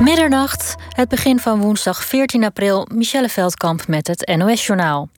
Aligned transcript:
Middernacht, 0.00 0.74
het 0.88 1.08
begin 1.08 1.38
van 1.38 1.60
woensdag 1.60 2.04
14 2.04 2.44
april, 2.44 2.86
Michelle 2.94 3.28
Veldkamp 3.28 3.86
met 3.86 4.06
het 4.06 4.32
NOS-journaal. 4.36 5.08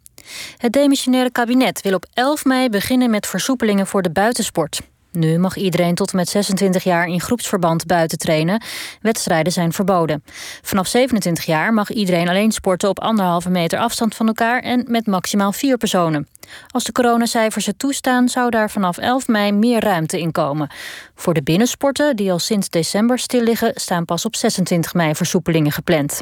Het 0.57 0.73
demissionaire 0.73 1.31
kabinet 1.31 1.81
wil 1.81 1.95
op 1.95 2.07
11 2.15 2.45
mei 2.45 2.69
beginnen 2.69 3.11
met 3.11 3.27
versoepelingen 3.27 3.87
voor 3.87 4.03
de 4.03 4.11
buitensport. 4.11 4.81
Nu 5.13 5.39
mag 5.39 5.57
iedereen 5.57 5.95
tot 5.95 6.11
en 6.11 6.17
met 6.17 6.29
26 6.29 6.85
jaar 6.85 7.07
in 7.07 7.21
groepsverband 7.21 7.87
buiten 7.87 8.19
trainen. 8.19 8.63
Wedstrijden 9.01 9.53
zijn 9.53 9.73
verboden. 9.73 10.25
Vanaf 10.63 10.87
27 10.87 11.45
jaar 11.45 11.73
mag 11.73 11.91
iedereen 11.91 12.29
alleen 12.29 12.53
sporten 12.53 12.89
op 12.89 13.01
anderhalve 13.01 13.51
meter 13.51 13.79
afstand 13.79 14.15
van 14.15 14.27
elkaar 14.27 14.63
en 14.63 14.85
met 14.89 15.07
maximaal 15.07 15.53
vier 15.53 15.77
personen. 15.77 16.29
Als 16.69 16.85
de 16.85 16.93
coronacijfers 16.93 17.67
het 17.67 17.79
toestaan, 17.79 18.29
zou 18.29 18.51
daar 18.51 18.71
vanaf 18.71 18.99
11 18.99 19.29
mei 19.29 19.53
meer 19.53 19.81
ruimte 19.81 20.21
in 20.21 20.33
komen. 20.33 20.71
Voor 21.15 21.35
de 21.35 21.43
binnensporten, 21.43 22.17
die 22.17 22.33
al 22.33 22.39
sinds 22.39 22.69
december 22.69 23.19
stil 23.19 23.43
liggen, 23.43 23.73
staan 23.75 24.05
pas 24.05 24.25
op 24.25 24.37
26 24.37 24.95
mei 24.95 25.15
versoepelingen 25.15 25.73
gepland. 25.73 26.21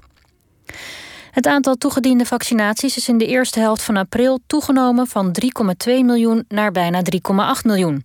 Het 1.31 1.47
aantal 1.47 1.75
toegediende 1.75 2.25
vaccinaties 2.25 2.97
is 2.97 3.09
in 3.09 3.19
de 3.19 3.27
eerste 3.27 3.61
helft 3.61 3.83
van 3.83 3.97
april 3.97 4.41
toegenomen 4.47 5.07
van 5.07 5.37
3,2 5.43 5.45
miljoen 5.87 6.45
naar 6.49 6.73
bijna 6.73 7.03
3,8 7.03 7.21
miljoen. 7.63 8.05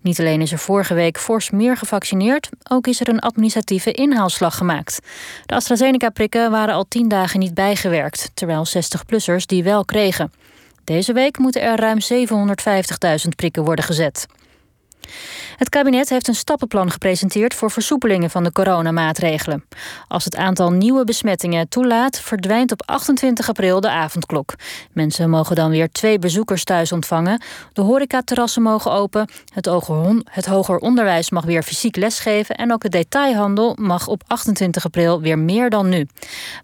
Niet 0.00 0.20
alleen 0.20 0.40
is 0.40 0.52
er 0.52 0.58
vorige 0.58 0.94
week 0.94 1.18
fors 1.18 1.50
meer 1.50 1.76
gevaccineerd, 1.76 2.48
ook 2.70 2.86
is 2.86 3.00
er 3.00 3.08
een 3.08 3.20
administratieve 3.20 3.92
inhaalslag 3.92 4.56
gemaakt. 4.56 5.00
De 5.46 5.54
AstraZeneca-prikken 5.54 6.50
waren 6.50 6.74
al 6.74 6.84
10 6.88 7.08
dagen 7.08 7.40
niet 7.40 7.54
bijgewerkt, 7.54 8.30
terwijl 8.34 8.66
60-plussers 8.66 9.46
die 9.46 9.62
wel 9.62 9.84
kregen. 9.84 10.32
Deze 10.84 11.12
week 11.12 11.38
moeten 11.38 11.62
er 11.62 11.78
ruim 11.78 11.98
750.000 13.22 13.28
prikken 13.36 13.64
worden 13.64 13.84
gezet. 13.84 14.26
Het 15.56 15.68
kabinet 15.68 16.08
heeft 16.08 16.28
een 16.28 16.34
stappenplan 16.34 16.90
gepresenteerd 16.90 17.54
voor 17.54 17.70
versoepelingen 17.70 18.30
van 18.30 18.44
de 18.44 18.52
coronamaatregelen. 18.52 19.64
Als 20.08 20.24
het 20.24 20.36
aantal 20.36 20.70
nieuwe 20.70 21.04
besmettingen 21.04 21.68
toelaat, 21.68 22.20
verdwijnt 22.20 22.72
op 22.72 22.82
28 22.86 23.48
april 23.48 23.80
de 23.80 23.90
avondklok. 23.90 24.54
Mensen 24.92 25.30
mogen 25.30 25.56
dan 25.56 25.70
weer 25.70 25.90
twee 25.90 26.18
bezoekers 26.18 26.64
thuis 26.64 26.92
ontvangen. 26.92 27.42
De 27.72 27.80
horecaterrassen 27.80 28.62
mogen 28.62 28.92
open. 28.92 29.28
Het, 30.32 30.46
hoger 30.46 30.78
onderwijs 30.78 31.30
mag 31.30 31.44
weer 31.44 31.62
fysiek 31.62 31.96
lesgeven. 31.96 32.56
En 32.56 32.72
ook 32.72 32.82
de 32.82 32.88
detailhandel 32.88 33.76
mag 33.80 34.06
op 34.06 34.22
28 34.26 34.84
april 34.84 35.20
weer 35.20 35.38
meer 35.38 35.70
dan 35.70 35.88
nu. 35.88 36.06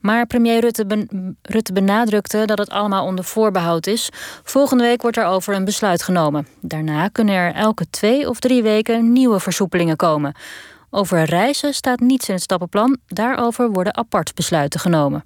Maar 0.01 0.27
premier 0.27 0.61
Rutte, 0.61 1.07
Rutte 1.43 1.73
benadrukte 1.73 2.45
dat 2.47 2.59
het 2.59 2.71
allemaal 2.71 3.05
onder 3.05 3.25
voorbehoud 3.25 3.87
is. 3.87 4.09
Volgende 4.43 4.85
week 4.85 5.03
wordt 5.03 5.17
er 5.17 5.25
over 5.25 5.55
een 5.55 5.65
besluit 5.65 6.03
genomen. 6.03 6.47
Daarna 6.61 7.09
kunnen 7.09 7.35
er 7.35 7.55
elke 7.55 7.91
twee 7.91 8.28
of 8.29 8.39
drie 8.39 8.63
weken 8.63 9.13
nieuwe 9.13 9.41
versoepelingen 9.41 9.97
komen. 9.97 10.35
Over 10.91 11.25
reizen 11.25 11.75
staat 11.75 12.01
niets 12.01 12.29
in 12.29 12.35
het 12.35 12.43
stappenplan. 12.43 12.99
Daarover 13.07 13.71
worden 13.71 13.97
apart 13.97 14.35
besluiten 14.35 14.81
genomen. 14.81 15.25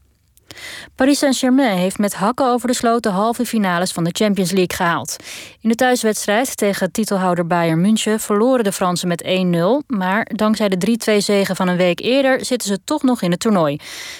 Paris 0.94 1.18
Saint-Germain 1.18 1.78
heeft 1.78 1.98
met 1.98 2.14
hakken 2.14 2.46
over 2.46 2.68
de 2.68 2.74
sloot 2.74 3.02
de 3.02 3.08
halve 3.08 3.46
finales 3.46 3.92
van 3.92 4.04
de 4.04 4.10
Champions 4.12 4.50
League 4.50 4.76
gehaald. 4.76 5.16
In 5.60 5.68
de 5.68 5.74
thuiswedstrijd 5.74 6.56
tegen 6.56 6.92
titelhouder 6.92 7.46
Bayern 7.46 7.80
München 7.80 8.20
verloren 8.20 8.64
de 8.64 8.72
Fransen 8.72 9.08
met 9.08 9.24
1-0. 9.24 9.86
Maar 9.86 10.30
dankzij 10.34 10.68
de 10.68 10.96
3-2 11.12 11.16
zegen 11.16 11.56
van 11.56 11.68
een 11.68 11.76
week 11.76 12.00
eerder 12.00 12.44
zitten 12.44 12.68
ze 12.68 12.84
toch 12.84 13.02
nog 13.02 13.22
in 13.22 13.30
het 13.30 13.40
toernooi. 13.40 13.76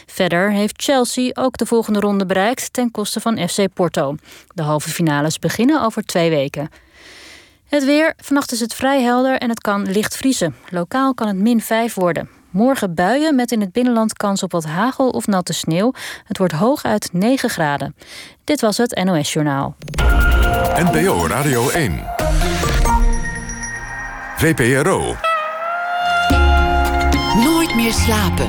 Verder 0.07 0.51
heeft 0.51 0.83
Chelsea 0.83 1.31
ook 1.35 1.57
de 1.57 1.67
volgende 1.67 2.01
ronde 2.01 2.27
bereikt 2.27 2.73
ten 2.73 2.91
koste 2.91 3.21
van 3.21 3.49
FC 3.49 3.73
Porto. 3.75 4.15
De 4.55 4.63
halve 4.63 4.89
finales 4.89 5.39
beginnen 5.39 5.83
over 5.83 6.03
twee 6.03 6.31
weken. 6.31 6.69
Het 7.73 7.85
weer. 7.85 8.15
Vannacht 8.17 8.53
is 8.53 8.61
het 8.61 8.75
vrij 8.75 9.03
helder 9.03 9.39
en 9.39 9.49
het 9.49 9.61
kan 9.61 9.91
licht 9.91 10.17
vriezen. 10.17 10.55
Lokaal 10.69 11.15
kan 11.15 11.27
het 11.27 11.37
min 11.37 11.61
5 11.61 11.95
worden. 11.95 12.29
Morgen 12.51 12.95
buien 12.95 13.35
met 13.35 13.53
in 13.53 13.61
het 13.61 13.73
binnenland 13.73 14.13
kans 14.13 14.43
op 14.43 14.53
wat 14.53 14.65
hagel 14.65 15.09
of 15.09 15.27
natte 15.27 15.53
sneeuw. 15.53 15.93
Het 16.25 16.39
wordt 16.39 16.53
hooguit 16.53 17.09
9 17.13 17.51
graden. 17.51 17.95
Dit 18.45 18.61
was 18.61 18.77
het 18.77 19.01
NOS 19.05 19.33
Journaal. 19.33 19.77
NPO 20.77 21.27
Radio 21.27 21.71
1. 21.71 22.05
VPRO. 24.37 25.17
Nooit 27.45 27.75
meer 27.75 27.93
slapen. 27.93 28.47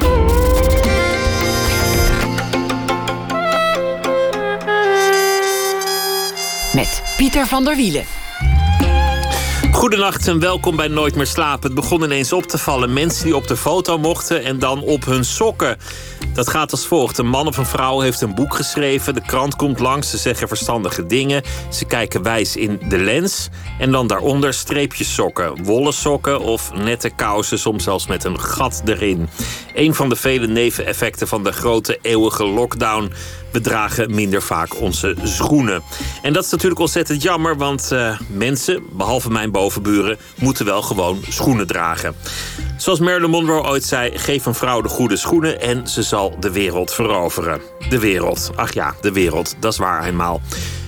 Met 6.73 7.03
Pieter 7.17 7.47
van 7.47 7.63
der 7.63 7.75
Wielen. 7.75 8.22
Goedenacht 9.73 10.27
en 10.27 10.39
welkom 10.39 10.75
bij 10.75 10.87
Nooit 10.87 11.15
meer 11.15 11.27
slapen. 11.27 11.63
Het 11.63 11.73
begon 11.73 12.03
ineens 12.03 12.33
op 12.33 12.43
te 12.43 12.57
vallen. 12.57 12.93
Mensen 12.93 13.25
die 13.25 13.35
op 13.35 13.47
de 13.47 13.57
foto 13.57 13.97
mochten 13.97 14.43
en 14.43 14.59
dan 14.59 14.81
op 14.81 15.05
hun 15.05 15.25
sokken. 15.25 15.77
Dat 16.33 16.49
gaat 16.49 16.71
als 16.71 16.87
volgt. 16.87 17.17
Een 17.17 17.27
man 17.27 17.47
of 17.47 17.57
een 17.57 17.65
vrouw 17.65 17.99
heeft 17.99 18.21
een 18.21 18.35
boek 18.35 18.55
geschreven. 18.55 19.13
De 19.13 19.21
krant 19.21 19.55
komt 19.55 19.79
langs. 19.79 20.09
Ze 20.09 20.17
zeggen 20.17 20.47
verstandige 20.47 21.05
dingen. 21.05 21.43
Ze 21.71 21.85
kijken 21.85 22.23
wijs 22.23 22.55
in 22.55 22.81
de 22.89 22.97
lens. 22.97 23.49
En 23.79 23.91
dan 23.91 24.07
daaronder 24.07 24.53
streepjes 24.53 25.13
sokken. 25.13 25.63
Wollen 25.63 25.93
sokken 25.93 26.39
of 26.39 26.73
nette 26.73 27.09
kousen. 27.09 27.59
Soms 27.59 27.83
zelfs 27.83 28.07
met 28.07 28.23
een 28.23 28.39
gat 28.39 28.81
erin. 28.85 29.29
Een 29.73 29.93
van 29.93 30.09
de 30.09 30.15
vele 30.15 30.47
neveneffecten 30.47 31.27
van 31.27 31.43
de 31.43 31.51
grote 31.51 31.99
eeuwige 32.01 32.45
lockdown 32.45 33.11
we 33.53 33.61
dragen 33.61 34.15
minder 34.15 34.41
vaak 34.41 34.79
onze 34.79 35.15
schoenen. 35.23 35.83
En 36.21 36.33
dat 36.33 36.45
is 36.45 36.51
natuurlijk 36.51 36.79
ontzettend 36.79 37.21
jammer, 37.21 37.57
want 37.57 37.89
uh, 37.93 38.19
mensen, 38.27 38.83
behalve 38.91 39.31
mijn 39.31 39.51
bovenburen, 39.51 40.17
moeten 40.39 40.65
wel 40.65 40.81
gewoon 40.81 41.19
schoenen 41.29 41.67
dragen. 41.67 42.15
Zoals 42.77 42.99
Marilyn 42.99 43.29
Monroe 43.29 43.63
ooit 43.63 43.83
zei: 43.83 44.17
geef 44.17 44.45
een 44.45 44.55
vrouw 44.55 44.81
de 44.81 44.89
goede 44.89 45.15
schoenen 45.15 45.61
en 45.61 45.87
ze 45.87 46.03
zal 46.03 46.35
de 46.39 46.51
wereld 46.51 46.93
veroveren. 46.93 47.61
De 47.89 47.99
wereld, 47.99 48.51
ach 48.55 48.73
ja, 48.73 48.95
de 49.01 49.11
wereld, 49.11 49.55
dat 49.59 49.71
is 49.71 49.79
waar 49.79 50.05
eenmaal. 50.05 50.41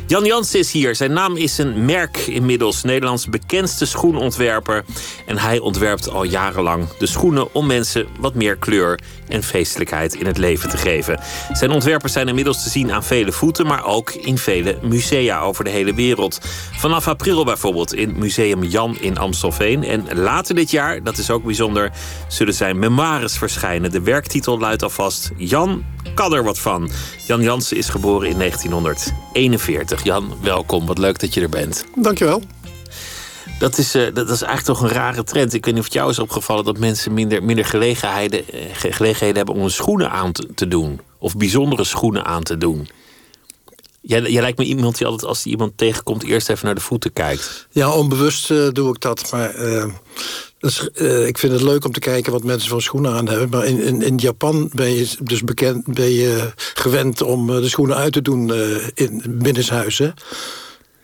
Jan 0.08 0.26
Jans 0.26 0.56
is 0.56 0.72
hier. 0.72 0.96
Zijn 0.96 1.14
naam 1.14 1.36
is 1.36 1.58
een 1.58 1.86
merk 1.86 2.18
inmiddels. 2.18 2.84
Nederlands 2.84 3.30
bekendste 3.30 3.86
schoenontwerper. 3.86 4.86
En 5.26 5.38
hij 5.38 5.60
ontwerpt 5.60 6.10
al 6.10 6.24
jarenlang 6.24 6.88
de 6.98 7.06
schoenen 7.06 7.54
om 7.54 7.66
mensen 7.66 8.08
wat 8.20 8.34
meer 8.34 8.56
kleur 8.56 9.00
en 9.28 9.44
feestelijkheid 9.44 10.14
in 10.14 10.26
het 10.26 10.38
leven 10.38 10.70
te 10.70 10.78
geven. 10.78 11.20
Zijn 11.52 11.72
ontwerpers 11.72 12.14
zijn 12.14 12.28
inmiddels 12.28 12.64
te 12.64 12.70
zien 12.70 12.92
aan 12.92 13.04
vele 13.04 13.32
voeten, 13.32 13.66
maar 13.66 13.86
ook 13.86 14.12
in 14.12 14.38
vele 14.38 14.78
musea 14.82 15.40
over 15.40 15.64
de 15.64 15.70
hele 15.70 15.94
wereld. 15.94 16.40
Vanaf 16.72 17.08
april 17.08 17.46
bijvoorbeeld 17.46 17.94
in 17.94 18.18
Museum 18.18 18.64
Jan 18.64 18.98
in 19.00 19.18
Amstelveen. 19.18 19.84
En 19.84 20.08
later 20.14 20.56
dit 20.56 20.72
jaar, 20.72 21.04
dat 21.04 21.18
is 21.18 21.30
ook 21.30 21.44
bijzonder, 21.44 21.92
zullen 22.28 22.54
zijn 22.54 22.80
memoires 22.80 23.38
verschijnen. 23.38 23.92
De 23.92 24.02
werktitel 24.02 24.60
luidt 24.60 24.84
alvast 24.84 25.32
Jan 25.38 25.84
kan 26.16 26.34
er 26.34 26.44
wat 26.44 26.60
van. 26.60 26.90
Jan 27.28 27.42
Jansen 27.42 27.78
is 27.78 27.90
geboren 27.90 28.30
in 28.30 28.38
1941. 28.38 30.04
Jan, 30.04 30.34
welkom. 30.42 30.86
Wat 30.86 30.98
leuk 30.98 31.20
dat 31.20 31.34
je 31.34 31.42
er 31.42 31.50
bent. 31.50 31.86
Dankjewel. 31.96 32.42
Dat 33.60 33.78
is, 33.78 33.96
uh, 33.96 34.04
dat 34.14 34.30
is 34.30 34.42
eigenlijk 34.42 34.80
toch 34.80 34.90
een 34.90 34.96
rare 34.96 35.24
trend. 35.24 35.54
Ik 35.54 35.66
weet 35.66 35.74
niet 35.74 35.84
of 35.84 35.90
het 35.90 36.00
jou 36.00 36.10
is 36.10 36.20
opgevallen 36.20 36.64
dat 36.64 36.78
mensen 36.78 37.14
minder, 37.14 37.44
minder 37.44 37.66
gelegenheden, 37.66 38.50
eh, 38.50 38.60
gelegenheden 38.74 39.36
hebben 39.36 39.56
om 39.56 39.62
hun 39.62 39.72
schoenen 39.72 40.12
aan 40.12 40.32
te, 40.56 40.68
doen. 40.68 41.00
Of 41.18 41.38
bijzondere 41.38 41.84
schoenen 41.84 42.26
aan 42.26 42.44
te 42.44 42.58
doen. 42.58 42.88
Jij, 44.08 44.22
jij 44.22 44.42
lijkt 44.42 44.58
me 44.58 44.64
iemand 44.66 44.98
die 44.98 45.08
altijd 45.08 45.30
als 45.30 45.44
hij 45.44 45.52
iemand 45.52 45.78
tegenkomt 45.78 46.24
eerst 46.24 46.50
even 46.50 46.66
naar 46.66 46.76
de 46.76 46.82
voeten 46.82 47.14
kijkt. 47.14 47.68
Ja, 47.72 47.92
onbewust 47.92 48.52
uh, 48.52 48.68
doe 48.72 48.90
ik 48.90 49.02
dat. 49.02 49.32
Maar 49.32 49.54
dus, 50.60 50.88
ik 51.26 51.38
vind 51.38 51.54
het 51.54 51.62
leuk 51.62 51.86
om 51.86 51.92
te 51.92 52.00
kijken 52.00 52.32
wat 52.32 52.44
mensen 52.44 52.70
van 52.70 52.82
schoenen 52.82 53.14
aan 53.14 53.28
hebben. 53.28 53.50
Maar 53.50 53.66
in, 53.66 53.80
in, 53.80 54.02
in 54.02 54.18
Japan 54.18 54.70
ben 54.74 54.92
je 54.92 55.08
dus 55.20 55.44
bekend, 55.44 55.94
ben 55.94 56.12
je 56.12 56.54
gewend 56.56 57.22
om 57.22 57.48
de 57.48 57.70
schoenen 57.70 57.96
uit 57.96 58.14
te 58.14 58.22
doen 58.22 58.54
in 58.94 59.22
binnenshuis. 59.26 59.98
Hè? 59.98 60.12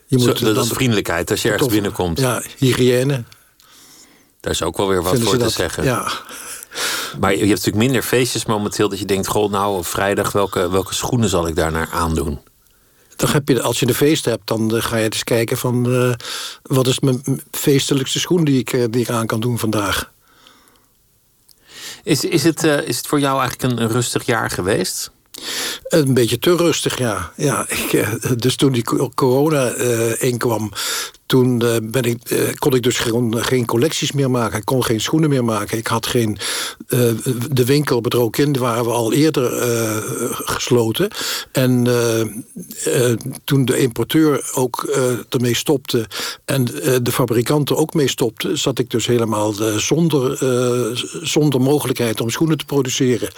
Je 0.06 0.18
moet 0.18 0.38
Zo, 0.38 0.54
dat 0.54 0.66
is 0.66 0.72
vriendelijkheid 0.72 1.32
als 1.32 1.42
je 1.42 1.50
ergens 1.50 1.70
binnenkomt. 1.70 2.20
Ja, 2.20 2.44
hygiëne. 2.58 3.24
Daar 4.40 4.52
is 4.52 4.64
ook 4.64 4.78
wel 4.78 4.88
weer 4.88 5.04
wat 5.04 5.20
voor 5.20 5.38
te 5.38 5.50
zeggen. 5.50 5.84
Ja. 5.84 6.12
Maar 7.20 7.32
je 7.32 7.38
hebt 7.38 7.50
natuurlijk 7.50 7.84
minder 7.84 8.04
feestjes 8.04 8.46
momenteel 8.46 8.90
dat 8.90 9.00
je 9.00 9.06
denkt: 9.06 9.28
goh, 9.28 9.52
nou, 9.52 9.84
vrijdag, 9.84 10.32
welke, 10.32 10.70
welke 10.70 10.94
schoenen 10.94 11.30
zal 11.30 11.48
ik 11.48 11.56
daar 11.56 11.72
naar 11.72 11.90
aandoen? 11.92 12.40
Dan 13.22 13.30
heb 13.30 13.48
je, 13.48 13.62
als 13.62 13.80
je 13.80 13.88
een 13.88 13.94
feest 13.94 14.26
hebt, 14.26 14.48
dan 14.48 14.76
uh, 14.76 14.82
ga 14.82 14.98
je 14.98 15.04
eens 15.04 15.24
kijken 15.24 15.58
van 15.58 15.90
uh, 15.90 16.14
wat 16.62 16.88
is 16.88 17.00
mijn 17.00 17.42
feestelijkste 17.52 18.20
schoen 18.20 18.44
die 18.44 18.60
ik, 18.60 18.74
uh, 18.74 18.86
die 18.90 19.02
ik 19.02 19.10
aan 19.10 19.26
kan 19.26 19.40
doen 19.40 19.60
vandaag. 19.60 20.12
Is, 22.04 22.24
is, 22.24 22.44
het, 22.44 22.64
is 22.64 22.98
het 22.98 23.08
voor 23.08 23.20
jou 23.20 23.40
eigenlijk 23.40 23.72
een, 23.72 23.82
een 23.82 23.92
rustig 23.92 24.26
jaar 24.26 24.50
geweest? 24.50 25.12
Een 25.84 26.14
beetje 26.14 26.40
te 26.40 26.56
rustig, 26.56 26.98
ja. 26.98 27.32
ja 27.36 27.66
ik, 27.70 28.08
dus 28.42 28.56
toen 28.56 28.72
die 28.72 28.84
corona 29.16 29.76
uh, 29.76 30.22
inkwam, 30.22 30.72
toen 31.32 31.58
ben 31.92 32.04
ik, 32.04 32.54
kon 32.60 32.74
ik 32.76 32.84
dus 32.84 32.98
gewoon 32.98 33.44
geen 33.44 33.66
collecties 33.66 34.12
meer 34.12 34.32
maken. 34.32 34.58
Ik 34.58 34.66
kon 34.66 34.84
geen 34.84 35.02
schoenen 35.02 35.30
meer 35.30 35.44
maken. 35.44 35.78
Ik 35.78 35.88
had 35.88 36.06
geen... 36.06 36.38
de 37.52 37.66
winkel 37.66 37.98
op 37.98 38.04
het 38.04 38.14
Rookin 38.14 38.58
waren 38.58 38.84
we 38.84 38.92
al 38.92 39.14
eerder 39.14 39.52
gesloten. 40.32 41.10
En 41.52 41.88
toen 43.44 43.66
de 43.66 43.78
importeur 43.78 44.50
ook 44.54 44.84
ermee 45.30 45.56
stopte... 45.56 46.08
en 46.46 46.66
de 47.04 47.12
fabrikanten 47.12 47.78
ook 47.78 47.94
mee 47.94 48.08
stopten... 48.08 48.58
zat 48.58 48.80
ik 48.80 48.90
dus 48.90 49.06
helemaal 49.06 49.54
zonder, 49.78 50.38
zonder 51.22 51.62
mogelijkheid 51.62 52.22
om 52.22 52.30
schoenen 52.30 52.58
te 52.58 52.66
produceren. 52.66 53.30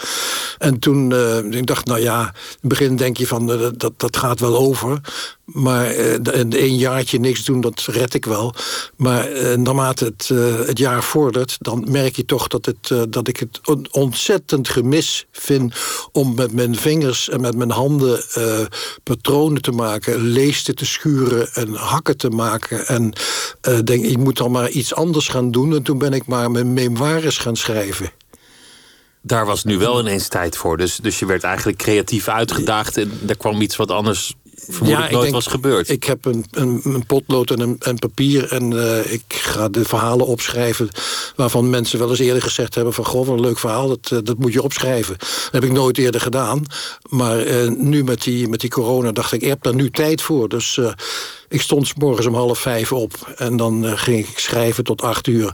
En 0.57 0.79
toen 0.79 1.13
ik 1.53 1.67
dacht, 1.67 1.85
nou 1.85 1.99
ja, 1.99 2.21
in 2.21 2.29
het 2.59 2.69
begin 2.69 2.95
denk 2.95 3.17
je 3.17 3.27
van 3.27 3.71
dat, 3.77 3.93
dat 3.97 4.17
gaat 4.17 4.39
wel 4.39 4.57
over. 4.57 4.99
Maar 5.43 5.97
een 6.29 6.77
jaartje 6.77 7.19
niks 7.19 7.45
doen, 7.45 7.61
dat 7.61 7.81
red 7.87 8.13
ik 8.13 8.25
wel. 8.25 8.53
Maar 8.95 9.29
naarmate 9.59 10.05
het, 10.05 10.27
het 10.67 10.77
jaar 10.77 11.03
vordert, 11.03 11.55
dan 11.59 11.85
merk 11.89 12.15
je 12.15 12.25
toch 12.25 12.47
dat, 12.47 12.65
het, 12.65 13.11
dat 13.13 13.27
ik 13.27 13.37
het 13.37 13.59
ontzettend 13.91 14.69
gemis 14.69 15.25
vind 15.31 15.75
om 16.11 16.35
met 16.35 16.51
mijn 16.51 16.75
vingers 16.75 17.29
en 17.29 17.41
met 17.41 17.55
mijn 17.55 17.71
handen 17.71 18.23
patronen 19.03 19.61
te 19.61 19.71
maken, 19.71 20.21
leesten 20.21 20.75
te 20.75 20.85
schuren 20.85 21.53
en 21.53 21.73
hakken 21.73 22.17
te 22.17 22.29
maken. 22.29 22.87
En 22.87 23.13
denk, 23.83 24.05
ik 24.05 24.17
moet 24.17 24.37
dan 24.37 24.51
maar 24.51 24.69
iets 24.69 24.93
anders 24.93 25.27
gaan 25.27 25.51
doen. 25.51 25.75
En 25.75 25.83
toen 25.83 25.97
ben 25.97 26.13
ik 26.13 26.25
maar 26.25 26.51
mijn 26.51 26.73
memoires 26.73 27.37
gaan 27.37 27.55
schrijven 27.55 28.11
daar 29.25 29.45
was 29.45 29.63
nu 29.63 29.77
wel 29.77 29.99
ineens 29.99 30.27
tijd 30.27 30.57
voor. 30.57 30.77
Dus, 30.77 30.95
dus 30.95 31.19
je 31.19 31.25
werd 31.25 31.43
eigenlijk 31.43 31.77
creatief 31.77 32.27
uitgedaagd 32.27 32.97
en 32.97 33.11
er 33.27 33.37
kwam 33.37 33.61
iets 33.61 33.75
wat 33.75 33.91
anders 33.91 34.33
vermoedelijk 34.69 35.11
nooit 35.11 35.31
was 35.31 35.47
gebeurd. 35.47 35.89
Ik 35.89 36.03
heb 36.03 36.25
een, 36.25 36.45
een, 36.51 36.81
een 36.83 37.05
potlood 37.05 37.51
en 37.51 37.77
een, 37.79 37.99
papier 37.99 38.51
en 38.51 38.71
uh, 38.71 39.11
ik 39.11 39.23
ga 39.27 39.69
de 39.69 39.85
verhalen 39.85 40.25
opschrijven 40.25 40.89
waarvan 41.35 41.69
mensen 41.69 41.99
wel 41.99 42.09
eens 42.09 42.19
eerder 42.19 42.41
gezegd 42.41 42.75
hebben 42.75 42.93
van 42.93 43.05
goh, 43.05 43.27
wat 43.27 43.35
een 43.35 43.43
leuk 43.43 43.59
verhaal, 43.59 43.87
dat, 43.87 44.09
uh, 44.13 44.19
dat 44.23 44.37
moet 44.37 44.53
je 44.53 44.63
opschrijven. 44.63 45.17
Dat 45.17 45.49
heb 45.51 45.63
ik 45.63 45.71
nooit 45.71 45.97
eerder 45.97 46.21
gedaan. 46.21 46.65
Maar 47.09 47.47
uh, 47.47 47.69
nu 47.69 48.03
met 48.03 48.23
die, 48.23 48.47
met 48.47 48.59
die 48.59 48.69
corona 48.69 49.11
dacht 49.11 49.31
ik, 49.33 49.41
ik 49.41 49.47
heb 49.47 49.63
daar 49.63 49.75
nu 49.75 49.89
tijd 49.89 50.21
voor. 50.21 50.49
Dus 50.49 50.79
ik 51.49 51.61
stond 51.61 51.87
s 51.87 51.93
morgens 51.93 52.27
om 52.27 52.35
half 52.35 52.59
vijf 52.59 52.91
op 52.91 53.33
en 53.35 53.57
dan 53.57 53.97
ging 53.97 54.27
ik 54.27 54.39
schrijven 54.39 54.83
tot 54.83 55.01
acht 55.01 55.27
uur. 55.27 55.53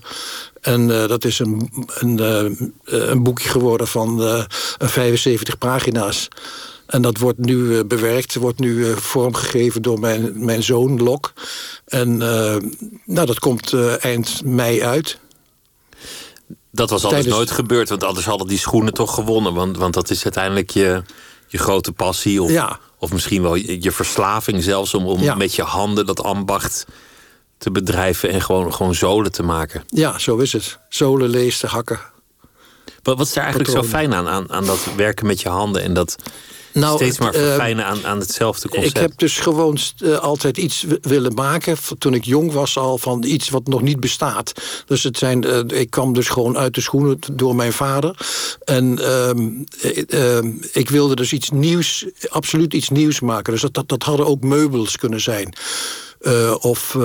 En 0.62 0.90
uh, 0.90 1.08
dat 1.08 1.26
is 1.26 1.40
een, 1.40 1.70
een, 1.88 2.20
uh, 2.20 3.10
een 3.10 3.24
boekje 3.24 3.50
geworden 3.50 3.88
van 3.88 4.22
uh, 4.22 4.44
75 4.78 5.58
pagina's. 5.58 6.28
En 6.90 7.02
dat 7.02 7.18
wordt 7.18 7.40
nu 7.40 7.84
bewerkt, 7.84 8.36
wordt 8.36 8.60
nu 8.60 8.96
vormgegeven 8.96 9.82
door 9.82 10.00
mijn, 10.00 10.46
mijn 10.46 10.64
zoon 10.64 11.04
Lok. 11.04 11.34
En 11.86 12.18
nou, 13.06 13.26
dat 13.26 13.40
komt 13.40 13.74
eind 14.00 14.42
mei 14.46 14.84
uit. 14.84 15.20
Dat 16.72 16.90
was 16.90 17.06
anders 17.06 17.26
nooit 17.26 17.52
gebeurd, 17.52 17.90
want 17.90 18.04
anders 18.04 18.26
hadden 18.26 18.48
die 18.48 18.58
schoenen 18.58 18.94
toch 18.94 19.14
gewonnen. 19.14 19.54
Want, 19.54 19.78
want 19.78 19.94
dat 19.94 20.10
is 20.10 20.24
uiteindelijk 20.24 20.70
je, 20.70 21.02
je 21.48 21.58
grote 21.58 21.92
passie. 21.92 22.42
Of, 22.42 22.52
ja. 22.52 22.80
of 22.98 23.12
misschien 23.12 23.42
wel 23.42 23.56
je, 23.56 23.82
je 23.82 23.92
verslaving 23.92 24.64
zelfs 24.64 24.94
om, 24.94 25.06
om 25.06 25.22
ja. 25.22 25.36
met 25.36 25.56
je 25.56 25.64
handen 25.64 26.06
dat 26.06 26.24
ambacht 26.24 26.86
te 27.58 27.72
bedrijven 27.72 28.30
en 28.30 28.42
gewoon, 28.42 28.74
gewoon 28.74 28.96
zolen 28.96 29.32
te 29.32 29.44
maken. 29.44 29.84
Ja, 29.88 30.20
zo 30.20 30.38
is 30.38 30.54
het. 30.54 30.80
Zolen, 30.90 31.30
leesten, 31.30 31.70
hakken. 31.70 32.00
Wat, 33.04 33.18
wat 33.18 33.28
is 33.28 33.36
er 33.36 33.42
eigenlijk 33.42 33.72
zo 33.72 33.84
fijn 33.84 34.14
aan, 34.14 34.28
aan, 34.28 34.52
aan 34.52 34.66
dat 34.66 34.88
werken 34.96 35.26
met 35.26 35.42
je 35.42 35.50
handen 35.50 35.84
en 35.84 35.94
dat 35.94 36.16
nou, 36.74 36.96
steeds 36.96 37.18
maar 37.18 37.34
verfijnen 37.34 37.84
uh, 37.84 37.90
aan, 37.90 38.06
aan 38.06 38.20
hetzelfde 38.20 38.70
concept? 38.70 38.96
Ik 38.96 39.02
heb 39.02 39.12
dus 39.16 39.40
gewoon 39.40 39.78
uh, 40.04 40.18
altijd 40.18 40.58
iets 40.58 40.86
willen 41.02 41.34
maken, 41.34 41.78
toen 41.98 42.14
ik 42.14 42.26
jong 42.26 42.52
was 42.52 42.78
al, 42.78 42.98
van 42.98 43.24
iets 43.24 43.50
wat 43.50 43.68
nog 43.68 43.82
niet 43.82 44.00
bestaat. 44.00 44.54
Dus 44.86 45.04
het 45.04 45.18
zijn, 45.18 45.46
uh, 45.46 45.60
ik 45.68 45.90
kwam 45.90 46.14
dus 46.14 46.28
gewoon 46.28 46.58
uit 46.58 46.76
de 46.76 46.82
schoenen 46.82 47.20
door 47.34 47.56
mijn 47.56 47.74
vader. 47.74 48.18
En 48.64 49.00
ehm, 49.00 49.50
ehm, 50.08 50.52
ik 50.72 50.90
wilde 50.90 51.16
dus 51.16 51.34
iets 51.34 51.50
nieuws, 51.50 52.06
absoluut 52.30 52.74
iets 52.74 52.90
nieuws 52.90 53.20
maken. 53.20 53.54
Dus 53.54 53.62
dat, 53.62 53.74
dat, 53.74 53.90
dat 53.90 54.04
hadden 54.04 54.26
ook 54.26 54.44
meubels 54.44 54.98
kunnen 54.98 55.22
zijn. 55.22 55.54
of 56.60 56.98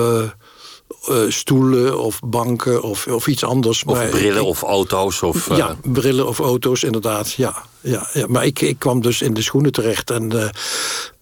uh, 1.09 1.29
stoelen 1.29 1.99
of 1.99 2.19
banken 2.25 2.81
of, 2.81 3.07
of 3.07 3.27
iets 3.27 3.43
anders. 3.43 3.83
Of 3.83 3.95
maar 3.95 4.07
brillen 4.09 4.41
ik, 4.41 4.47
of 4.47 4.61
auto's? 4.61 5.21
Of, 5.21 5.49
uh... 5.49 5.57
Ja, 5.57 5.75
brillen 5.83 6.27
of 6.27 6.39
auto's, 6.39 6.83
inderdaad. 6.83 7.31
Ja, 7.31 7.65
ja, 7.81 8.07
ja. 8.13 8.27
Maar 8.27 8.45
ik, 8.45 8.61
ik 8.61 8.79
kwam 8.79 9.01
dus 9.01 9.21
in 9.21 9.33
de 9.33 9.41
schoenen 9.41 9.71
terecht. 9.71 10.11
En, 10.11 10.33
uh, 10.33 10.49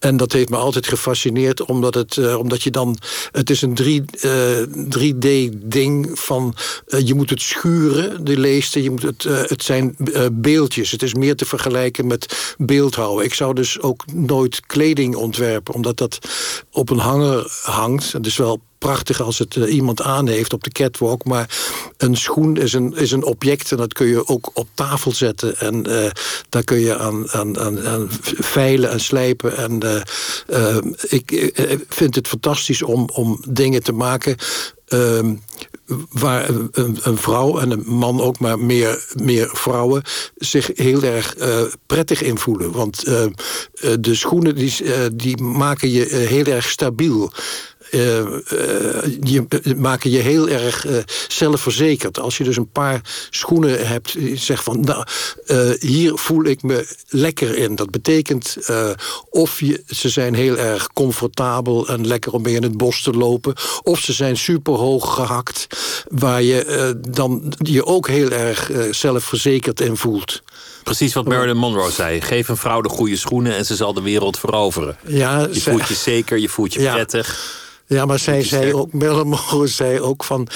en 0.04 0.18
dat 0.18 0.32
heeft 0.32 0.50
me 0.50 0.58
altijd 0.58 0.88
gefascineerd, 0.88 1.66
omdat, 1.66 1.94
het, 1.94 2.16
uh, 2.16 2.38
omdat 2.38 2.64
je 2.64 2.72
dan... 2.72 2.98
Het 3.32 3.50
is 3.50 3.62
een 3.62 3.74
3, 3.74 4.04
3D-ding 5.00 6.20
van... 6.20 6.56
je 6.86 7.14
moet 7.14 7.30
het 7.30 7.42
schuren, 7.42 8.26
de 8.26 8.38
leesten. 8.38 8.84
Je 8.84 8.90
moet 8.90 9.02
het, 9.02 9.24
het 9.24 9.64
zijn 9.64 9.96
beeldjes. 10.32 10.92
Het 10.92 11.04
is 11.04 11.14
meer 11.14 11.36
te 11.36 11.46
vergelijken 11.46 12.08
met 12.08 12.56
beeldhouden. 12.58 13.26
Ik 13.26 13.34
zou 13.34 13.54
dus 13.54 13.82
ook 13.82 14.06
nooit 14.14 14.66
kleding 14.66 15.16
ontwerpen, 15.16 15.74
omdat 15.74 15.98
dat 15.98 16.20
op 16.72 16.90
een 16.90 16.98
hanger 16.98 17.60
hangt. 17.62 18.12
Het 18.12 18.26
is 18.26 18.38
wel 18.38 18.62
prachtig 18.84 19.22
als 19.22 19.40
het 19.40 19.56
uh, 19.56 19.74
iemand 19.74 20.02
aan 20.02 20.28
heeft 20.28 20.54
op 20.54 20.64
de 20.64 20.70
catwalk. 20.70 21.24
Maar 21.24 21.50
een 21.98 22.18
schoen 22.18 22.58
is 22.58 22.74
een, 22.74 22.96
is 22.96 23.12
een 23.12 23.24
object 23.24 23.72
en 23.72 23.78
dat 23.78 23.94
kun 23.94 24.08
je 24.08 24.28
ook 24.28 24.52
op 24.54 24.68
tafel 24.74 25.12
zetten. 25.12 25.58
En 25.58 25.90
uh, 25.90 26.06
daar 26.50 26.64
kun 26.64 26.80
je 26.80 26.98
aan, 26.98 27.32
aan, 27.32 27.60
aan, 27.60 27.88
aan 27.88 28.08
veilen 28.40 28.90
en 28.90 29.00
slijpen. 29.00 29.58
En 29.58 29.86
uh, 29.86 29.93
ik 31.10 31.52
vind 31.88 32.16
het 32.16 32.28
fantastisch 32.28 32.82
om, 32.82 33.10
om 33.14 33.44
dingen 33.50 33.84
te 33.84 33.92
maken... 33.92 34.36
Ehm, 34.88 35.36
waar 36.10 36.50
een, 36.72 37.18
vrouw 37.18 37.60
en 37.60 37.72
een 37.72 37.84
man 37.86 38.22
ook, 38.22 38.40
maar 38.40 38.60
meer, 38.60 39.06
meer 39.14 39.50
vrouwen... 39.52 40.02
zich 40.36 40.70
heel 40.74 41.04
erg 41.04 41.38
uh, 41.38 41.62
prettig 41.86 42.22
in 42.22 42.38
voelen. 42.38 42.72
Want 42.72 43.06
de 44.00 44.16
schoenen 44.16 44.56
die, 44.56 44.74
die 45.14 45.42
maken 45.42 45.90
je 45.90 46.06
heel 46.06 46.46
erg 46.46 46.70
stabiel. 46.70 47.32
Uh, 47.94 48.20
uh, 48.20 48.38
je, 49.22 49.46
maken 49.78 50.10
je 50.10 50.20
heel 50.20 50.50
erg 50.50 50.86
uh, 50.86 50.98
zelfverzekerd. 51.28 52.20
Als 52.20 52.38
je 52.38 52.44
dus 52.44 52.58
een 52.58 52.72
paar 52.72 53.02
schoenen 53.30 53.88
hebt, 53.88 54.16
zeg 54.34 54.64
van, 54.64 54.80
nou, 54.80 55.06
hier 55.80 56.18
voel 56.18 56.46
ik 56.46 56.64
me 56.64 56.88
lekker 57.08 57.58
in. 57.58 57.76
Dat 57.76 57.92
betekent 57.92 58.58
of 59.30 59.60
je, 59.60 59.84
ze 59.88 60.10
zijn 60.10 60.34
heel 60.34 60.58
erg 60.58 60.88
comfortabel 60.94 61.88
en 61.88 62.08
lekker 62.08 62.32
om 62.32 62.42
mee 62.42 62.56
in 62.56 62.64
het 62.64 62.78
bos 62.78 63.02
te 63.02 63.12
lopen, 63.12 63.54
of 63.84 64.00
ze 64.00 64.14
zijn 64.14 64.38
super 64.38 64.74
hoog 64.74 65.14
gehakt, 65.14 65.68
waar 66.10 66.42
je 66.42 66.96
dan 67.10 67.54
je 67.58 67.86
ook 67.86 68.08
heel 68.08 68.30
erg 68.30 68.72
zelfverzekerd 68.92 69.82
in 69.82 69.98
voelt. 69.98 70.42
Precies 70.84 71.14
wat 71.14 71.26
Marilyn 71.26 71.58
Monroe 71.58 71.92
zei. 71.92 72.22
Geef 72.22 72.48
een 72.48 72.58
vrouw 72.58 72.82
de 72.82 72.90
goede 72.90 73.18
schoenen 73.18 73.56
en 73.56 73.66
ze 73.66 73.76
zal 73.76 73.94
de 73.94 74.02
wereld 74.02 74.40
veroveren. 74.40 74.98
Ja, 75.08 75.48
je 75.52 75.62
voelt 75.62 75.88
je 75.88 75.94
zeker, 75.94 76.38
je 76.38 76.50
voelt 76.50 76.74
je 76.74 76.80
prettig. 76.80 77.28
Ja, 77.28 77.62
maar 77.88 78.20
zij 78.20 78.44
zei 78.44 78.74
ook, 78.74 78.94
Mellemore 78.94 79.68
zei 79.68 80.00
ook 80.00 80.24
van... 80.24 80.48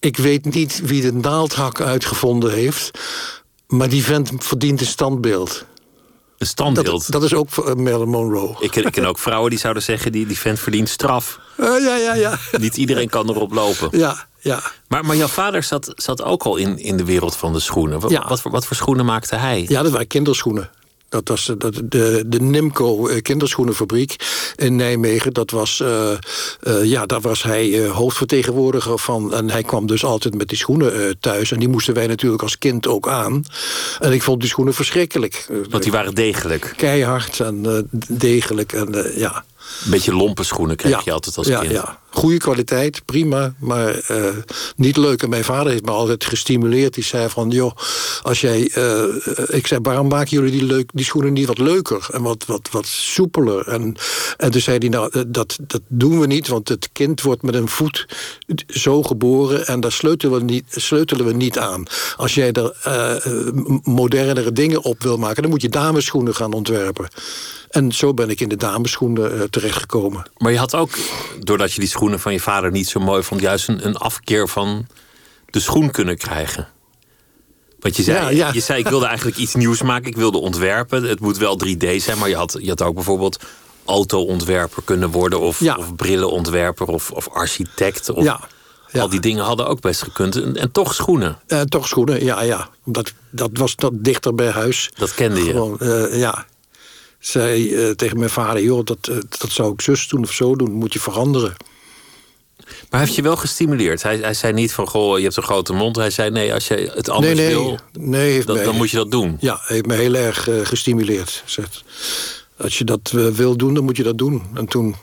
ik 0.00 0.16
weet 0.16 0.44
niet 0.44 0.80
wie 0.84 1.02
de 1.02 1.12
naaldhak 1.12 1.80
uitgevonden 1.80 2.52
heeft... 2.52 2.98
maar 3.66 3.88
die 3.88 4.04
vent 4.04 4.30
verdient 4.38 4.80
een 4.80 4.86
standbeeld. 4.86 5.64
Een 6.38 6.46
standbeeld? 6.46 7.02
Dat, 7.02 7.10
dat 7.10 7.22
is 7.22 7.34
ook 7.34 7.50
voor 7.50 7.68
uh, 7.68 7.74
Marilyn 7.74 8.08
Monroe. 8.08 8.56
Ik, 8.60 8.76
ik 8.76 8.92
ken 8.92 9.04
ook 9.04 9.18
vrouwen 9.18 9.50
die 9.50 9.58
zouden 9.58 9.82
zeggen... 9.82 10.12
die, 10.12 10.26
die 10.26 10.38
vent 10.38 10.58
verdient 10.58 10.88
straf. 10.88 11.38
Uh, 11.56 11.66
ja, 11.66 11.96
ja, 11.96 12.14
ja. 12.14 12.38
Niet 12.58 12.76
iedereen 12.76 13.08
kan 13.08 13.28
erop 13.28 13.52
lopen. 13.52 13.98
Ja, 13.98 14.26
ja. 14.38 14.62
Maar, 14.88 15.04
maar 15.04 15.16
jouw 15.16 15.26
vader 15.26 15.62
zat, 15.62 15.92
zat 15.94 16.22
ook 16.22 16.42
al 16.42 16.56
in, 16.56 16.78
in 16.78 16.96
de 16.96 17.04
wereld 17.04 17.36
van 17.36 17.52
de 17.52 17.60
schoenen. 17.60 18.00
Wat, 18.00 18.10
ja. 18.10 18.28
wat, 18.28 18.40
voor, 18.40 18.50
wat 18.50 18.66
voor 18.66 18.76
schoenen 18.76 19.04
maakte 19.04 19.36
hij? 19.36 19.64
Ja, 19.68 19.82
dat 19.82 19.92
waren 19.92 20.06
kinderschoenen. 20.06 20.70
Dat 21.14 21.28
was 21.28 21.44
de, 21.58 21.88
de, 21.88 22.22
de 22.26 22.40
Nimco 22.40 23.08
eh, 23.08 23.22
kinderschoenenfabriek 23.22 24.16
in 24.56 24.76
Nijmegen. 24.76 25.32
Dat 25.32 25.50
was, 25.50 25.80
uh, 25.82 26.10
uh, 26.62 26.84
ja, 26.84 27.06
daar 27.06 27.20
was 27.20 27.42
hij 27.42 27.68
uh, 27.68 27.90
hoofdvertegenwoordiger 27.90 28.98
van. 28.98 29.34
En 29.34 29.50
hij 29.50 29.62
kwam 29.62 29.86
dus 29.86 30.04
altijd 30.04 30.34
met 30.34 30.48
die 30.48 30.58
schoenen 30.58 31.20
thuis. 31.20 31.52
En 31.52 31.58
die 31.58 31.68
moesten 31.68 31.94
wij 31.94 32.06
natuurlijk 32.06 32.42
als 32.42 32.58
kind 32.58 32.86
ook 32.86 33.08
aan. 33.08 33.44
En 34.00 34.12
ik 34.12 34.22
vond 34.22 34.40
die 34.40 34.48
schoenen 34.48 34.74
verschrikkelijk. 34.74 35.48
Want 35.70 35.82
die 35.82 35.92
waren 35.92 36.14
degelijk? 36.14 36.74
Keihard 36.76 37.40
en 37.40 37.88
degelijk. 38.08 38.72
En, 38.72 39.12
ja. 39.16 39.44
Een 39.84 39.90
beetje 39.90 40.14
lompe 40.14 40.42
schoenen 40.42 40.76
kreeg 40.76 40.92
ja, 40.92 41.00
je 41.04 41.12
altijd 41.12 41.36
als 41.36 41.46
ja, 41.46 41.60
kind. 41.60 41.72
Ja, 41.72 41.98
goede 42.14 42.38
kwaliteit, 42.38 43.04
prima, 43.04 43.54
maar 43.58 44.00
uh, 44.10 44.28
niet 44.76 44.96
leuk. 44.96 45.22
En 45.22 45.28
mijn 45.28 45.44
vader 45.44 45.72
heeft 45.72 45.84
me 45.84 45.90
altijd 45.90 46.24
gestimuleerd. 46.24 46.94
Die 46.94 47.04
zei 47.04 47.28
van, 47.28 47.50
joh, 47.50 47.76
als 48.22 48.40
jij... 48.40 48.70
Uh, 48.78 49.02
ik 49.48 49.66
zei, 49.66 49.80
waarom 49.82 50.08
maken 50.08 50.30
jullie 50.30 50.50
die, 50.50 50.64
leuk, 50.64 50.90
die 50.92 51.04
schoenen 51.04 51.32
niet 51.32 51.46
wat 51.46 51.58
leuker? 51.58 52.06
En 52.12 52.22
wat, 52.22 52.44
wat, 52.46 52.68
wat 52.70 52.86
soepeler? 52.86 53.68
En, 53.68 53.96
en 54.36 54.50
toen 54.50 54.60
zei 54.60 54.78
hij, 54.78 54.88
nou, 54.88 55.24
dat, 55.28 55.58
dat 55.60 55.80
doen 55.88 56.20
we 56.20 56.26
niet... 56.26 56.48
want 56.48 56.68
het 56.68 56.88
kind 56.92 57.22
wordt 57.22 57.42
met 57.42 57.54
een 57.54 57.68
voet 57.68 58.06
zo 58.66 59.02
geboren... 59.02 59.66
en 59.66 59.80
daar 59.80 59.92
sleutelen 59.92 60.38
we 60.38 60.44
niet, 60.44 60.64
sleutelen 60.68 61.26
we 61.26 61.32
niet 61.32 61.58
aan. 61.58 61.84
Als 62.16 62.34
jij 62.34 62.52
er 62.52 62.74
modernere 63.82 64.52
dingen 64.52 64.82
op 64.82 65.02
wil 65.02 65.16
maken... 65.16 65.42
dan 65.42 65.50
moet 65.50 65.62
je 65.62 65.68
dameschoenen 65.68 66.34
gaan 66.34 66.52
ontwerpen. 66.52 67.08
En 67.70 67.92
zo 67.92 68.14
ben 68.14 68.30
ik 68.30 68.40
in 68.40 68.48
de 68.48 68.56
dameschoenen 68.56 69.50
terechtgekomen. 69.50 70.30
Maar 70.36 70.52
je 70.52 70.58
had 70.58 70.74
ook, 70.74 70.90
doordat 71.40 71.72
je 71.72 71.80
die 71.80 71.88
schoenen 71.88 72.02
van 72.12 72.32
je 72.32 72.40
vader 72.40 72.70
niet 72.70 72.88
zo 72.88 73.00
mooi 73.00 73.22
vond, 73.22 73.40
juist 73.40 73.68
een, 73.68 73.86
een 73.86 73.96
afkeer 73.96 74.48
van 74.48 74.86
de 75.50 75.60
schoen 75.60 75.90
kunnen 75.90 76.16
krijgen. 76.16 76.68
Want 77.80 77.96
je 77.96 78.02
zei, 78.02 78.18
Ja, 78.18 78.28
ja. 78.28 78.50
je 78.52 78.60
zei, 78.60 78.78
ik 78.78 78.88
wilde 78.88 79.06
eigenlijk 79.06 79.36
iets 79.36 79.54
nieuws 79.54 79.82
maken. 79.82 80.06
Ik 80.06 80.16
wilde 80.16 80.38
ontwerpen. 80.38 81.02
Het 81.02 81.20
moet 81.20 81.36
wel 81.38 81.60
3D 81.66 81.96
zijn. 81.96 82.18
Maar 82.18 82.28
je 82.28 82.36
had, 82.36 82.56
je 82.60 82.68
had 82.68 82.82
ook 82.82 82.94
bijvoorbeeld 82.94 83.38
auto-ontwerper 83.84 84.82
kunnen 84.84 85.10
worden. 85.10 85.40
Of, 85.40 85.60
Ja. 85.60 85.76
of 85.76 85.94
brillenontwerper. 85.96 86.86
Of, 86.86 87.10
of 87.10 87.28
architect. 87.28 88.10
Of, 88.10 88.24
Ja. 88.24 88.40
Al 89.00 89.08
die 89.08 89.20
dingen 89.20 89.44
hadden 89.44 89.66
ook 89.66 89.80
best 89.80 90.02
gekund. 90.02 90.36
En, 90.36 90.56
en 90.56 90.70
toch 90.72 90.94
schoenen. 90.94 91.38
Eh, 91.46 91.60
toch 91.60 91.88
schoenen, 91.88 92.24
ja, 92.24 92.42
ja. 92.42 92.68
Omdat 92.84 93.12
dat 93.30 93.50
was 93.52 93.76
dat 93.76 93.92
dichter 93.94 94.34
bij 94.34 94.50
huis. 94.50 94.90
Dat 94.96 95.14
kende 95.14 95.44
je. 95.44 95.50
Gewoon, 95.50 95.78
eh, 95.78 96.18
ja. 96.18 96.46
Zei 97.18 97.74
eh, 97.74 97.90
tegen 97.90 98.18
mijn 98.18 98.30
vader, 98.30 98.62
joh, 98.62 98.84
dat, 98.84 99.04
dat 99.38 99.50
zou 99.50 99.72
ik 99.72 99.80
zus 99.80 100.08
doen 100.08 100.22
of 100.22 100.32
zo 100.32 100.56
doen. 100.56 100.72
Moet 100.72 100.92
je 100.92 101.00
veranderen. 101.00 101.54
Maar 102.64 102.74
hij 102.90 103.00
heeft 103.00 103.14
je 103.14 103.22
wel 103.22 103.36
gestimuleerd. 103.36 104.02
Hij, 104.02 104.16
hij 104.18 104.34
zei 104.34 104.52
niet 104.52 104.72
van, 104.72 104.86
goh, 104.88 105.16
je 105.18 105.24
hebt 105.24 105.36
een 105.36 105.42
grote 105.42 105.72
mond. 105.72 105.96
Hij 105.96 106.10
zei, 106.10 106.30
nee, 106.30 106.54
als 106.54 106.68
je 106.68 106.90
het 106.94 107.08
anders 107.08 107.34
nee, 107.34 107.44
nee. 107.46 107.54
wil, 107.54 107.78
nee 107.92 108.32
heeft 108.32 108.46
dan, 108.46 108.56
mij- 108.56 108.64
dan 108.64 108.76
moet 108.76 108.90
je 108.90 108.96
dat 108.96 109.10
doen. 109.10 109.36
Ja, 109.40 109.60
heeft 109.64 109.86
me 109.86 109.94
heel 109.94 110.14
erg 110.14 110.48
eh, 110.48 110.54
gestimuleerd. 110.62 111.42
Zegt, 111.46 111.82
als 112.58 112.78
je 112.78 112.84
dat 112.84 113.12
eh, 113.16 113.26
wil 113.26 113.56
doen, 113.56 113.74
dan 113.74 113.84
moet 113.84 113.96
je 113.96 114.02
dat 114.02 114.18
doen. 114.18 114.42
En 114.54 114.66
toen 114.66 114.94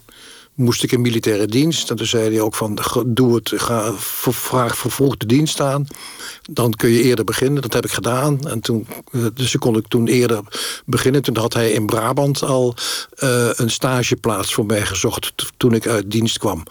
moest 0.56 0.84
ik 0.84 0.92
in 0.92 1.02
militaire 1.02 1.46
dienst. 1.46 1.90
En 1.90 1.96
toen 1.96 2.06
zei 2.06 2.30
hij 2.30 2.42
ook 2.42 2.56
van, 2.56 2.84
"Ge- 2.84 3.04
doe 3.14 3.36
het, 3.36 3.52
ga, 3.56 3.94
vraag 3.98 4.78
vervolg 4.78 5.18
de 5.18 5.26
dienst 5.26 5.62
aan. 5.62 5.86
Dan 6.52 6.74
kun 6.74 6.90
je 6.90 7.02
eerder 7.02 7.26
beginnen. 7.26 7.62
Dat 7.62 7.74
heb 7.74 7.86
ik 7.86 7.92
gedaan. 7.92 8.48
En 8.48 8.60
toen, 8.60 8.88
eh, 9.12 9.22
dus 9.34 9.58
kon 9.58 9.78
ik 9.78 9.88
toen 9.88 10.08
eerder 10.08 10.40
beginnen. 10.86 11.22
Toen 11.22 11.38
had 11.38 11.54
hij 11.54 11.72
in 11.72 11.86
Brabant 11.86 12.44
al 12.44 12.76
een 13.56 13.70
stageplaats 13.70 14.54
voor 14.54 14.66
mij 14.66 14.86
gezocht... 14.86 15.32
toen 15.58 15.74
ik 15.74 15.88
uit 15.88 16.12
dienst 16.12 16.38
kwam. 16.38 16.64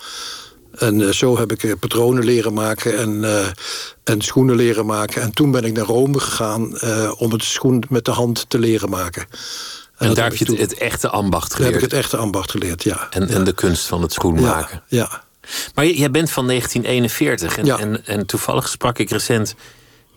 En 0.80 1.00
eh, 1.00 1.12
zo 1.12 1.38
heb 1.38 1.52
ik 1.52 1.62
eh, 1.62 1.72
patronen 1.80 2.24
leren 2.24 2.52
maken 2.52 2.98
en, 2.98 3.24
eh, 3.24 3.46
en 4.04 4.20
schoenen 4.20 4.56
leren 4.56 4.86
maken. 4.86 5.22
En 5.22 5.32
toen 5.32 5.50
ben 5.50 5.64
ik 5.64 5.72
naar 5.72 5.84
Rome 5.84 6.20
gegaan 6.20 6.80
om 7.18 7.32
het 7.32 7.44
schoen 7.44 7.82
met 7.88 8.04
de 8.04 8.10
hand 8.10 8.44
te 8.48 8.58
leren 8.58 8.90
maken. 8.90 9.26
En, 9.96 10.14
daar 10.14 10.24
heb 10.24 10.36
je 10.36 10.54
het, 10.54 10.74
echte 10.74 11.08
ambacht 11.08 11.50
Daar 11.50 11.58
heb 11.58 11.66
geleerd. 11.66 11.84
ik 11.84 11.90
het 11.90 12.00
echte 12.00 12.16
ambacht 12.16 12.50
geleerd, 12.50 12.82
ja. 12.82 13.06
En, 13.10 13.28
en 13.28 13.44
de 13.44 13.52
kunst 13.52 13.86
van 13.86 14.02
het 14.02 14.12
schoen 14.12 14.34
ja, 14.34 14.40
maken. 14.40 14.82
ja. 14.86 15.22
Maar 15.74 15.86
jij 15.86 16.10
bent 16.10 16.30
van 16.30 16.46
1941. 16.46 17.56
En, 17.56 17.64
Ja. 17.64 17.78
en, 17.78 18.06
en 18.06 18.26
toevallig 18.26 18.68
sprak 18.68 18.98
ik 18.98 19.10
recent 19.10 19.54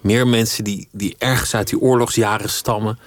meer 0.01 0.27
mensen 0.27 0.63
die, 0.63 0.87
die 0.91 1.15
ergens 1.17 1.55
uit 1.55 1.67
die 1.69 1.79
oorlogsjaren 1.79 2.49
stammen. 2.49 2.99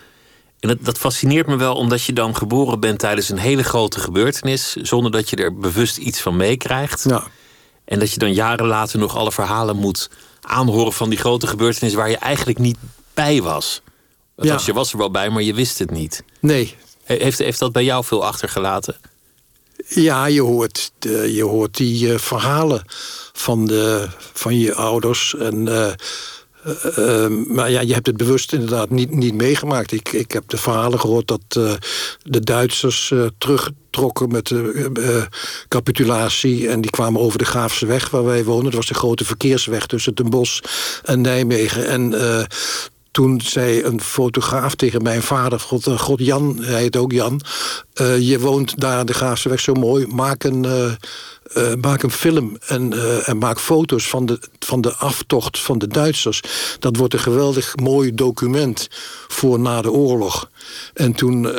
En 0.60 0.68
dat, 0.68 0.78
dat 0.80 0.98
fascineert 0.98 1.46
me 1.46 1.56
wel, 1.56 1.74
omdat 1.74 2.02
je 2.02 2.12
dan 2.12 2.36
geboren 2.36 2.80
bent 2.80 2.98
tijdens 2.98 3.28
een 3.28 3.38
hele 3.38 3.62
grote 3.62 4.00
gebeurtenis. 4.00 4.76
zonder 4.76 5.10
dat 5.10 5.30
je 5.30 5.36
er 5.36 5.54
bewust 5.54 5.96
iets 5.96 6.20
van 6.20 6.36
meekrijgt. 6.36 7.04
ja. 7.08 7.24
En 7.86 7.98
dat 7.98 8.12
je 8.12 8.18
dan 8.18 8.32
jaren 8.32 8.66
later 8.66 8.98
nog 8.98 9.16
alle 9.16 9.32
verhalen 9.32 9.76
moet 9.76 10.10
aanhoren 10.40 10.92
van 10.92 11.08
die 11.10 11.18
grote 11.18 11.46
gebeurtenis. 11.46 11.94
waar 11.94 12.10
je 12.10 12.16
eigenlijk 12.16 12.58
niet 12.58 12.76
bij 13.14 13.42
was. 13.42 13.82
Ja. 14.36 14.60
je 14.64 14.72
was 14.72 14.92
er 14.92 14.98
wel 14.98 15.10
bij, 15.10 15.30
maar 15.30 15.42
je 15.42 15.54
wist 15.54 15.78
het 15.78 15.90
niet. 15.90 16.22
Nee, 16.40 16.74
He- 17.04 17.14
Heeft, 17.16 17.38
heeft 17.38 17.58
dat 17.58 17.72
bij 17.72 17.84
jou 17.84 18.04
veel 18.04 18.24
achtergelaten? 18.24 18.96
Ja, 19.88 20.26
je 20.26 20.40
hoort, 20.42 20.90
de, 20.98 21.34
je 21.34 21.44
hoort 21.44 21.76
die 21.76 22.12
eh, 22.12 22.18
verhalen 22.18 22.82
van, 23.32 23.66
de, 23.66 24.08
van 24.32 24.58
je 24.58 24.74
ouders. 24.74 25.34
En, 25.34 25.68
eh, 25.68 25.92
eh, 26.66 27.24
eh, 27.24 27.30
maar 27.48 27.70
ja, 27.70 27.80
je 27.80 27.94
hebt 27.94 28.06
het 28.06 28.16
bewust 28.16 28.52
inderdaad 28.52 28.90
niet, 28.90 29.10
niet 29.10 29.34
meegemaakt. 29.34 29.92
Ik, 29.92 30.12
ik 30.12 30.32
heb 30.32 30.48
de 30.48 30.56
verhalen 30.56 31.00
gehoord 31.00 31.28
dat 31.28 31.40
eh, 31.48 31.72
de 32.22 32.40
Duitsers 32.40 33.10
eh, 33.10 33.26
terugtrokken 33.38 34.28
met 34.30 34.46
de 34.46 34.90
eh, 34.94 35.38
capitulatie. 35.68 36.68
En 36.68 36.80
die 36.80 36.90
kwamen 36.90 37.20
over 37.20 37.38
de 37.38 37.44
Graafse 37.44 37.86
weg 37.86 38.10
waar 38.10 38.24
wij 38.24 38.44
wonen. 38.44 38.64
Dat 38.64 38.74
was 38.74 38.86
de 38.86 38.94
grote 38.94 39.24
verkeersweg 39.24 39.86
tussen 39.86 40.14
Den 40.14 40.30
Bosch 40.30 40.60
en 41.04 41.20
Nijmegen. 41.20 41.86
En 41.86 42.14
toen 43.16 43.40
zei 43.40 43.82
een 43.82 44.00
fotograaf 44.00 44.74
tegen 44.74 45.02
mijn 45.02 45.22
vader, 45.22 45.60
God, 45.60 45.86
eh, 45.86 45.98
God 45.98 46.18
Jan, 46.18 46.58
hij 46.60 46.80
heet 46.80 46.96
ook 46.96 47.12
Jan... 47.12 47.40
eh, 47.92 48.18
je 48.18 48.40
woont 48.40 48.80
daar 48.80 48.98
aan 48.98 49.06
de 49.06 49.14
Graafseweg 49.14 49.60
zo 49.60 49.74
mooi, 49.74 50.06
maak 50.06 50.44
een, 50.44 50.64
eh, 50.64 51.72
maak 51.80 52.02
een 52.02 52.10
film 52.10 52.56
en, 52.66 52.92
en 53.24 53.38
maak 53.38 53.60
foto's 53.60 54.08
van 54.08 54.26
de, 54.26 54.38
van 54.58 54.80
de 54.80 54.94
aftocht 54.94 55.58
van 55.58 55.78
de 55.78 55.86
Duitsers. 55.86 56.42
Dat 56.78 56.96
wordt 56.96 57.14
een 57.14 57.20
geweldig 57.20 57.76
mooi 57.76 58.14
document 58.14 58.88
voor 59.28 59.60
na 59.60 59.82
de 59.82 59.90
oorlog. 59.90 60.50
En 60.94 61.12
toen, 61.12 61.54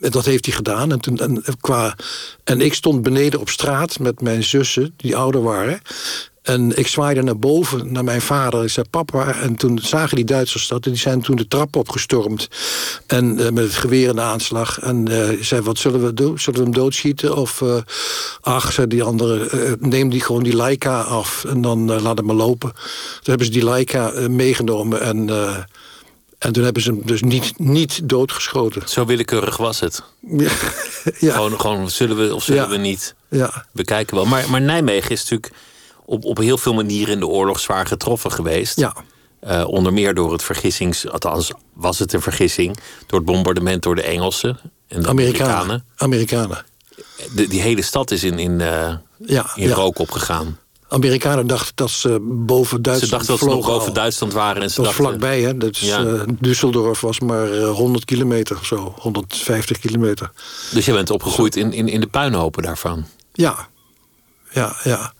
en 0.00 0.10
dat 0.10 0.24
heeft 0.24 0.44
hij 0.46 0.54
gedaan. 0.54 0.92
En, 0.92 1.00
toen, 1.00 1.18
en, 1.18 1.42
qua, 1.60 1.96
en 2.44 2.60
ik 2.60 2.74
stond 2.74 3.02
beneden 3.02 3.40
op 3.40 3.48
straat 3.48 3.98
met 3.98 4.20
mijn 4.20 4.42
zussen, 4.42 4.94
die 4.96 5.16
ouder 5.16 5.42
waren... 5.42 5.80
En 6.42 6.78
ik 6.78 6.86
zwaaide 6.86 7.22
naar 7.22 7.38
boven, 7.38 7.92
naar 7.92 8.04
mijn 8.04 8.20
vader. 8.20 8.62
Ik 8.64 8.70
zei, 8.70 8.86
papa. 8.90 9.34
En 9.34 9.56
toen 9.56 9.78
zagen 9.82 10.16
die 10.16 10.24
Duitsers 10.24 10.68
dat. 10.68 10.84
En 10.84 10.90
die 10.90 11.00
zijn 11.00 11.20
toen 11.20 11.36
de 11.36 11.48
trap 11.48 11.76
opgestormd. 11.76 12.48
En 13.06 13.38
eh, 13.38 13.50
met 13.50 13.64
het 13.64 13.74
geweer 13.74 14.08
in 14.08 14.14
de 14.14 14.20
aanslag. 14.20 14.78
En 14.80 15.08
ik 15.30 15.44
zei, 15.44 15.60
wat 15.60 15.78
zullen 15.78 16.04
we 16.04 16.14
doen? 16.14 16.38
Zullen 16.38 16.58
we 16.58 16.64
hem 16.64 16.74
doodschieten? 16.74 17.36
Of, 17.36 17.62
eh, 17.62 17.76
ach, 18.40 18.72
zei 18.72 18.86
die 18.86 19.02
andere, 19.02 19.76
neem 19.80 20.10
die 20.10 20.20
gewoon 20.20 20.42
die 20.42 20.56
Leica 20.56 21.00
af. 21.00 21.44
En 21.44 21.60
dan 21.60 22.00
laat 22.02 22.16
hem 22.16 22.26
maar 22.26 22.36
lopen. 22.36 22.72
Toen 22.72 22.80
hebben 23.22 23.46
ze 23.46 23.52
die 23.52 23.64
Leica 23.64 24.12
meegenomen. 24.28 25.00
En, 25.00 25.28
en 26.38 26.52
toen 26.52 26.64
hebben 26.64 26.82
ze 26.82 26.90
hem 26.90 27.02
dus 27.04 27.22
niet, 27.22 27.58
niet 27.58 28.00
doodgeschoten. 28.08 28.82
Zo 28.88 29.04
willekeurig 29.06 29.56
was 29.56 29.80
het. 29.80 30.02
Ja, 30.20 30.50
ja, 31.18 31.32
Gewoon, 31.34 31.60
gewoon 31.60 31.90
zullen 31.90 32.16
we 32.16 32.34
of 32.34 32.42
zullen 32.44 32.62
Ja. 32.62 32.68
we 32.68 32.76
niet? 32.76 33.14
ja, 33.28 33.64
We 33.72 33.84
kijken 33.84 34.14
wel. 34.16 34.24
Maar, 34.26 34.50
maar 34.50 34.60
Nijmegen 34.60 35.10
is 35.10 35.20
natuurlijk 35.20 35.52
op, 36.10 36.24
op 36.24 36.38
heel 36.38 36.58
veel 36.58 36.74
manieren 36.74 37.12
in 37.14 37.20
de 37.20 37.26
oorlog 37.26 37.60
zwaar 37.60 37.86
getroffen 37.86 38.32
geweest. 38.32 38.78
ja. 38.80 38.94
Eh, 39.40 39.68
onder 39.68 39.92
meer 39.92 40.14
door 40.14 40.32
het 40.32 40.42
vergissings... 40.42 41.08
Althans, 41.08 41.52
was 41.72 41.98
het 41.98 42.12
een 42.12 42.20
vergissing. 42.22 42.76
Door 43.06 43.18
het 43.18 43.28
bombardement 43.28 43.82
door 43.82 43.94
de 43.94 44.02
Engelsen 44.02 44.58
en 44.88 45.02
de 45.02 45.08
Amerikanen. 45.08 45.54
Amerikanen. 45.54 45.84
Amerikanen. 45.96 46.64
De, 47.34 47.46
die 47.48 47.60
hele 47.60 47.82
stad 47.82 48.10
is 48.10 48.22
in, 48.24 48.38
in, 48.38 48.60
eh, 48.60 48.94
Ja, 49.26 49.50
in 49.54 49.68
ja. 49.68 49.74
rook 49.74 49.98
opgegaan. 49.98 50.58
Amerikanen 50.88 51.46
dachten 51.46 51.72
dat 51.74 51.90
ze 51.90 52.18
boven 52.22 52.76
Ze 52.76 52.80
Duitsland 52.82 53.10
dachten 53.10 53.28
dat 53.28 53.38
ze 53.38 53.44
nog 53.56 53.66
boven 53.66 53.88
al. 53.88 53.92
Duitsland 53.94 54.32
waren. 54.32 54.62
En 54.62 54.70
ze 54.70 54.76
Dat 54.76 54.84
was 54.86 54.96
dachten, 54.96 55.18
vlakbij, 55.18 55.40
hè? 55.42 55.56
Dat 55.56 55.70
is, 55.70 55.80
Ja. 55.80 56.04
eh, 56.04 56.22
Düsseldorf 56.44 57.00
was 57.00 57.20
maar 57.20 57.52
eh, 57.52 57.70
100 57.70 58.04
kilometer 58.04 58.56
of 58.56 58.64
zo. 58.66 58.94
150 58.98 59.78
kilometer. 59.78 60.30
Dus 60.72 60.84
je 60.84 60.92
bent 60.92 61.10
opgegroeid 61.10 61.56
in, 61.56 61.72
in, 61.72 61.88
in 61.88 62.00
de 62.00 62.06
puinhopen 62.06 62.62
daarvan. 62.62 63.06
Ja, 63.32 63.68
ja, 64.50 64.76
ja. 64.84 65.12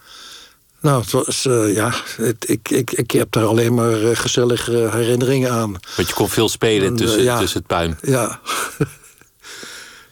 Nou, 0.80 1.00
het 1.02 1.10
was, 1.10 1.46
eh, 1.46 1.74
ja, 1.74 1.92
het, 2.16 2.48
ik, 2.48 2.70
ik, 2.70 2.90
ik 2.92 3.10
heb 3.10 3.32
daar 3.32 3.44
alleen 3.44 3.74
maar 3.74 4.02
eh, 4.02 4.16
gezellige 4.16 4.88
herinneringen 4.92 5.50
aan. 5.52 5.72
Want 5.96 6.08
je 6.08 6.14
kon 6.14 6.28
veel 6.28 6.48
spelen 6.48 6.86
En, 6.86 6.92
eh, 6.92 6.98
tussen, 6.98 7.22
ja. 7.22 7.38
tussen 7.38 7.58
het 7.58 7.66
puin. 7.66 7.98
Ja. 8.02 8.40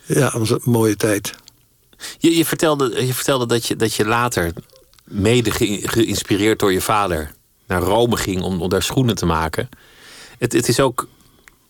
ja, 0.06 0.38
was 0.38 0.50
een 0.50 0.60
mooie 0.64 0.96
tijd. 0.96 1.34
Je, 2.18 2.36
je, 2.36 2.44
vertelde, 2.44 3.06
je 3.06 3.14
vertelde 3.14 3.46
dat 3.46 3.66
je, 3.66 3.76
dat 3.76 3.94
je 3.94 4.04
later, 4.04 4.52
mede 5.04 5.50
ge- 5.50 5.80
geïnspireerd 5.84 6.58
door 6.58 6.72
je 6.72 6.80
vader, 6.80 7.32
naar 7.66 7.82
Rome 7.82 8.16
ging 8.16 8.42
om, 8.42 8.62
om 8.62 8.68
daar 8.68 8.82
schoenen 8.82 9.14
te 9.14 9.26
maken. 9.26 9.68
Het, 10.38 10.52
het 10.52 10.68
is 10.68 10.80
ook 10.80 11.08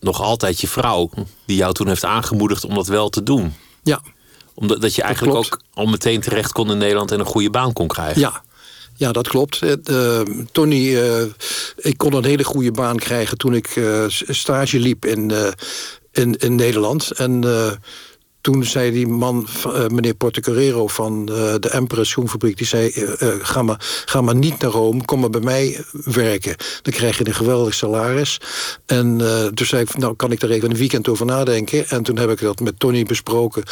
nog 0.00 0.20
altijd 0.20 0.60
je 0.60 0.68
vrouw 0.68 1.10
die 1.46 1.56
jou 1.56 1.72
toen 1.72 1.88
heeft 1.88 2.04
aangemoedigd 2.04 2.64
om 2.64 2.74
dat 2.74 2.86
wel 2.86 3.08
te 3.08 3.22
doen. 3.22 3.54
Ja, 3.82 4.00
Omdat 4.54 4.80
dat 4.80 4.94
je 4.94 5.02
eigenlijk 5.02 5.36
ook 5.36 5.60
al 5.74 5.86
meteen 5.86 6.20
terecht 6.20 6.52
kon 6.52 6.70
in 6.70 6.78
Nederland 6.78 7.10
en 7.12 7.20
een 7.20 7.26
goede 7.26 7.50
baan 7.50 7.72
kon 7.72 7.88
krijgen. 7.88 8.20
ja. 8.20 8.42
Ja, 8.98 9.12
dat 9.12 9.28
klopt. 9.28 9.62
Eh, 9.62 10.20
Tony, 10.52 10.96
eh, 10.96 11.22
ik 11.76 11.98
kon 11.98 12.14
een 12.14 12.24
hele 12.24 12.44
goede 12.44 12.70
baan 12.70 12.96
krijgen 12.96 13.38
toen 13.38 13.54
ik 13.54 13.66
eh, 13.66 14.04
stage 14.28 14.78
liep 14.78 15.04
in, 15.04 15.32
in, 16.12 16.36
in 16.36 16.54
Nederland. 16.54 17.10
En 17.10 17.44
toen 18.40 18.64
zei 18.64 18.90
die 18.90 19.06
man, 19.06 19.46
meneer 19.88 20.14
Portocarrero 20.14 20.86
van 20.86 21.26
de 21.26 21.68
Emperor 21.70 22.06
Schoenfabriek... 22.06 22.56
die 22.56 22.66
zei, 22.66 22.92
ga, 23.42 23.62
maar, 23.62 24.02
ga 24.04 24.20
maar 24.20 24.34
niet 24.34 24.58
naar 24.58 24.70
Rome, 24.70 25.04
kom 25.04 25.20
maar 25.20 25.30
bij 25.30 25.40
mij 25.40 25.84
werken. 25.92 26.56
Dan 26.82 26.92
krijg 26.92 27.18
je 27.18 27.26
een 27.26 27.34
geweldig 27.34 27.74
salaris. 27.74 28.40
En 28.86 29.20
eh, 29.20 29.46
toen 29.46 29.66
zei 29.66 29.82
ik, 29.82 29.96
nou 29.96 30.16
kan 30.16 30.32
ik 30.32 30.40
daar 30.40 30.50
even 30.50 30.70
een 30.70 30.76
weekend 30.76 31.08
over 31.08 31.26
nadenken. 31.26 31.88
En 31.88 32.02
toen 32.02 32.18
heb 32.18 32.30
ik 32.30 32.40
dat 32.40 32.60
met 32.60 32.78
Tony 32.78 33.02
besproken. 33.02 33.62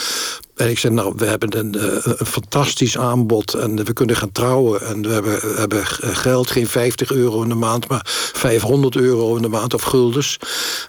En 0.56 0.70
ik 0.70 0.78
zei, 0.78 0.94
nou, 0.94 1.12
we 1.16 1.26
hebben 1.26 1.58
een, 1.58 1.74
eh, 1.74 2.12
een 2.18 2.26
fantastisch 2.26 2.98
aanbod... 2.98 3.54
en 3.54 3.84
we 3.84 3.92
kunnen 3.92 4.16
gaan 4.16 4.32
trouwen. 4.32 4.80
En 4.80 5.02
we 5.02 5.12
hebben, 5.12 5.32
we 5.32 5.54
hebben 5.56 5.86
geld, 6.16 6.50
geen 6.50 6.66
50 6.66 7.10
euro 7.10 7.42
in 7.42 7.48
de 7.48 7.54
maand... 7.54 7.88
maar 7.88 8.06
500 8.32 8.96
euro 8.96 9.36
in 9.36 9.42
de 9.42 9.48
maand 9.48 9.74
of 9.74 9.82
guldens. 9.82 10.38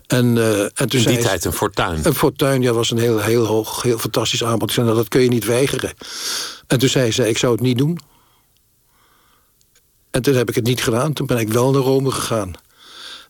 En, 0.08 0.38
eh, 0.38 0.62
en 0.62 0.90
toen 0.90 1.00
In 1.00 1.08
die 1.08 1.18
tijd 1.18 1.46
een 1.46 1.54
fortuin. 1.54 2.00
een 2.04 2.16
fortuin 2.16 2.62
ja, 2.62 2.72
was 2.72 2.92
een 2.92 2.98
heel, 2.98 3.20
heel 3.20 3.46
hoog, 3.46 3.82
heel 3.82 3.98
fantastisch 3.98 4.44
aanbod. 4.44 4.70
Ik 4.70 4.76
zei, 4.76 4.86
nou, 4.86 4.98
dat 4.98 5.08
kun 5.08 5.22
je 5.22 5.30
niet 5.30 5.46
weigeren. 5.46 5.94
En 6.68 6.80
toen 6.80 6.90
zei 6.90 7.12
ze, 7.12 7.30
ik 7.30 7.38
zou 7.38 7.52
het 7.52 7.62
niet 7.62 7.78
doen. 7.78 8.00
En 10.12 10.22
toen 10.22 10.36
heb 10.36 10.50
ik 10.50 10.56
het 10.56 10.66
niet 10.66 10.84
gedaan. 10.84 11.14
Toen 11.14 11.28
ben 11.28 11.38
ik 11.38 11.50
wel 11.50 11.72
naar 11.72 11.82
Rome 11.82 12.12
gegaan. 12.12 12.54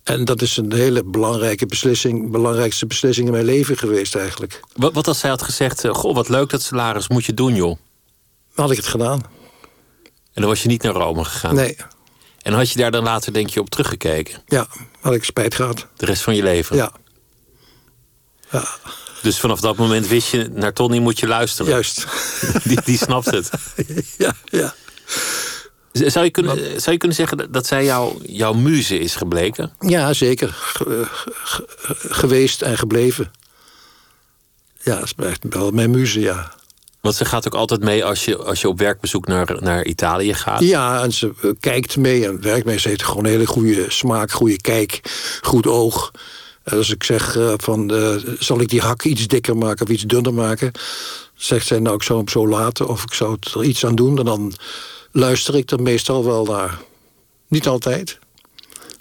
En 0.07 0.25
dat 0.25 0.41
is 0.41 0.57
een 0.57 0.73
hele 0.73 1.03
belangrijke 1.03 1.65
beslissing, 1.65 2.31
belangrijkste 2.31 2.85
beslissing 2.85 3.27
in 3.27 3.33
mijn 3.33 3.45
leven 3.45 3.77
geweest 3.77 4.15
eigenlijk. 4.15 4.59
Wat, 4.75 4.93
wat 4.93 5.07
als 5.07 5.19
zij 5.19 5.29
had 5.29 5.41
gezegd, 5.41 5.83
eh, 5.83 5.93
goh, 5.93 6.15
wat 6.15 6.29
leuk 6.29 6.49
dat 6.49 6.61
salaris, 6.61 7.07
moet 7.07 7.25
je 7.25 7.33
doen 7.33 7.55
joh. 7.55 7.77
Dan 8.55 8.65
had 8.65 8.71
ik 8.71 8.77
het 8.77 8.87
gedaan. 8.87 9.21
En 10.33 10.41
dan 10.41 10.45
was 10.45 10.61
je 10.61 10.67
niet 10.67 10.81
naar 10.83 10.93
Rome 10.93 11.25
gegaan? 11.25 11.55
Nee. 11.55 11.77
En 12.41 12.53
had 12.53 12.71
je 12.71 12.77
daar 12.77 12.91
dan 12.91 13.03
later 13.03 13.33
denk 13.33 13.49
je 13.49 13.59
op 13.59 13.69
teruggekeken? 13.69 14.43
Ja, 14.45 14.67
had 14.99 15.13
ik 15.13 15.23
spijt 15.23 15.55
gehad. 15.55 15.87
De 15.95 16.05
rest 16.05 16.21
van 16.21 16.35
je 16.35 16.43
leven? 16.43 16.75
Ja. 16.75 16.91
ja. 18.51 18.65
Dus 19.21 19.39
vanaf 19.39 19.59
dat 19.59 19.77
moment 19.77 20.07
wist 20.07 20.31
je, 20.31 20.49
naar 20.53 20.73
Tony 20.73 20.99
moet 20.99 21.19
je 21.19 21.27
luisteren? 21.27 21.71
Juist. 21.71 22.05
Die, 22.63 22.81
die 22.83 22.97
snapt 22.97 23.31
het? 23.31 23.49
ja, 24.17 24.35
ja. 24.45 24.73
Zou 26.05 26.25
je 26.25 26.31
kunnen, 26.31 26.57
zou 26.57 26.91
je 26.91 26.97
kunnen 26.97 27.17
zeggen 27.17 27.51
dat 27.51 27.67
zij 27.67 27.83
jou, 27.83 28.13
jouw 28.25 28.53
muze 28.53 28.99
is 28.99 29.15
gebleken? 29.15 29.73
Ja, 29.79 30.13
zeker. 30.13 30.49
Ge- 30.73 31.07
ge- 31.43 31.95
geweest 32.09 32.61
en 32.61 32.77
gebleven. 32.77 33.31
Ja, 34.83 34.95
dat 34.99 35.03
is 35.03 35.25
echt 35.25 35.43
wel 35.49 35.71
mijn 35.71 35.89
muze, 35.91 36.19
ja. 36.19 36.51
Want 37.01 37.15
ze 37.15 37.25
gaat 37.25 37.47
ook 37.47 37.53
altijd 37.53 37.83
mee 37.83 38.05
als 38.05 38.25
je, 38.25 38.37
als 38.37 38.61
je 38.61 38.67
op 38.67 38.79
werkbezoek 38.79 39.27
naar, 39.27 39.57
naar 39.59 39.85
Italië 39.85 40.33
gaat. 40.33 40.61
Ja, 40.61 41.03
en 41.03 41.13
ze 41.13 41.33
eh, 41.41 41.49
kijkt 41.59 41.97
mee 41.97 42.25
en 42.25 42.41
werkt 42.41 42.65
mee. 42.65 42.79
Ze 42.79 42.87
heeft 42.87 43.03
gewoon 43.03 43.25
een 43.25 43.31
hele 43.31 43.45
goede 43.45 43.85
smaak, 43.87 44.31
goede 44.31 44.61
kijk, 44.61 45.01
goed 45.41 45.67
oog. 45.67 46.11
En 46.63 46.77
als 46.77 46.89
ik 46.89 47.03
zeg 47.03 47.37
eh, 47.37 47.53
van, 47.57 47.93
eh, 47.95 48.15
zal 48.39 48.61
ik 48.61 48.67
die 48.69 48.81
hak 48.81 49.03
iets 49.03 49.27
dikker 49.27 49.57
maken 49.57 49.85
of 49.85 49.91
iets 49.91 50.03
dunner 50.03 50.33
maken? 50.33 50.71
Zegt 51.35 51.67
zij, 51.67 51.79
nou, 51.79 51.95
ik 51.95 52.03
zou 52.03 52.19
hem 52.19 52.27
zo 52.27 52.47
laten 52.47 52.87
of 52.87 53.03
ik 53.03 53.13
zou 53.13 53.37
er 53.53 53.63
iets 53.63 53.85
aan 53.85 53.95
doen. 53.95 54.17
En 54.19 54.25
dan 54.25 54.53
luister 55.19 55.55
ik 55.55 55.71
er 55.71 55.81
meestal 55.81 56.25
wel 56.25 56.45
naar. 56.45 56.77
Niet 57.47 57.67
altijd. 57.67 58.19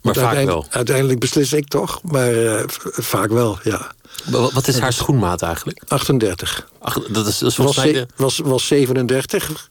maar 0.02 0.14
vaak 0.14 0.24
uiteindelijk, 0.24 0.62
wel. 0.62 0.72
Uiteindelijk 0.76 1.18
beslis 1.20 1.52
ik 1.52 1.68
toch, 1.68 2.02
maar 2.02 2.32
eh, 2.56 2.62
vaak 2.92 3.28
wel, 3.30 3.58
ja. 3.62 3.94
Wa- 4.24 4.50
Wat 4.52 4.68
is 4.68 4.78
haar 4.78 4.92
schoenmaat 4.92 5.42
eigenlijk? 5.42 5.82
38. 5.88 6.68
Ach, 6.78 6.94
dat 7.08 7.26
is, 7.26 7.38
dat 7.38 7.50
is 7.50 7.56
Was, 7.56 7.76
mij 7.76 7.92
de, 7.92 8.06
was, 8.16 8.38
was 8.38 8.66
37 8.66 9.68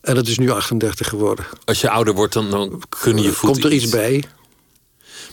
en 0.00 0.16
het 0.16 0.28
is 0.28 0.38
nu 0.38 0.50
38 0.50 1.08
geworden. 1.08 1.44
als 1.64 1.80
je 1.80 1.90
ouder 1.90 2.14
wordt, 2.14 2.32
dan, 2.32 2.50
dan 2.50 2.82
kunnen 2.88 3.22
je 3.22 3.32
voeten 3.32 3.60
Komt 3.60 3.72
er 3.72 3.78
iets 3.78 3.90
bij? 3.90 4.24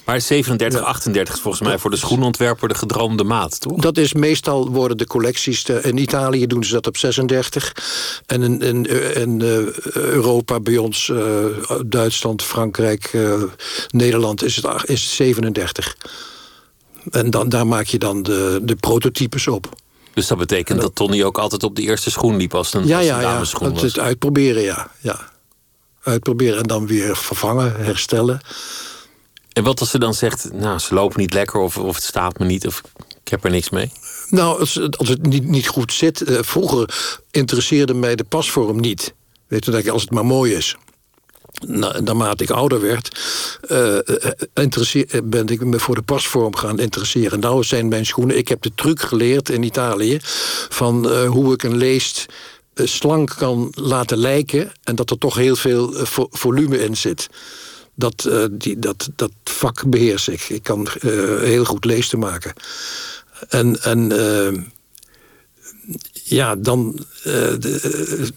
Maar 0.05 0.21
37, 0.21 0.79
Ja. 0.79 0.85
38 0.85 1.33
is 1.35 1.41
volgens 1.41 1.63
mij 1.63 1.77
voor 1.77 1.89
de 1.89 1.97
schoenontwerper 1.97 2.67
de 2.67 2.75
gedroomde 2.75 3.23
maat, 3.23 3.59
toch? 3.59 3.81
Dat 3.81 3.97
is 3.97 4.13
meestal 4.13 4.69
worden 4.69 4.97
de 4.97 5.07
collecties. 5.07 5.63
in 5.63 5.97
Italië 5.97 6.47
doen 6.47 6.63
ze 6.63 6.73
dat 6.73 6.87
op 6.87 6.97
36. 6.97 7.75
En 8.25 8.41
in, 8.41 8.61
in, 8.61 8.85
in 9.15 9.41
eh, 9.41 9.93
Europa, 9.93 10.59
bij 10.59 10.77
ons, 10.77 11.09
eh, 11.09 11.45
Duitsland, 11.85 12.43
Frankrijk, 12.43 13.09
eh, 13.13 13.43
Nederland, 13.89 14.43
is 14.43 14.55
het, 14.55 14.65
is 14.89 15.01
het 15.01 15.11
37. 15.11 15.95
En 17.11 17.29
dan, 17.29 17.49
daar 17.49 17.67
maak 17.67 17.85
je 17.85 17.97
dan 17.97 18.23
de, 18.23 18.59
de 18.63 18.75
prototypes 18.75 19.47
op. 19.47 19.69
Dus 20.13 20.27
dat 20.27 20.37
betekent 20.37 20.81
dat 20.81 20.95
Tony 20.95 21.23
ook 21.23 21.37
altijd 21.37 21.63
op 21.63 21.75
de 21.75 21.81
eerste 21.81 22.11
schoen 22.11 22.35
liep 22.37 22.53
als 22.53 22.73
een, 22.73 22.87
Ja, 22.87 22.97
als 22.97 23.05
ja, 23.05 23.15
een 23.15 23.21
ja. 23.21 23.39
Het, 23.39 23.59
was. 23.59 23.81
het 23.81 23.99
uitproberen, 23.99 24.61
ja. 24.63 24.91
ja. 24.99 25.19
Uitproberen 26.03 26.57
en 26.57 26.67
dan 26.67 26.87
weer 26.87 27.17
vervangen, 27.17 27.75
herstellen. 27.77 28.41
En 29.53 29.63
wat 29.63 29.79
als 29.79 29.89
ze 29.89 29.99
dan 29.99 30.13
zegt, 30.13 30.49
nou, 30.53 30.79
ze 30.79 30.93
lopen 30.93 31.19
niet 31.19 31.33
lekker 31.33 31.59
of, 31.59 31.77
of 31.77 31.95
het 31.95 32.03
staat 32.03 32.39
me 32.39 32.45
niet 32.45 32.67
of 32.67 32.81
ik 33.23 33.27
heb 33.31 33.43
er 33.43 33.51
niks 33.51 33.69
mee? 33.69 33.91
Nou, 34.29 34.59
als, 34.59 34.75
het- 34.75 34.97
als 34.97 35.07
het 35.09 35.25
niet, 35.25 35.47
niet 35.47 35.67
goed 35.67 35.93
zit. 35.93 36.21
eh, 36.21 36.37
vroeger 36.41 36.89
interesseerde 37.31 37.93
mij 37.93 38.15
de 38.15 38.23
pasvorm 38.23 38.79
niet. 38.79 39.13
Weet 39.47 39.65
je, 39.65 39.71
dat 39.71 39.79
ik, 39.79 39.87
als 39.89 40.01
het 40.01 40.11
maar 40.11 40.25
mooi 40.25 40.53
is. 40.53 40.75
Na- 41.67 41.99
Naarmate 41.99 42.43
ik 42.43 42.49
ouder 42.49 42.81
werd, 42.81 43.19
eh, 43.61 43.97
ben 45.23 45.47
ik 45.47 45.63
me 45.65 45.79
voor 45.79 45.95
de 45.95 46.01
pasvorm 46.01 46.55
gaan 46.55 46.79
interesseren. 46.79 47.39
Nou 47.39 47.63
zijn 47.63 47.87
mijn 47.87 48.05
schoenen. 48.05 48.37
Ik 48.37 48.47
heb 48.47 48.61
de 48.61 48.71
truc 48.75 49.01
geleerd 49.01 49.49
in 49.49 49.63
Italië 49.63 50.17
van 50.69 51.25
hoe 51.25 51.53
ik 51.53 51.63
een 51.63 51.77
leest 51.77 52.25
slank 52.75 53.33
kan 53.37 53.67
laten 53.75 54.17
lijken 54.17 54.71
en 54.83 54.95
dat 54.95 55.09
er 55.09 55.17
toch 55.17 55.35
heel 55.35 55.55
veel 55.55 55.93
vo- 56.05 56.27
volume 56.31 56.79
in 56.83 56.97
zit. 56.97 57.29
Dat, 57.95 58.25
eh, 58.25 58.43
die, 58.51 58.79
dat, 58.79 59.09
dat 59.15 59.31
vak 59.43 59.89
beheers 59.89 60.27
ik. 60.27 60.49
Ik 60.49 60.63
kan 60.63 60.87
eh, 60.87 61.11
heel 61.39 61.65
goed 61.65 61.85
leesten 61.85 62.19
maken. 62.19 62.53
En, 63.49 63.81
en 63.83 64.11
eh, 64.11 64.63
ja, 66.23 66.55
dan, 66.55 67.05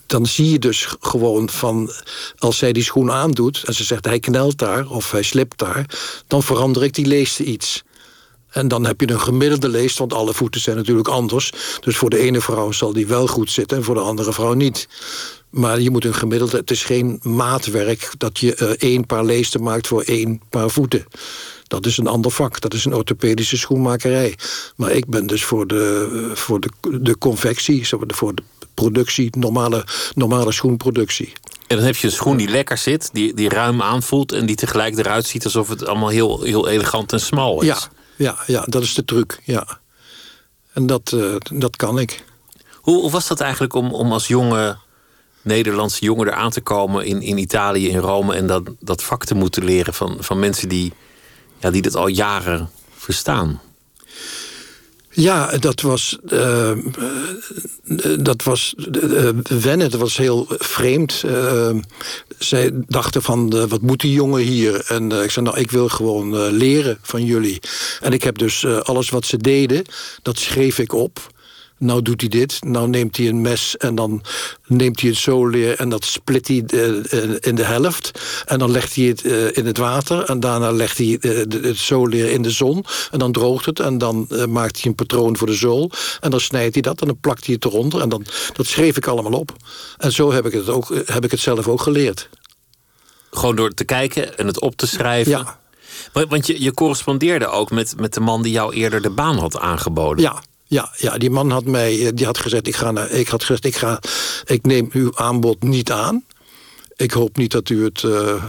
dan 0.06 0.26
zie 0.26 0.50
je 0.50 0.58
dus 0.58 0.88
gewoon 1.00 1.50
van... 1.50 1.92
als 2.38 2.58
zij 2.58 2.72
die 2.72 2.82
schoen 2.82 3.10
aandoet 3.10 3.62
en 3.66 3.74
ze 3.74 3.84
zegt 3.84 4.04
hij 4.04 4.20
knelt 4.20 4.58
daar 4.58 4.88
of 4.88 5.10
hij 5.10 5.22
slipt 5.22 5.58
daar... 5.58 5.86
dan 6.26 6.42
verander 6.42 6.82
ik 6.82 6.94
die 6.94 7.06
leeste 7.06 7.44
iets. 7.44 7.82
En 8.54 8.68
dan 8.68 8.86
heb 8.86 9.00
je 9.00 9.10
een 9.10 9.20
gemiddelde 9.20 9.68
leest, 9.68 9.98
want 9.98 10.12
alle 10.12 10.34
voeten 10.34 10.60
zijn 10.60 10.76
natuurlijk 10.76 11.08
anders. 11.08 11.52
Dus 11.80 11.96
voor 11.96 12.10
de 12.10 12.18
ene 12.18 12.40
vrouw 12.40 12.72
zal 12.72 12.92
die 12.92 13.06
wel 13.06 13.26
goed 13.26 13.50
zitten 13.50 13.76
en 13.76 13.84
voor 13.84 13.94
de 13.94 14.00
andere 14.00 14.32
vrouw 14.32 14.52
niet. 14.52 14.88
Maar 15.50 15.80
je 15.80 15.90
moet 15.90 16.04
een 16.04 16.14
gemiddelde... 16.14 16.56
Het 16.56 16.70
is 16.70 16.84
geen 16.84 17.20
maatwerk 17.22 18.10
dat 18.18 18.38
je 18.38 18.54
eh, 18.54 18.68
één 18.68 19.06
paar 19.06 19.24
leesten 19.24 19.62
maakt 19.62 19.86
voor 19.86 20.02
één 20.02 20.40
paar 20.50 20.70
voeten. 20.70 21.04
Dat 21.66 21.86
is 21.86 21.98
een 21.98 22.06
ander 22.06 22.30
vak. 22.30 22.60
Dat 22.60 22.74
is 22.74 22.84
een 22.84 22.94
orthopedische 22.94 23.56
schoenmakerij. 23.56 24.38
Maar 24.76 24.90
ik 24.90 25.06
ben 25.06 25.26
dus 25.26 25.44
voor 25.44 25.66
de, 25.66 26.08
eh, 26.12 26.36
voor 26.36 26.60
de, 26.60 26.70
de 27.00 27.18
confectie, 27.18 27.84
zo, 27.84 28.00
voor 28.06 28.34
de 28.34 28.42
productie, 28.74 29.36
normale, 29.38 29.86
normale 30.14 30.52
schoenproductie. 30.52 31.32
En 31.66 31.76
dan 31.76 31.86
heb 31.86 31.96
je 31.96 32.06
een 32.06 32.12
schoen 32.12 32.36
die 32.36 32.48
lekker 32.48 32.78
zit, 32.78 33.10
die, 33.12 33.34
die 33.34 33.48
ruim 33.48 33.82
aanvoelt 33.82 34.32
en 34.32 34.46
die 34.46 34.56
tegelijk 34.56 34.98
eruit 34.98 35.26
ziet 35.26 35.44
alsof 35.44 35.68
het 35.68 35.86
allemaal 35.86 36.08
heel, 36.08 36.42
heel 36.42 36.68
elegant 36.68 37.12
en 37.12 37.20
smal 37.20 37.60
is. 37.60 37.66
Ja, 37.66 37.78
ja, 38.16 38.38
ja, 38.46 38.62
dat 38.66 38.82
is 38.82 38.94
de 38.94 39.04
truc. 39.04 39.40
Ja. 39.44 39.80
En 40.72 40.86
dat, 40.86 41.12
eh, 41.12 41.34
dat 41.52 41.76
kan 41.76 41.98
ik. 41.98 42.24
Hoe, 42.74 43.10
was 43.10 43.28
dat 43.28 43.40
eigenlijk 43.40 43.74
om, 43.74 43.92
om 43.94 44.12
als 44.12 44.26
jonge 44.26 44.76
Nederlandse 45.42 46.04
jongen 46.04 46.26
er 46.26 46.32
aan 46.32 46.50
te 46.50 46.60
komen 46.60 47.04
in, 47.04 47.22
in 47.22 47.38
Italië, 47.38 47.88
in 47.88 47.98
Rome 47.98 48.34
en 48.34 48.46
dat, 48.46 48.70
dat 48.80 49.02
vak 49.02 49.24
te 49.24 49.34
moeten 49.34 49.64
leren 49.64 49.94
van, 49.94 50.16
van 50.20 50.38
mensen 50.38 50.68
die, 50.68 50.92
ja, 51.58 51.70
die 51.70 51.82
dat 51.82 51.96
al 51.96 52.06
jaren 52.06 52.70
verstaan? 52.96 53.60
Ja, 55.14 55.56
dat 55.58 55.80
was, 55.80 56.18
eh, 56.28 56.72
dat 58.18 58.42
was 58.42 58.74
eh, 58.92 59.28
wennen, 59.48 59.90
dat 59.90 60.00
was 60.00 60.16
heel 60.16 60.46
vreemd. 60.48 61.22
Eh, 61.26 61.70
zij 62.38 62.70
dachten 62.86 63.22
van, 63.22 63.68
wat 63.68 63.80
moet 63.80 64.00
die 64.00 64.12
jongen 64.12 64.42
hier? 64.42 64.84
En 64.88 65.12
ik 65.12 65.30
zei, 65.30 65.44
nou, 65.44 65.58
ik 65.58 65.70
wil 65.70 65.88
gewoon 65.88 66.50
leren 66.50 66.98
van 67.02 67.24
jullie. 67.24 67.60
En 68.00 68.12
ik 68.12 68.22
heb 68.22 68.38
dus 68.38 68.66
alles 68.66 69.10
wat 69.10 69.24
ze 69.24 69.36
deden, 69.36 69.84
dat 70.22 70.38
schreef 70.38 70.78
ik 70.78 70.92
op. 70.92 71.32
Nou 71.78 72.02
doet 72.02 72.20
hij 72.20 72.30
dit, 72.30 72.64
nou 72.64 72.88
neemt 72.88 73.16
hij 73.16 73.28
een 73.28 73.40
mes 73.40 73.76
en 73.76 73.94
dan 73.94 74.22
neemt 74.66 75.00
hij 75.00 75.10
het 75.10 75.18
zoolleer 75.18 75.78
en 75.78 75.88
dat 75.88 76.04
split 76.04 76.48
hij 76.48 76.64
eh, 76.66 77.12
eh, 77.12 77.36
in 77.40 77.54
de 77.54 77.64
helft. 77.64 78.20
En 78.46 78.58
dan 78.58 78.70
legt 78.70 78.94
hij 78.94 79.04
het 79.04 79.24
eh, 79.24 79.56
in 79.56 79.66
het 79.66 79.78
water 79.78 80.24
en 80.24 80.40
daarna 80.40 80.70
legt 80.70 80.98
hij 80.98 81.18
het 81.20 81.76
zoolleer 81.76 82.30
in 82.30 82.42
de 82.42 82.50
zon. 82.50 82.84
En 83.10 83.18
dan 83.18 83.32
droogt 83.32 83.66
het 83.66 83.80
en 83.80 83.98
dan 83.98 84.28
maakt 84.48 84.80
hij 84.80 84.90
een 84.90 84.94
patroon 84.94 85.36
voor 85.36 85.46
de 85.46 85.54
zool. 85.54 85.90
En 86.20 86.30
dan 86.30 86.40
snijdt 86.40 86.74
hij 86.74 86.82
dat 86.82 87.00
en 87.00 87.06
dan 87.06 87.20
plakt 87.20 87.46
hij 87.46 87.54
het 87.54 87.64
eronder. 87.64 88.00
En 88.00 88.08
dan, 88.08 88.26
dat 88.52 88.66
schreef 88.66 88.96
ik 88.96 89.06
allemaal 89.06 89.38
op. 89.38 89.52
En 89.98 90.12
zo 90.12 90.32
heb 90.32 90.46
ik 90.46 90.52
het, 90.52 90.68
ook, 90.68 90.88
heb 91.04 91.24
ik 91.24 91.30
het 91.30 91.40
zelf 91.40 91.68
ook 91.68 91.80
geleerd. 91.80 92.28
Gewoon 93.30 93.56
door 93.56 93.74
te 93.74 93.84
kijken 93.84 94.38
en 94.38 94.46
het 94.46 94.60
op 94.60 94.76
te 94.76 94.86
schrijven. 94.86 95.32
Ja. 95.32 95.58
Want, 96.12 96.30
want 96.30 96.46
je, 96.46 96.62
je 96.62 96.72
correspondeerde 96.72 97.46
ook 97.46 97.70
met, 97.70 97.94
met 97.96 98.14
de 98.14 98.20
man 98.20 98.42
die 98.42 98.52
jou 98.52 98.74
eerder 98.74 99.02
de 99.02 99.10
baan 99.10 99.38
had 99.38 99.58
aangeboden. 99.58 100.22
Ja, 100.22 100.42
ja, 100.66 100.90
ja, 100.96 101.18
die 101.18 101.30
man 101.30 101.50
had 101.50 101.64
mij, 101.64 102.06
eh, 102.06 102.12
die 102.14 102.26
had 102.26 102.38
gezegd, 102.38 102.66
ik 102.66 102.76
ga 102.76 102.90
naar, 102.90 103.10
ik 103.10 103.28
had 103.28 103.40
gezegd, 103.40 103.64
ik 103.64 103.76
ga, 103.76 104.00
ik 104.44 104.66
neem 104.66 104.88
uw 104.92 105.10
aanbod 105.14 105.62
niet 105.62 105.92
aan. 105.92 106.24
Ik 106.96 107.10
hoop 107.10 107.36
niet 107.36 107.50
dat 107.50 107.68
u 107.68 107.84
het 107.84 108.02
eh, 108.04 108.30
eh, 108.30 108.42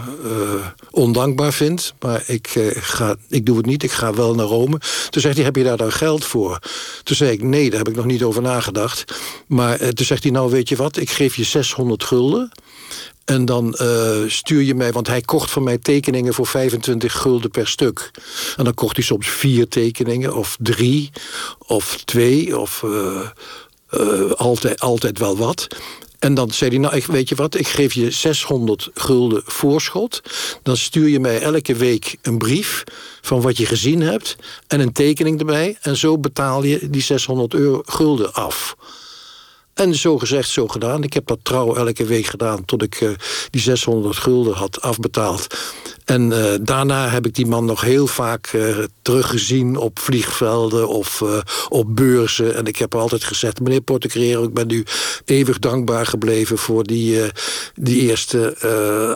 ondankbaar 0.90 1.52
vindt, 1.52 1.94
maar 2.00 2.22
ik, 2.26 2.48
ga, 2.74 3.16
ik 3.28 3.46
doe 3.46 3.56
het 3.56 3.66
niet. 3.66 3.82
Ik 3.82 3.92
ga 3.92 4.14
wel 4.14 4.34
naar 4.34 4.46
Rome. 4.46 4.78
Toen 5.10 5.22
zegt 5.22 5.36
hij, 5.36 5.44
heb 5.44 5.56
je 5.56 5.64
daar 5.64 5.76
dan 5.76 5.92
geld 5.92 6.24
voor? 6.24 6.58
Toen 7.02 7.16
zei 7.16 7.30
ik, 7.30 7.42
nee, 7.42 7.70
daar 7.70 7.78
heb 7.78 7.88
ik 7.88 7.96
nog 7.96 8.04
niet 8.04 8.22
over 8.22 8.42
nagedacht. 8.42 9.16
Maar 9.46 9.78
toen 9.78 10.06
zegt 10.06 10.22
hij, 10.22 10.32
nou 10.32 10.50
weet 10.50 10.68
je 10.68 10.76
wat, 10.76 10.96
ik 10.96 11.10
geef 11.10 11.36
je 11.36 11.44
600 11.44 12.04
gulden. 12.04 12.52
En 13.26 13.44
dan 13.44 13.74
eh, 13.74 14.22
stuur 14.26 14.62
je 14.62 14.74
mij, 14.74 14.92
want 14.92 15.06
hij 15.06 15.20
kocht 15.20 15.50
van 15.50 15.62
mij 15.62 15.78
tekeningen 15.78 16.34
voor 16.34 16.46
25 16.46 17.12
gulden 17.12 17.50
per 17.50 17.68
stuk. 17.68 18.10
En 18.56 18.64
dan 18.64 18.74
kocht 18.74 18.96
hij 18.96 19.04
soms 19.04 19.28
vier 19.28 19.68
tekeningen, 19.68 20.34
of 20.34 20.56
drie, 20.60 21.10
of 21.58 22.02
twee, 22.04 22.58
of 22.58 22.82
eh, 22.82 23.20
eh, 23.88 24.30
altijd, 24.30 24.80
altijd 24.80 25.18
wel 25.18 25.36
wat. 25.36 25.66
En 26.18 26.34
dan 26.34 26.50
zei 26.50 26.70
hij, 26.70 26.78
nou 26.78 27.02
weet 27.06 27.28
je 27.28 27.34
wat, 27.34 27.54
ik 27.54 27.68
geef 27.68 27.92
je 27.92 28.10
600 28.10 28.90
gulden 28.94 29.42
voorschot. 29.44 30.22
Dan 30.62 30.76
stuur 30.76 31.08
je 31.08 31.20
mij 31.20 31.40
elke 31.40 31.74
week 31.74 32.16
een 32.22 32.38
brief 32.38 32.84
van 33.20 33.40
wat 33.40 33.56
je 33.56 33.66
gezien 33.66 34.00
hebt... 34.00 34.36
en 34.66 34.80
een 34.80 34.92
tekening 34.92 35.38
erbij. 35.38 35.78
En 35.80 35.96
zo 35.96 36.18
betaal 36.18 36.64
je 36.64 36.90
die 36.90 37.02
600 37.02 37.54
euro 37.54 37.82
gulden 37.84 38.32
af. 38.32 38.76
En 39.76 39.94
zo 39.94 40.18
gezegd, 40.18 40.48
zo 40.48 40.68
gedaan. 40.68 41.02
Ik 41.02 41.12
heb 41.12 41.26
dat 41.26 41.38
trouw 41.42 41.74
elke 41.74 42.04
week 42.04 42.26
gedaan 42.26 42.64
tot 42.64 42.82
ik 42.82 42.94
eh, 42.94 43.08
die 43.50 43.60
600 43.60 44.16
gulden 44.16 44.54
had 44.54 44.80
afbetaald. 44.80 45.46
En 46.04 46.30
uh, 46.30 46.44
daarna 46.60 47.08
heb 47.08 47.26
ik 47.26 47.34
die 47.34 47.46
man 47.46 47.64
nog 47.64 47.80
heel 47.80 48.06
vaak 48.06 48.52
uh, 48.52 48.78
teruggezien 49.02 49.76
op 49.76 49.98
vliegvelden 49.98 50.88
of 50.88 51.22
op 51.68 51.96
beurzen. 51.96 52.56
En 52.56 52.66
ik 52.66 52.76
heb 52.76 52.94
altijd 52.94 53.24
gezegd, 53.24 53.60
meneer 53.60 53.80
Portecrero, 53.80 54.42
ik 54.42 54.54
ben 54.54 54.70
u 54.70 54.84
eeuwig 55.24 55.58
dankbaar 55.58 56.06
gebleven 56.06 56.58
voor 56.58 56.84
die, 56.84 57.20
die 57.74 58.00
eerste 58.00 58.54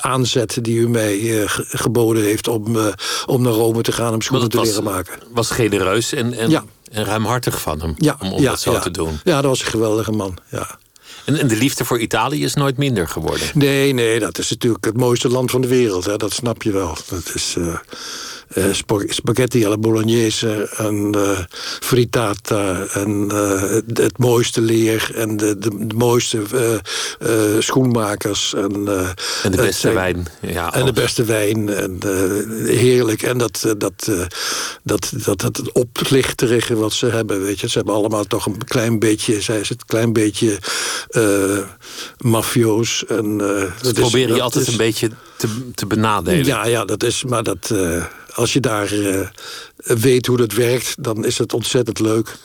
aanzet 0.01 0.59
die 0.63 0.79
u 0.79 0.89
mij 0.89 1.45
geboden 1.57 2.23
heeft 2.23 2.49
om, 2.49 2.77
om 3.27 3.43
naar 3.43 3.53
Rome 3.53 3.83
te 3.83 3.93
gaan 3.93 4.15
om 4.15 4.23
schoenen 4.23 4.49
te 4.49 4.57
was, 4.57 4.67
leren 4.67 4.85
maken. 4.85 5.19
was 5.33 5.51
genereus 5.51 6.13
en, 6.13 6.33
en, 6.33 6.51
Ja. 6.51 6.65
En 6.91 7.05
ruimhartig 7.05 7.61
van 7.61 7.81
hem 7.81 7.95
Ja, 7.97 8.17
om, 8.21 8.33
om 8.33 8.43
ja, 8.43 8.51
dat 8.51 8.61
zo 8.61 8.73
ja. 8.73 8.79
te 8.81 8.91
doen. 8.91 9.21
Ja, 9.25 9.35
dat 9.35 9.45
was 9.45 9.61
een 9.61 9.67
geweldige 9.71 10.13
man. 10.13 10.39
Ja. 10.51 10.79
En, 11.25 11.37
en 11.39 11.49
de 11.49 11.57
liefde 11.57 11.85
voor 11.85 11.99
Italië 11.99 12.45
is 12.45 12.55
nooit 12.55 12.77
minder 12.77 13.09
geworden. 13.09 13.47
Nee, 13.55 13.93
nee, 13.93 14.19
dat 14.19 14.39
is 14.39 14.51
natuurlijk 14.51 14.85
het 14.85 14.97
mooiste 14.97 15.29
land 15.29 15.51
van 15.51 15.61
de 15.61 15.69
wereld. 15.69 16.05
Hè. 16.05 16.17
Dat 16.17 16.33
snap 16.33 16.63
je 16.63 16.73
wel. 16.73 16.97
Dat 17.09 17.31
is 17.35 17.55
eh, 17.59 17.75
eh, 18.65 18.73
spa- 18.75 19.05
spaghetti 19.07 19.67
alla 19.67 19.77
bolognese 19.79 20.69
en 20.77 21.15
eh, 21.15 21.39
frittata 21.81 22.87
en 22.93 23.11
het, 23.31 23.99
het 23.99 24.19
mooiste 24.19 24.61
leer 24.61 25.11
en 25.15 25.37
de, 25.37 25.59
de, 25.59 25.87
de 25.87 25.95
mooiste 25.95 26.43
schoenmakers. 27.59 28.55
En, 28.55 28.89
En 29.43 29.51
de 29.51 29.57
beste 29.57 29.93
wijn. 29.93 30.27
Ja, 30.41 30.75
En 30.75 30.85
de 30.85 30.93
beste 30.93 31.25
wijn. 31.25 31.69
En, 31.69 31.99
heerlijk. 32.67 33.23
En 33.23 33.39
dat, 33.39 33.61
dat, 33.79 33.79
dat, 33.79 34.11
dat, 34.83 35.13
dat 35.25 35.43
het 35.43 35.73
oplichterige 35.73 36.75
wat 36.75 36.93
ze 36.93 37.07
hebben. 37.07 37.43
Weet 37.43 37.61
je. 37.61 37.69
Ze 37.69 37.77
hebben 37.77 37.95
allemaal 37.95 38.25
toch 38.25 38.47
een 38.47 38.65
klein 38.65 38.99
beetje, 38.99 39.41
zij 39.41 39.61
is 39.61 39.69
het, 39.69 39.85
klein 39.85 40.13
beetje 40.13 40.59
eh 41.21 41.59
mafioos. 42.19 43.05
En, 43.07 43.41
eh, 43.83 43.93
proberen 43.93 44.35
je 44.35 44.43
altijd 44.43 44.67
is- 44.67 44.73
een 44.73 44.79
beetje 44.79 45.11
te, 45.37 45.71
te 45.75 45.87
benadelen. 45.87 46.45
Ja, 46.45 46.67
ja, 46.67 46.85
dat 46.85 47.03
is. 47.03 47.25
Maar 47.25 47.43
dat, 47.43 47.71
eh, 47.71 48.05
als 48.35 48.53
je 48.53 48.61
daar 48.61 48.93
weet 49.77 50.27
hoe 50.27 50.37
dat 50.37 50.53
werkt, 50.53 50.95
dan 51.05 51.25
is 51.25 51.39
het 51.39 51.53
ontzettend 51.53 51.99
leuk. 51.99 52.37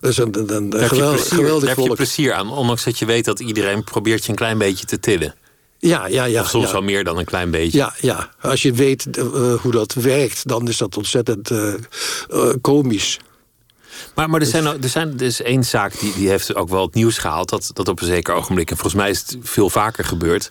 Is 0.00 0.16
een, 0.16 0.38
een, 0.38 0.54
een 0.56 0.70
Daar 0.70 0.80
heb 0.80 0.90
je 0.90 0.96
geweldig, 0.96 1.18
plezier- 1.20 1.36
geweldig 1.38 1.66
daar 1.68 1.76
heb 1.76 1.86
je 1.86 1.94
plezier 1.94 2.32
aan. 2.32 2.50
Ondanks 2.50 2.84
dat 2.84 2.98
je 2.98 3.04
weet 3.06 3.24
dat 3.24 3.40
iedereen 3.40 3.84
probeert 3.84 4.24
je 4.24 4.30
een 4.30 4.36
klein 4.36 4.58
beetje 4.58 4.86
te 4.86 5.00
tillen. 5.00 5.34
Ja, 5.78 6.06
ja, 6.06 6.24
ja. 6.24 6.40
Of 6.40 6.48
soms 6.48 6.66
ja. 6.66 6.72
wel 6.72 6.82
meer 6.82 7.04
dan 7.04 7.18
een 7.18 7.24
klein 7.24 7.50
beetje. 7.50 7.78
Ja, 7.78 7.94
ja, 8.00 8.30
als 8.40 8.62
je 8.62 8.72
weet 8.72 9.06
hoe 9.62 9.70
dat 9.72 9.92
werkt, 9.94 10.48
dan 10.48 10.68
is 10.68 10.76
dat 10.76 10.96
ontzettend 10.96 11.50
komisch. 12.60 13.18
Maar, 14.14 14.30
maar 14.30 14.40
er, 14.40 14.46
zijn, 14.46 14.66
ook- 14.66 14.82
er, 14.82 14.88
zijn, 14.88 15.12
er 15.18 15.22
is 15.26 15.42
één 15.42 15.64
zaak 15.64 15.98
die, 16.00 16.14
die 16.14 16.28
heeft 16.28 16.54
ook 16.54 16.68
wel 16.68 16.82
het 16.82 16.94
nieuws 16.94 17.18
gehaald. 17.18 17.48
Dat, 17.48 17.70
dat 17.72 17.88
op 17.88 18.00
een 18.00 18.06
zeker 18.06 18.34
ogenblik, 18.34 18.70
en 18.70 18.76
volgens 18.76 19.02
mij 19.02 19.10
is 19.10 19.18
het 19.18 19.36
veel 19.42 19.70
vaker 19.70 20.04
gebeurd. 20.04 20.48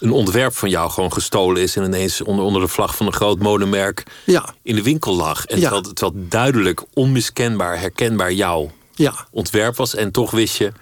Een 0.00 0.10
ontwerp 0.12 0.56
van 0.56 0.68
jou 0.70 0.90
gewoon 0.90 1.12
gestolen 1.12 1.62
is. 1.62 1.76
En 1.76 1.84
ineens 1.84 2.20
onder, 2.22 2.44
onder 2.44 2.60
de 2.60 2.68
vlag 2.68 2.96
van 2.96 3.06
een 3.06 3.12
groot 3.12 3.38
modemerk 3.38 4.02
Ja, 4.24 4.54
in 4.62 4.74
de 4.74 4.82
winkel 4.82 5.16
lag. 5.16 5.44
En 5.44 5.56
Ja. 5.60 5.62
terwijl, 5.70 5.92
terwijl 5.92 6.22
het 6.22 6.30
duidelijk, 6.30 6.82
onmiskenbaar, 6.94 7.78
herkenbaar 7.80 8.32
jouw 8.32 8.70
ja, 8.94 9.26
ontwerp 9.30 9.76
was. 9.76 9.94
En 9.94 10.10
toch 10.12 10.30
wist 10.30 10.56
je, 10.56 10.72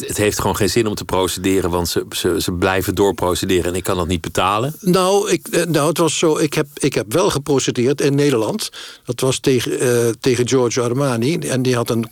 het, 0.00 0.16
heeft 0.16 0.40
gewoon 0.40 0.56
geen 0.56 0.70
zin 0.70 0.86
om 0.86 0.94
te 0.94 1.04
procederen. 1.04 1.70
Want 1.70 1.88
ze, 1.88 2.06
ze, 2.10 2.36
ze 2.40 2.52
blijven 2.52 2.94
doorprocederen 2.94 3.64
en 3.64 3.74
ik 3.74 3.84
kan 3.84 3.96
dat 3.96 4.06
niet 4.06 4.20
betalen. 4.20 4.74
Nou, 4.80 5.30
ik, 5.30 5.48
eh, 5.48 5.64
nou, 5.64 5.88
het 5.88 5.98
was 5.98 6.18
zo. 6.18 6.38
Ik 6.38 6.54
heb, 6.54 6.66
ik 6.74 6.94
heb 6.94 7.12
wel 7.12 7.30
geprocedeerd 7.30 8.00
in 8.00 8.14
Nederland. 8.14 8.70
Dat 9.04 9.20
was 9.20 9.38
tegen, 9.38 9.80
eh, 9.80 10.12
tegen 10.20 10.48
Giorgio 10.48 10.82
Armani. 10.82 11.38
En 11.38 11.62
die 11.62 11.74
had 11.74 11.90
een, 11.90 12.08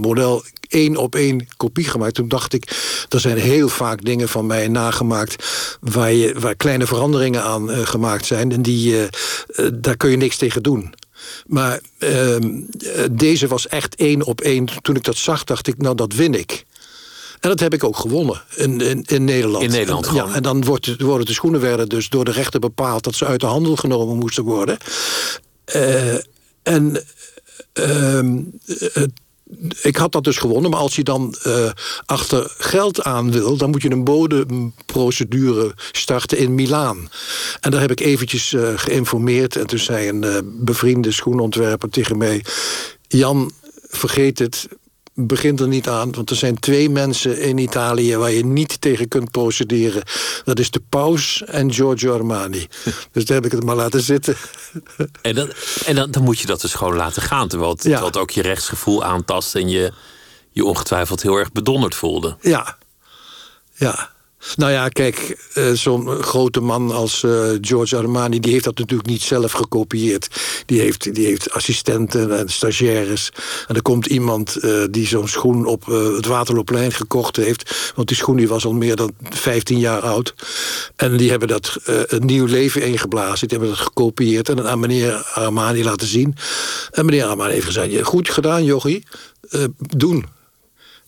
model 0.00 0.42
één 0.68 0.96
op 0.96 1.14
één 1.14 1.46
kopie 1.56 1.84
gemaakt. 1.84 2.14
Toen 2.14 2.28
dacht 2.28 2.52
ik, 2.52 2.64
er 3.08 3.20
zijn 3.20 3.38
heel 3.38 3.68
vaak 3.68 4.04
dingen 4.04 4.28
van 4.28 4.46
mij 4.46 4.68
nagemaakt. 4.68 5.44
waar, 5.80 6.12
je, 6.12 6.34
waar 6.40 6.54
kleine 6.54 6.86
veranderingen 6.86 7.42
aan 7.42 7.70
eh, 7.70 7.86
gemaakt 7.86 8.26
zijn. 8.26 8.52
En 8.52 8.62
die, 8.62 9.08
daar 9.74 9.96
kun 9.96 10.10
je 10.10 10.16
niks 10.16 10.36
tegen 10.36 10.62
doen. 10.62 10.94
Maar 11.46 11.80
ehm, 11.98 12.60
eh, 12.78 13.04
deze 13.10 13.46
was 13.46 13.68
echt 13.68 13.94
één 13.94 14.22
op 14.22 14.40
één. 14.40 14.68
Toen 14.82 14.96
ik 14.96 15.04
dat 15.04 15.16
zag, 15.16 15.44
dacht 15.44 15.66
ik, 15.66 15.78
nou, 15.78 15.94
dat 15.94 16.12
win 16.12 16.34
ik. 16.34 16.64
En 17.44 17.50
dat 17.50 17.60
heb 17.60 17.74
ik 17.74 17.84
ook 17.84 17.96
gewonnen 17.96 18.42
in, 18.56 18.80
in, 18.80 19.04
in 19.06 19.24
Nederland. 19.24 19.64
In 19.64 19.70
Nederland 19.70 20.04
en, 20.04 20.10
gewoon. 20.10 20.28
ja, 20.28 20.34
en 20.34 20.42
dan 20.42 20.64
wordt 20.64 21.00
worden 21.02 21.26
de 21.26 21.32
schoenen 21.32 21.60
werden 21.60 21.88
dus 21.88 22.08
door 22.08 22.24
de 22.24 22.30
rechter 22.30 22.60
bepaald 22.60 23.04
dat 23.04 23.14
ze 23.14 23.26
uit 23.26 23.40
de 23.40 23.46
handel 23.46 23.76
genomen 23.76 24.16
moesten 24.16 24.44
worden. 24.44 24.78
Eh, 25.64 26.14
en 26.62 27.04
ehm, 27.72 28.38
eh, 28.94 29.02
ik 29.82 29.96
had 29.96 30.12
dat 30.12 30.24
dus 30.24 30.36
gewonnen, 30.36 30.70
maar 30.70 30.80
als 30.80 30.96
je 30.96 31.02
dan 31.02 31.34
eh, 31.42 31.70
achter 32.06 32.54
geld 32.58 33.02
aan 33.02 33.32
wil, 33.32 33.56
dan 33.56 33.70
moet 33.70 33.82
je 33.82 33.90
een 33.90 34.04
bodemprocedure 34.04 35.74
starten 35.92 36.38
in 36.38 36.54
Milaan. 36.54 37.08
En 37.60 37.70
daar 37.70 37.80
heb 37.80 37.90
ik 37.90 38.00
eventjes 38.00 38.54
geïnformeerd. 38.76 39.56
En 39.56 39.66
toen 39.66 39.78
zei 39.78 40.08
een 40.08 40.52
bevriende 40.64 41.12
schoenontwerper 41.12 41.88
tegen 41.88 42.18
mij: 42.18 42.44
Jan, 43.08 43.52
vergeet 43.88 44.38
het. 44.38 44.68
Begint 45.16 45.60
er 45.60 45.68
niet 45.68 45.88
aan, 45.88 46.12
want 46.12 46.30
er 46.30 46.36
zijn 46.36 46.58
twee 46.58 46.90
mensen 46.90 47.40
in 47.40 47.58
Italië 47.58 48.16
waar 48.16 48.30
je 48.30 48.44
niet 48.44 48.80
tegen 48.80 49.08
kunt 49.08 49.30
procederen. 49.30 50.02
Dat 50.44 50.58
is 50.58 50.70
de 50.70 50.82
paus 50.88 51.42
en 51.46 51.72
Giorgio 51.72 52.14
Armani. 52.14 52.66
Dus 53.12 53.24
daar 53.24 53.36
heb 53.36 53.44
ik 53.44 53.52
het 53.52 53.64
maar 53.64 53.76
laten 53.76 54.00
zitten. 54.00 54.36
En, 55.22 55.34
dan, 55.34 55.52
en 55.86 55.94
dan, 55.94 56.10
dan 56.10 56.22
moet 56.22 56.38
je 56.38 56.46
dat 56.46 56.60
dus 56.60 56.74
gewoon 56.74 56.96
laten 56.96 57.22
gaan. 57.22 57.48
Terwijl 57.48 57.70
het, 57.70 57.78
Ja. 57.82 57.88
terwijl 57.88 58.06
het 58.10 58.16
ook 58.16 58.30
je 58.30 58.42
rechtsgevoel 58.42 59.04
aantast 59.04 59.54
en 59.54 59.68
je 59.68 59.92
je 60.50 60.64
ongetwijfeld 60.64 61.22
heel 61.22 61.36
erg 61.36 61.52
bedonderd 61.52 61.94
voelde. 61.94 62.36
Ja, 62.40 62.78
ja. 63.74 64.10
Nou 64.56 64.72
ja, 64.72 64.88
kijk, 64.88 65.46
eh, 65.54 65.70
zo'n 65.72 66.08
grote 66.22 66.60
man 66.60 66.90
als 66.90 67.22
eh, 67.22 67.50
George 67.60 67.96
Armani... 67.96 68.40
die 68.40 68.52
heeft 68.52 68.64
dat 68.64 68.78
natuurlijk 68.78 69.08
niet 69.08 69.22
zelf 69.22 69.52
gekopieerd. 69.52 70.28
Die 70.66 70.80
heeft, 70.80 71.14
die 71.14 71.26
heeft 71.26 71.50
assistenten 71.50 72.38
en 72.38 72.48
stagiaires. 72.48 73.30
En 73.66 73.74
er 73.74 73.82
komt 73.82 74.06
iemand 74.06 74.56
eh, 74.56 74.84
die 74.90 75.06
zo'n 75.06 75.28
schoen 75.28 75.66
op 75.66 75.86
het 75.86 76.26
Waterloopplein 76.26 76.92
gekocht 76.92 77.36
heeft. 77.36 77.92
Want 77.94 78.08
die 78.08 78.16
schoen 78.16 78.36
die 78.36 78.48
was 78.48 78.64
al 78.64 78.72
meer 78.72 78.96
dan 78.96 79.12
15 79.22 79.78
jaar 79.78 80.00
oud. 80.00 80.34
En 80.96 81.16
die 81.16 81.30
hebben 81.30 81.48
dat 81.48 81.76
een 81.84 82.26
nieuw 82.26 82.46
leven 82.46 82.82
ingeblazen. 82.82 83.48
Die 83.48 83.58
hebben 83.58 83.76
dat 83.76 83.86
gekopieerd 83.86 84.48
en 84.48 84.68
aan 84.68 84.80
meneer 84.80 85.30
Armani 85.34 85.84
laten 85.84 86.06
zien. 86.06 86.36
En 86.90 87.04
meneer 87.04 87.24
Armani 87.24 87.52
heeft 87.52 87.66
gezegd... 87.66 87.92
"Ja, 87.92 88.02
goed 88.04 88.30
gedaan, 88.30 88.64
jochie. 88.64 89.04
Eh, 89.50 89.64
doen. 89.78 90.26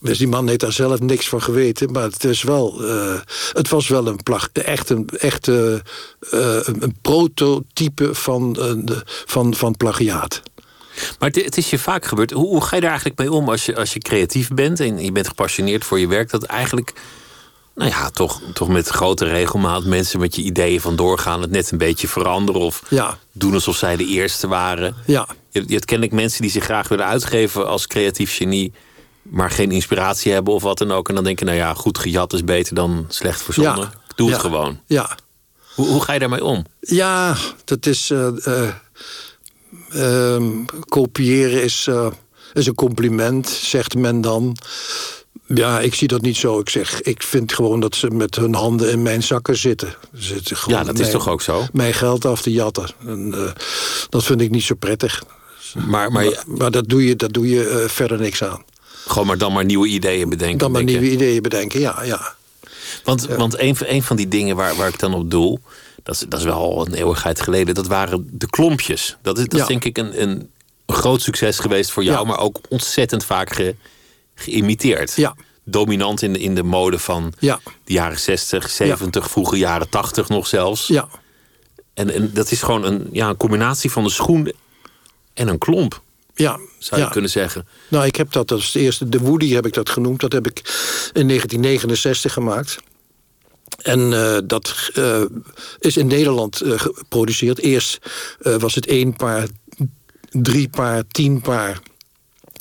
Dus 0.01 0.19
die 0.19 0.29
man 0.29 0.49
heeft 0.49 0.61
daar 0.61 0.73
zelf 0.73 1.01
niks 1.01 1.29
van 1.29 1.43
geweten. 1.43 1.93
Maar 1.93 2.03
het, 2.03 2.25
is 2.25 2.43
wel, 2.43 2.85
eh, 2.85 3.15
het 3.53 3.69
was 3.69 3.89
wel 3.89 4.07
een 4.07 4.23
plag, 4.23 4.49
echt 4.53 4.91
een, 4.91 5.09
echt, 5.19 5.49
eh, 5.49 5.73
een, 6.31 6.83
een 6.83 6.97
prototype 7.03 8.15
van, 8.15 8.57
eh, 8.61 8.73
de- 8.77 9.03
van, 9.05 9.55
van 9.55 9.77
plagiaat. 9.77 10.43
Maar 11.19 11.29
het, 11.31 11.45
het 11.45 11.57
is 11.57 11.71
je 11.71 11.79
vaak 11.79 12.05
gebeurd. 12.05 12.31
Hoe, 12.31 12.47
hoe 12.49 12.63
ga 12.65 12.75
je 12.75 12.81
daar 12.81 12.91
eigenlijk 12.91 13.19
mee 13.19 13.33
om 13.33 13.49
als 13.49 13.67
je, 13.67 13.77
als 13.77 13.93
je 13.93 13.99
creatief 13.99 14.49
bent 14.49 14.81
en 14.81 14.99
je 15.05 15.13
bent 15.13 15.29
gepassioneerd 15.29 15.85
voor 15.85 15.99
je 16.01 16.09
werk? 16.09 16.31
Dat 16.31 16.43
eigenlijk, 16.43 16.93
nou 17.75 17.91
ja, 17.91 18.11
toch, 18.11 18.41
toch 18.53 18.69
met 18.69 18.89
grote 18.89 19.25
regelmaat 19.25 19.85
mensen 19.85 20.21
met 20.21 20.37
je 20.37 20.43
ideeën 20.43 20.81
vandoor 20.81 21.19
gaan, 21.19 21.41
het 21.41 21.51
net 21.51 21.71
een 21.71 21.79
beetje 21.79 22.09
veranderen 22.09 22.61
of 22.61 22.83
Ja, 22.89 23.19
doen 23.33 23.55
alsof 23.55 23.77
zij 23.77 23.97
de 23.97 24.07
eerste 24.07 24.49
waren. 24.49 24.95
ja, 25.07 25.27
Je, 25.51 25.65
je 25.67 25.73
hebt 25.75 25.85
kennelijk 25.85 26.17
mensen 26.17 26.43
die 26.43 26.51
zich 26.51 26.65
graag 26.65 26.89
willen 26.89 27.07
uitgeven 27.07 27.67
als 27.69 27.87
creatief 27.87 28.37
genie, 28.37 28.73
maar 29.31 29.51
geen 29.51 29.71
inspiratie 29.73 30.33
hebben 30.33 30.55
of 30.55 30.62
wat 30.62 30.79
dan 30.79 30.93
ook. 30.93 31.09
En 31.09 31.15
dan 31.15 31.25
denken, 31.25 31.47
nou 31.47 31.59
ja, 31.59 31.75
goed 31.75 31.99
gejat 31.99 32.33
is 32.33 32.45
beter 32.45 32.75
dan 32.75 33.05
slecht 33.09 33.43
verzonnen. 33.43 33.79
Ja. 33.79 33.93
Ik 34.09 34.17
doe 34.17 34.27
Ja. 34.27 34.33
het 34.33 34.43
gewoon. 34.43 34.81
ja. 34.87 35.17
Hoe, 35.75 35.87
hoe 35.89 36.03
ga 36.03 36.12
je 36.12 36.19
daarmee 36.19 36.45
om? 36.45 36.65
Ja, 36.81 37.37
dat 37.65 37.87
is. 37.87 38.11
eh, 38.11 38.47
eh, 38.47 38.69
ehm, 39.93 40.65
kopiëren 40.89 41.62
is, 41.62 41.87
eh, 41.87 42.07
is 42.53 42.67
een 42.67 42.75
compliment, 42.75 43.49
zegt 43.49 43.95
men 43.95 44.21
dan. 44.21 44.57
Ja, 45.47 45.81
ik 45.81 45.95
zie 45.95 46.09
dat 46.09 46.21
niet 46.21 46.37
zo. 46.37 46.59
Ik 46.59 46.69
zeg, 46.69 47.03
ik 47.03 47.23
vind 47.23 47.53
gewoon 47.53 47.81
dat 47.81 47.95
ze 47.95 48.11
met 48.11 48.37
hun 48.37 48.55
handen 48.55 48.91
in 48.91 49.03
mijn 49.03 49.23
zakken 49.23 49.57
zitten. 49.57 49.95
Zitten 50.12 50.57
gewoon 50.57 50.79
Ja, 50.79 50.85
dat 50.85 50.95
is 50.95 51.01
mijn- 51.01 51.12
toch 51.12 51.29
ook 51.29 51.43
zo? 51.43 51.67
Mijn 51.73 51.95
geld 51.95 52.25
af 52.25 52.43
te 52.43 52.51
jatten. 52.53 52.89
En, 53.07 53.31
dat 54.09 54.25
vind 54.25 54.41
ik 54.41 54.51
niet 54.51 54.62
zo 54.65 54.75
prettig. 54.75 55.23
Maar, 55.87 56.12
maar 56.12 56.25
je- 56.25 56.43
Maar, 56.47 56.57
maar 56.59 56.71
dat 56.71 56.89
doe 56.89 57.07
je, 57.07 57.17
dat 57.17 57.33
doe 57.33 57.49
je 57.49 57.85
verder 57.89 58.19
niks 58.21 58.43
aan. 58.45 58.65
Gewoon 59.07 59.27
maar 59.27 59.38
dan 59.38 59.53
maar 59.53 59.64
nieuwe 59.64 59.87
ideeën 59.87 60.29
bedenken. 60.29 60.59
Dan 60.59 60.71
maar 60.71 60.85
nieuwe 60.85 61.11
ideeën 61.11 61.42
bedenken, 61.42 61.81
ja. 61.81 62.03
ja. 62.03 62.35
Want, 63.05 63.27
want 63.27 63.59
een, 63.59 63.77
van- 63.77 63.87
een 63.87 64.03
van 64.03 64.16
die 64.16 64.29
dingen 64.29 64.57
waar, 64.57 64.77
waar 64.77 64.88
ik 64.88 64.99
dan 64.99 65.14
op 65.14 65.31
doel, 65.31 65.61
dat 66.03 66.14
is, 66.14 66.25
dat 66.29 66.38
is 66.38 66.45
wel 66.45 66.55
al 66.55 66.87
een 66.87 66.95
eeuwigheid 66.95 67.40
geleden, 67.40 67.75
dat 67.75 67.87
waren 67.87 68.29
de 68.33 68.47
klompjes. 68.51 69.16
Dat 69.23 69.38
is, 69.38 69.45
dat 69.47 69.61
is 69.61 69.66
denk 69.66 69.85
ik 69.85 69.99
een, 69.99 70.23
een, 70.23 70.51
groot 70.87 71.23
succes 71.23 71.59
geweest 71.59 71.90
voor 71.90 72.05
jou, 72.05 72.19
Ja. 72.19 72.25
maar 72.25 72.38
ook 72.38 72.59
ontzettend 72.69 73.25
vaak 73.25 73.53
ge, 73.53 73.75
geïmiteerd. 74.35 75.12
Ja. 75.16 75.35
Dominant 75.64 76.23
in 76.23 76.33
de, 76.33 76.38
in 76.38 76.55
de 76.55 76.62
mode 76.62 76.99
van 76.99 77.33
de 77.38 77.59
jaren 77.85 78.19
60, 78.19 78.71
70, 78.71 79.31
vroege 79.31 79.57
jaren 79.57 79.88
80 79.88 80.29
nog 80.29 80.47
zelfs. 80.47 80.87
Ja, 80.87 81.09
En, 81.95 82.11
en 82.11 82.31
dat 82.35 82.51
is 82.51 82.62
gewoon 82.62 82.85
een, 82.85 83.09
ja, 83.12 83.29
een 83.29 83.37
combinatie 83.37 83.90
van 83.90 84.05
de 84.05 84.11
schoen 84.11 84.53
en 85.35 85.49
een 85.49 85.59
klomp, 85.59 86.01
ja. 86.37 86.59
zou 86.79 87.01
je 87.01 87.07
ja. 87.07 87.12
kunnen 87.12 87.31
zeggen. 87.31 87.66
Nou, 87.88 88.07
ik 88.07 88.16
heb 88.16 88.33
dat 88.33 88.51
als 88.51 88.75
eerste, 88.75 89.09
de 89.09 89.18
Woody 89.18 89.53
heb 89.53 89.66
ik 89.66 89.72
dat 89.72 89.90
genoemd. 89.90 90.20
Dat 90.20 90.33
heb 90.33 90.46
ik 90.46 90.59
in 91.12 91.29
1969 91.29 92.33
gemaakt. 92.33 92.79
En 93.83 94.12
uh, 94.12 94.38
dat 94.44 94.90
uh, 94.94 95.22
is 95.79 95.96
in 95.96 96.07
Nederland 96.07 96.62
uh, 96.62 96.79
geproduceerd. 96.79 97.59
Eerst 97.59 97.99
was 98.38 98.75
het 98.75 98.87
één 98.87 99.16
paar, 99.16 99.46
drie 100.31 100.68
paar, 100.68 101.03
tien 101.07 101.40
paar. 101.40 101.81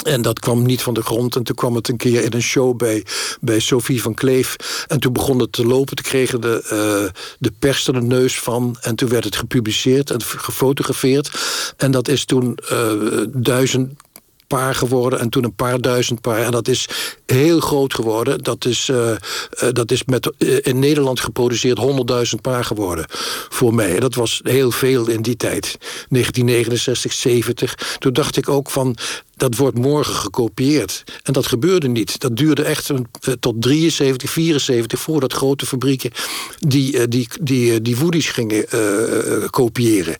En 0.04 0.22
dat 0.22 0.40
kwam 0.40 0.66
niet 0.66 0.82
van 0.82 0.94
de 0.94 1.02
grond. 1.02 1.36
En 1.36 1.44
toen 1.44 1.56
kwam 1.56 1.76
het 1.76 1.88
een 1.88 1.98
keer 1.98 2.24
in 2.24 2.34
een 2.34 2.42
show 2.42 2.78
bij, 2.78 3.06
bij 3.42 3.60
Sophie 3.60 4.02
van 4.02 4.14
Kleef. 4.14 4.56
En 4.88 5.00
toen 5.00 5.14
begon 5.14 5.40
het 5.40 5.52
te 5.52 5.66
lopen. 5.66 5.96
Toen 5.96 6.06
kregen 6.06 6.42
de, 6.42 6.62
uh, 6.64 7.22
de 7.40 7.52
pers 7.60 7.88
er 7.88 7.94
de 7.94 8.02
neus 8.02 8.40
van. 8.40 8.78
En 8.82 8.96
toen 8.96 9.10
werd 9.10 9.24
het 9.24 9.36
gepubliceerd 9.36 10.12
en 10.12 10.22
gefotografeerd. 10.22 11.32
En 11.78 11.92
dat 11.92 12.08
is 12.08 12.26
toen 12.26 12.58
uh, 12.72 12.92
duizend 13.30 14.04
paar 14.56 14.76
geworden 14.76 15.20
en 15.20 15.30
toen 15.30 15.44
een 15.44 15.56
paar 15.56 15.82
duizend 15.82 16.22
paar. 16.22 16.40
En 16.40 16.52
dat 16.52 16.68
is 16.68 16.88
heel 17.26 17.60
groot 17.60 17.94
geworden. 17.94 18.44
Dat 18.44 18.66
is, 18.66 18.90
uh, 18.90 18.98
uh, 18.98 19.16
dat 19.72 19.92
is 19.92 20.04
met, 20.04 20.32
uh, 20.38 20.58
in 20.62 20.80
Nederland 20.80 21.20
geproduceerd 21.20 21.80
100.000 21.80 22.42
paar 22.42 22.66
geworden 22.66 23.06
voor 23.50 23.74
mij. 23.74 24.00
Dat 24.00 24.16
was 24.16 24.40
heel 24.44 24.72
veel 24.72 25.08
in 25.08 25.22
die 25.22 25.36
tijd. 25.36 25.78
1969, 26.10 27.14
70. 27.14 27.98
Toen 28.00 28.14
dacht 28.14 28.38
ik 28.38 28.50
ook 28.50 28.70
van, 28.70 28.96
dat 29.36 29.56
wordt 29.56 29.78
morgen 29.78 30.16
gekopieerd. 30.16 31.04
En 31.24 31.34
dat 31.34 31.48
gebeurde 31.48 31.88
niet. 31.88 32.20
Dat 32.20 32.38
duurde 32.38 32.64
echt 32.64 32.92
tot 33.40 33.62
73, 33.62 34.30
74 34.30 35.00
voordat 35.00 35.34
grote 35.34 35.66
fabrieken 35.66 36.12
die, 36.60 37.08
die, 37.08 37.28
die, 37.42 37.82
die 37.82 37.98
woodies 37.98 38.30
gingen 38.30 38.66
kopiëren. 39.50 40.16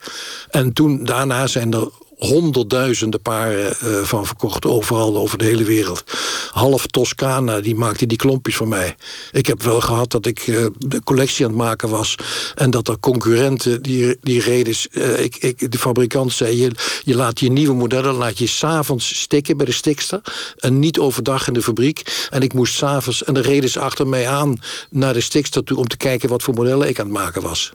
En 0.50 0.74
toen, 0.74 1.04
daarna 1.04 1.48
zijn 1.48 1.74
er 1.74 1.90
honderdduizenden 2.18 3.22
paren 3.22 3.76
uh, 3.84 4.04
van 4.04 4.26
verkocht. 4.26 4.66
Overal 4.66 5.18
over 5.18 5.38
de 5.38 5.46
hele 5.46 5.64
wereld. 5.64 6.04
Half 6.52 6.88
Toscana, 6.88 7.62
die 7.62 7.76
maakte 7.76 8.06
die 8.06 8.18
klompjes 8.18 8.56
voor 8.56 8.68
mij. 8.68 8.96
Ik 9.32 9.46
heb 9.46 9.64
wel 9.64 9.82
gehad 9.82 10.12
dat 10.12 10.26
ik 10.26 10.48
uh, 10.48 10.66
de 10.78 11.04
collectie 11.04 11.46
aan 11.46 11.52
het 11.52 11.60
maken 11.60 11.90
was. 11.90 12.16
En 12.56 12.70
dat 12.70 12.88
er 12.88 13.00
concurrenten 13.00 13.82
die, 13.82 14.18
die 14.22 14.42
reden. 14.42 14.76
Uh, 14.92 15.20
ik, 15.20 15.36
ik, 15.36 15.72
de 15.72 15.78
fabrikant 15.78 16.34
zei, 16.34 16.62
je, 16.62 16.72
je 17.04 17.16
laat 17.16 17.40
je 17.40 17.52
nieuwe 17.52 17.74
modellen 17.74 18.14
laat 18.14 18.38
je 18.38 18.48
s'avonds 18.48 19.20
stikken 19.20 19.58
bij 19.58 19.66
de 19.66 19.72
stikster. 19.72 20.22
En 20.58 20.80
niet 20.80 21.00
overdag 21.00 21.48
in 21.48 21.54
de 21.54 21.62
fabriek. 21.62 22.28
En 22.30 22.42
ik 22.42 22.54
moest 22.54 22.74
s'avonds, 22.76 23.24
en 23.24 23.34
de 23.34 23.42
reden 23.42 23.70
ze 23.70 23.80
achter 23.80 24.08
mij 24.08 24.28
aan... 24.28 24.60
naar 24.90 25.14
de 25.14 25.22
stikster 25.22 25.64
toe 25.64 25.78
om 25.78 25.88
te 25.88 25.98
kijken 25.98 26.30
wat 26.30 26.44
voor 26.44 26.54
modellen 26.54 26.88
ik 26.88 27.00
aan 27.00 27.06
het 27.06 27.16
maken 27.16 27.42
was. 27.42 27.74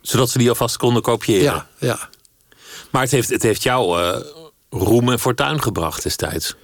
Zodat 0.00 0.30
ze 0.30 0.38
die 0.38 0.48
alvast 0.48 0.76
konden 0.76 1.02
kopiëren? 1.02 1.42
Ja, 1.42 1.68
ja. 1.78 2.08
Maar 2.90 3.02
het 3.02 3.10
heeft, 3.10 3.28
het 3.28 3.42
heeft 3.42 3.62
jou 3.62 4.00
uh, 4.00 4.16
roem 4.70 5.10
en 5.10 5.18
fortuin 5.18 5.62
gebracht 5.62 6.02
destijds. 6.02 6.54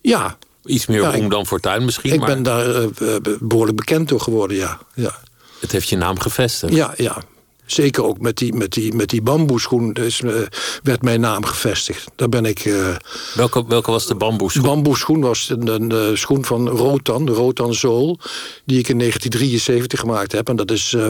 Ja. 0.00 0.36
Iets 0.64 0.86
meer 0.86 1.00
ja, 1.00 1.10
roem 1.10 1.24
ik, 1.24 1.30
dan 1.30 1.46
fortuin 1.46 1.84
misschien. 1.84 2.12
Ik 2.12 2.18
maar 2.18 2.28
ben 2.28 2.42
daar 2.42 2.82
uh, 2.82 3.16
behoorlijk 3.40 3.76
bekend 3.76 4.08
door 4.08 4.20
geworden, 4.20 4.56
ja. 4.56 4.78
ja. 4.94 5.18
Het 5.60 5.72
heeft 5.72 5.88
je 5.88 5.96
naam 5.96 6.20
gevestigd. 6.20 6.74
Ja, 6.74 6.94
ja. 6.96 7.22
Zeker 7.66 8.04
ook 8.04 8.20
met 8.20 8.36
die, 8.36 8.54
met 8.54 8.72
die, 8.72 8.94
met 8.94 9.08
die 9.08 9.22
bamboeschoen 9.22 9.92
dus, 9.92 10.20
uh, 10.20 10.34
werd 10.82 11.02
mijn 11.02 11.20
naam 11.20 11.44
gevestigd. 11.44 12.10
Daar 12.16 12.28
ben 12.28 12.44
ik... 12.44 12.64
Uh, 12.64 12.96
welke, 13.34 13.66
welke 13.66 13.90
was 13.90 14.06
de 14.06 14.14
bamboeschoen? 14.14 14.62
De 14.62 14.68
bamboeschoen 14.68 15.20
was 15.20 15.48
een, 15.48 15.66
een, 15.66 15.90
een 15.90 16.18
schoen 16.18 16.44
van 16.44 16.68
Rotan, 16.68 17.26
de 17.26 17.32
Rotan 17.32 17.74
Zool... 17.74 18.18
die 18.64 18.78
ik 18.78 18.88
in 18.88 18.98
1973 18.98 20.00
gemaakt 20.00 20.32
heb. 20.32 20.48
En 20.48 20.56
dat 20.56 20.70
is 20.70 20.92
uh, 20.92 21.08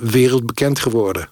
wereldbekend 0.00 0.78
geworden. 0.78 1.28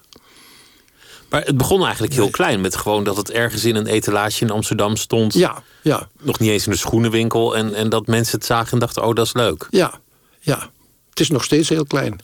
Maar 1.29 1.45
het 1.45 1.57
begon 1.57 1.83
eigenlijk 1.83 2.13
heel 2.13 2.23
nee. 2.23 2.31
klein. 2.31 2.61
Met 2.61 2.75
gewoon 2.75 3.03
dat 3.03 3.17
het 3.17 3.31
ergens 3.31 3.65
in 3.65 3.75
een 3.75 3.87
etalage 3.87 4.43
in 4.43 4.49
Amsterdam 4.51 4.95
stond. 4.95 5.33
Ja, 5.33 5.63
ja. 5.81 6.07
Nog 6.19 6.39
niet 6.39 6.49
eens 6.49 6.65
in 6.65 6.71
de 6.71 6.77
schoenenwinkel. 6.77 7.55
En, 7.55 7.73
en 7.73 7.89
dat 7.89 8.07
mensen 8.07 8.37
het 8.37 8.47
zagen 8.47 8.71
en 8.71 8.79
dachten, 8.79 9.03
oh, 9.03 9.15
dat 9.15 9.25
is 9.25 9.33
leuk. 9.33 9.67
Ja, 9.69 9.99
ja. 10.39 10.69
Het 11.09 11.19
is 11.19 11.29
nog 11.29 11.43
steeds 11.43 11.69
heel 11.69 11.85
klein. 11.85 12.19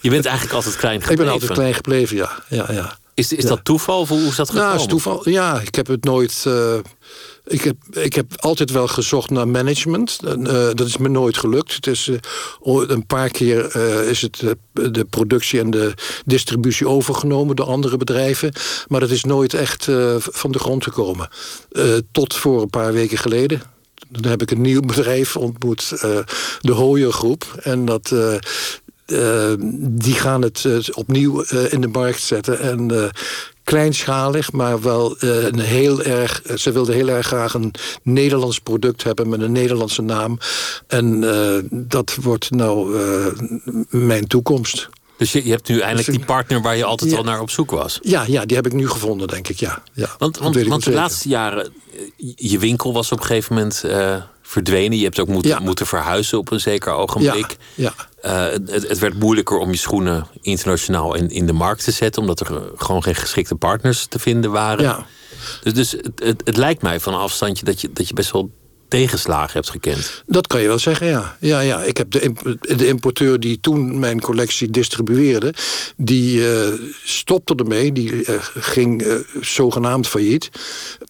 Je 0.00 0.10
bent 0.10 0.24
eigenlijk 0.24 0.56
altijd 0.56 0.76
klein 0.76 1.00
gebleven. 1.00 1.24
Ik 1.24 1.30
ben 1.30 1.40
altijd 1.40 1.52
klein 1.58 1.74
gebleven, 1.74 2.16
ja. 2.16 2.30
ja, 2.48 2.72
ja. 2.72 2.96
Is, 3.14 3.32
is 3.32 3.42
ja. 3.42 3.48
dat 3.48 3.64
toeval? 3.64 4.00
Of 4.00 4.08
hoe 4.08 4.26
is 4.26 4.36
dat 4.36 4.50
gekomen? 4.50 4.72
Ja, 4.72 4.78
is 4.78 4.86
toeval. 4.86 5.28
Ja, 5.28 5.60
ik 5.60 5.74
heb 5.74 5.86
het 5.86 6.04
nooit... 6.04 6.44
Uh, 6.46 6.74
ik, 7.44 7.62
heb, 7.62 7.76
ik 7.90 8.14
heb 8.14 8.26
altijd 8.36 8.70
wel 8.70 8.88
gezocht 8.88 9.30
naar 9.30 9.48
management. 9.48 10.18
Uh, 10.24 10.44
dat 10.74 10.86
is 10.86 10.96
me 10.96 11.08
nooit 11.08 11.36
gelukt. 11.36 11.74
Het 11.74 11.86
is, 11.86 12.06
uh, 12.06 12.16
een 12.86 13.06
paar 13.06 13.28
keer 13.28 13.76
is 14.08 14.22
het 14.22 14.42
de 14.72 15.04
productie 15.04 15.60
en 15.60 15.70
de 15.70 15.94
distributie 16.24 16.88
overgenomen 16.88 17.56
door 17.56 17.66
andere 17.66 17.96
bedrijven. 17.96 18.52
Maar 18.88 19.00
dat 19.00 19.10
is 19.10 19.24
nooit 19.24 19.54
echt 19.54 19.88
van 20.18 20.52
de 20.52 20.58
grond 20.58 20.84
gekomen. 20.84 21.28
tot 22.12 22.34
voor 22.34 22.62
een 22.62 22.70
paar 22.70 22.92
weken 22.92 23.18
geleden. 23.18 23.62
Dan 24.08 24.30
heb 24.30 24.42
ik 24.42 24.50
een 24.50 24.60
nieuw 24.60 24.80
bedrijf 24.94 25.36
ontmoet, 25.36 25.88
de 26.60 26.72
Hooyer 26.72 27.12
Groep. 27.12 27.44
En 27.62 27.84
dat, 27.84 28.14
die 29.78 30.14
gaan 30.14 30.42
het 30.42 30.90
opnieuw 30.94 31.40
in 31.42 31.80
de 31.80 31.88
markt 31.88 32.22
zetten. 32.22 32.60
En 32.60 33.10
kleinschalig, 33.72 34.52
maar 34.52 34.80
wel 34.80 35.16
een 35.18 35.58
heel 35.58 36.02
erg. 36.02 36.42
Ze 36.56 36.72
wilden 36.72 36.94
heel 36.94 37.08
erg 37.08 37.26
graag 37.26 37.54
een 37.54 37.74
Nederlands 38.02 38.58
product 38.58 39.02
hebben 39.02 39.28
met 39.28 39.40
een 39.40 39.52
Nederlandse 39.52 40.02
naam. 40.02 40.38
En 40.86 41.20
dat 41.70 42.16
wordt 42.20 42.50
nou 42.50 42.96
mijn 43.88 44.26
toekomst. 44.26 44.88
Dus 45.16 45.32
je, 45.32 45.44
je 45.44 45.50
hebt 45.50 45.68
nu 45.68 45.78
eindelijk 45.78 46.06
Dus 46.06 46.16
die 46.16 46.24
partner 46.24 46.62
waar 46.62 46.76
je 46.76 46.84
altijd 46.84 47.10
ja. 47.10 47.16
al 47.16 47.22
naar 47.22 47.40
op 47.40 47.50
zoek 47.50 47.70
was. 47.70 47.98
Ja, 48.02 48.24
ja, 48.26 48.44
die 48.44 48.56
heb 48.56 48.66
ik 48.66 48.72
nu 48.72 48.88
gevonden, 48.88 49.28
denk 49.28 49.48
ik. 49.48 49.58
Ja, 49.58 49.82
ja. 49.92 50.08
Want, 50.18 50.38
want, 50.38 50.66
want 50.66 50.84
de 50.84 50.92
laatste 50.92 51.28
jaren, 51.28 51.72
je 52.36 52.58
winkel 52.58 52.92
was 52.92 53.12
op 53.12 53.18
een 53.18 53.24
gegeven 53.24 53.54
moment 53.54 53.82
uh, 53.86 54.16
verdwenen. 54.52 54.98
Je 54.98 55.04
hebt 55.04 55.18
ook 55.20 55.28
moeten, 55.28 55.50
Ja. 55.50 55.58
moeten 55.58 55.86
verhuizen 55.86 56.38
op 56.38 56.50
een 56.50 56.60
zeker 56.60 56.92
ogenblik. 56.92 57.56
Ja, 57.74 57.92
Uh, 58.24 58.44
het, 58.46 58.88
het 58.88 58.98
werd 58.98 59.18
moeilijker 59.18 59.58
om 59.58 59.70
je 59.70 59.76
schoenen 59.76 60.26
internationaal 60.40 61.14
in, 61.14 61.30
in 61.30 61.46
de 61.46 61.52
markt 61.52 61.84
te 61.84 61.90
zetten, 61.90 62.22
omdat 62.22 62.40
er 62.40 62.62
gewoon 62.76 63.02
geen 63.02 63.14
geschikte 63.14 63.54
partners 63.54 64.06
te 64.06 64.18
vinden 64.18 64.50
waren. 64.50 64.82
ja. 64.84 65.06
Dus, 65.62 65.72
dus 65.74 65.90
het, 65.90 66.10
het, 66.24 66.42
het 66.44 66.56
lijkt 66.56 66.82
mij 66.82 67.00
van 67.00 67.14
een 67.14 67.20
afstandje 67.20 67.64
dat 67.64 67.80
je, 67.80 67.90
dat 67.92 68.08
je 68.08 68.14
best 68.14 68.30
wel 68.30 68.50
tegenslagen 68.92 69.52
hebt 69.52 69.70
gekend. 69.70 70.22
Dat 70.26 70.46
kan 70.46 70.60
je 70.60 70.68
wel 70.68 70.78
zeggen, 70.78 71.06
ja. 71.06 71.36
ja, 71.40 71.60
ja. 71.60 71.82
Ik 71.82 71.96
heb 71.96 72.10
de, 72.10 72.32
de 72.60 72.86
importeur 72.86 73.40
die 73.40 73.60
toen 73.60 73.98
mijn 73.98 74.20
collectie 74.20 74.70
distribueerde... 74.70 75.54
die 75.96 76.52
eh, 76.52 76.72
stopte 77.04 77.54
ermee, 77.54 77.92
die 77.92 78.24
eh, 78.24 78.34
ging 78.54 79.02
eh, 79.02 79.14
zogenaamd 79.40 80.08
failliet. 80.08 80.50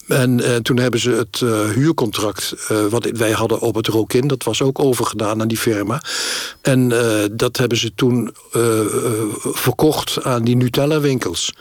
En 0.06 0.62
toen 0.62 0.78
hebben 0.78 1.00
ze 1.00 1.10
het 1.10 1.38
huurcontract 1.74 2.54
wat 2.90 3.04
wij 3.04 3.30
hadden 3.30 3.60
op 3.60 3.74
het 3.74 3.86
Rokin... 3.86 4.28
dat 4.28 4.44
was 4.44 4.62
ook 4.62 4.78
overgedaan 4.78 5.40
aan 5.40 5.48
die 5.48 5.58
firma. 5.58 6.02
En 6.60 6.88
dat 7.32 7.56
hebben 7.56 7.78
ze 7.78 7.94
toen 7.94 8.34
verkocht 9.52 10.22
aan 10.22 10.44
die 10.44 10.56
Nutella-winkels... 10.56 11.54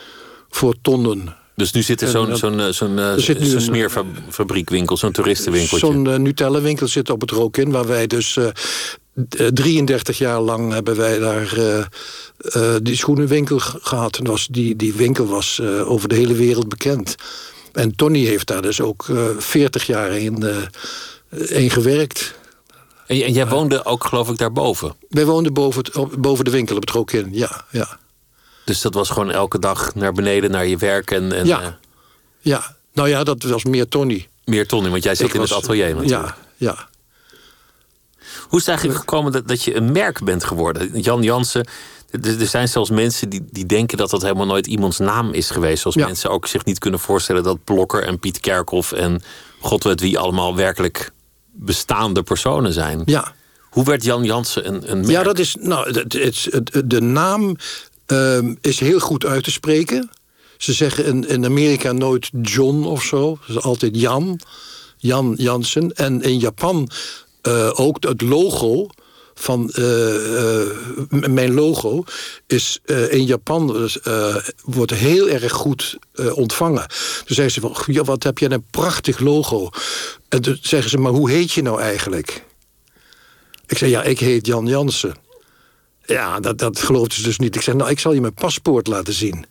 voor 0.49 0.75
tonnen. 0.81 1.40
Dus 1.61 1.71
nu 1.71 1.81
zit 1.81 2.01
er 2.01 2.07
zo'n 2.07 2.29
En, 2.29 2.37
zo'n 2.37 2.59
eh, 2.59 2.69
zo'n 2.69 2.99
eh, 2.99 3.13
zo'n 3.17 3.41
een- 3.41 3.61
smeerfabriekwinkel, 3.61 4.97
zo'n 4.97 5.11
toeristenwinkeltje. 5.11 5.87
Zo'n 5.87 6.05
uh, 6.05 6.15
Nutella-winkel 6.15 6.87
zit 6.87 7.09
op 7.09 7.21
het 7.21 7.31
Rokin, 7.31 7.71
waar 7.71 7.87
wij 7.87 8.07
dus 8.07 8.35
uh, 8.35 8.47
33 9.53 10.17
jaar 10.17 10.39
lang 10.39 10.73
hebben 10.73 10.95
wij 10.97 11.19
daar 11.19 11.57
uh, 11.57 11.77
uh, 12.55 12.75
die 12.83 12.95
schoenenwinkel 12.97 13.59
gehad. 13.59 14.17
En 14.17 14.25
was, 14.25 14.47
die, 14.51 14.75
die 14.75 14.93
winkel 14.93 15.25
was 15.25 15.59
uh, 15.61 15.91
over 15.91 16.09
de 16.09 16.15
hele 16.15 16.33
wereld 16.33 16.69
bekend. 16.69 17.15
En 17.73 17.95
Tony 17.95 18.25
heeft 18.25 18.47
daar 18.47 18.61
dus 18.61 18.81
ook 18.81 19.07
uh, 19.07 19.25
40 19.37 19.85
jaar 19.85 20.11
in, 20.17 20.43
in 21.29 21.69
gewerkt. 21.69 22.33
En, 23.07 23.21
en 23.21 23.31
jij 23.31 23.47
woonde 23.47 23.85
ook, 23.85 24.03
geloof 24.05 24.29
ik, 24.29 24.37
daarboven. 24.37 24.93
Wij 25.09 25.25
woonden 25.25 25.53
boven, 25.53 25.83
het, 25.83 26.21
boven 26.21 26.45
de 26.45 26.51
winkel 26.51 26.75
op 26.75 26.81
het 26.81 26.91
Rokin, 26.91 27.29
ja. 27.31 27.65
ja. 27.69 27.99
Dus 28.71 28.81
dat 28.81 28.93
was 28.93 29.09
gewoon 29.09 29.31
elke 29.31 29.59
dag 29.59 29.95
naar 29.95 30.13
beneden 30.13 30.51
naar 30.51 30.65
je 30.65 30.77
werk 30.77 31.11
en, 31.11 31.31
en 31.31 31.45
Ja. 31.45 31.61
eh, 31.61 31.67
Ja, 32.39 32.75
nou 32.93 33.09
ja, 33.09 33.23
dat 33.23 33.43
was 33.43 33.63
meer 33.63 33.87
Tony. 33.87 34.27
meer 34.45 34.67
Tony, 34.67 34.89
want 34.89 35.03
jij 35.03 35.15
zit 35.15 35.27
Ik 35.27 35.33
in 35.33 35.41
het 35.41 35.51
atelier 35.51 35.95
natuurlijk. 35.95 36.09
Ja, 36.23 36.35
ja. 36.57 36.87
Hoe 38.47 38.59
is 38.59 38.65
het 38.65 38.67
eigenlijk 38.67 38.99
gekomen 38.99 39.31
dat, 39.31 39.47
dat 39.47 39.63
je 39.63 39.75
een 39.75 39.91
merk 39.91 40.23
bent 40.23 40.43
geworden? 40.43 40.99
Jan 41.01 41.21
Jansen, 41.23 41.67
er, 42.11 42.39
er 42.39 42.47
zijn 42.47 42.67
zelfs 42.67 42.89
mensen 42.89 43.29
die, 43.29 43.45
die 43.51 43.65
denken 43.65 43.97
dat 43.97 44.09
dat 44.09 44.21
helemaal 44.21 44.45
nooit 44.45 44.67
iemands 44.67 44.97
naam 44.99 45.33
is 45.33 45.49
geweest. 45.49 45.81
Zoals 45.81 45.95
Ja. 45.95 46.05
mensen 46.05 46.29
ook 46.29 46.47
zich 46.47 46.65
niet 46.65 46.79
kunnen 46.79 46.99
voorstellen 46.99 47.43
dat 47.43 47.63
Blokker 47.63 48.03
en 48.03 48.19
Piet 48.19 48.39
Kerkhoff 48.39 48.91
en 48.91 49.21
god 49.59 49.83
weet 49.83 49.99
wie 50.01 50.19
allemaal 50.19 50.55
werkelijk 50.55 51.11
bestaande 51.51 52.23
personen 52.23 52.73
zijn. 52.73 53.01
ja. 53.05 53.33
Hoe 53.71 53.83
werd 53.85 54.03
Jan 54.03 54.23
Jansen 54.23 54.67
een, 54.67 54.91
een 54.91 54.97
merk? 54.97 55.11
Ja, 55.11 55.23
dat 55.23 55.39
is. 55.39 55.55
Nou, 55.59 55.91
het, 55.99 56.13
het, 56.13 56.47
het- 56.51 56.81
de 56.89 57.01
naam 57.01 57.55
ehm, 58.11 58.55
is 58.61 58.79
heel 58.79 58.99
goed 58.99 59.25
uit 59.25 59.43
te 59.43 59.51
spreken. 59.51 60.09
Ze 60.57 60.73
zeggen 60.73 61.05
in, 61.05 61.27
in 61.27 61.45
Amerika 61.45 61.91
nooit 61.91 62.29
John 62.41 62.83
of 62.83 63.03
zo. 63.03 63.37
Het 63.41 63.55
is 63.55 63.63
altijd 63.63 63.99
Jan. 63.99 64.39
Jan 64.97 65.33
Jansen. 65.37 65.93
En 65.93 66.21
in 66.21 66.39
Japan 66.39 66.89
eh, 67.41 67.69
ook 67.73 68.03
het 68.03 68.21
logo 68.21 68.87
van 69.33 69.69
eh, 69.69 70.61
eh, 70.61 70.67
mijn 71.09 71.53
logo 71.53 72.03
is 72.47 72.79
in 73.09 73.25
Japan 73.25 73.67
dus, 73.67 73.97
wordt 74.63 74.93
heel 74.93 75.29
erg 75.29 75.51
goed 75.51 75.97
ontvangen. 76.33 76.87
Toen 77.25 77.35
zeggen 77.35 77.51
ze 77.51 77.61
van, 77.61 77.75
"Goh, 77.75 77.95
ja, 77.95 78.03
wat 78.03 78.23
heb 78.23 78.37
jij 78.37 78.51
een 78.51 78.65
prachtig 78.69 79.19
logo. 79.19 79.69
En 80.29 80.41
toen 80.41 80.57
zeggen 80.61 80.89
ze, 80.89 80.97
maar 80.97 81.11
hoe 81.11 81.29
heet 81.29 81.51
je 81.51 81.61
nou 81.61 81.81
eigenlijk? 81.81 82.45
Ik 83.67 83.77
zei, 83.77 83.91
ja, 83.91 84.03
ik 84.03 84.19
heet 84.19 84.45
Jan 84.45 84.67
Jansen. 84.67 85.15
Ja, 86.05 86.39
dat, 86.39 86.57
dat 86.57 86.79
geloofde 86.79 87.15
ze 87.15 87.23
dus 87.23 87.37
niet. 87.37 87.55
Ik 87.55 87.61
zei, 87.61 87.77
nou, 87.77 87.89
ik 87.89 87.99
zal 87.99 88.13
je 88.13 88.21
mijn 88.21 88.33
paspoort 88.33 88.87
laten 88.87 89.13
zien. 89.13 89.45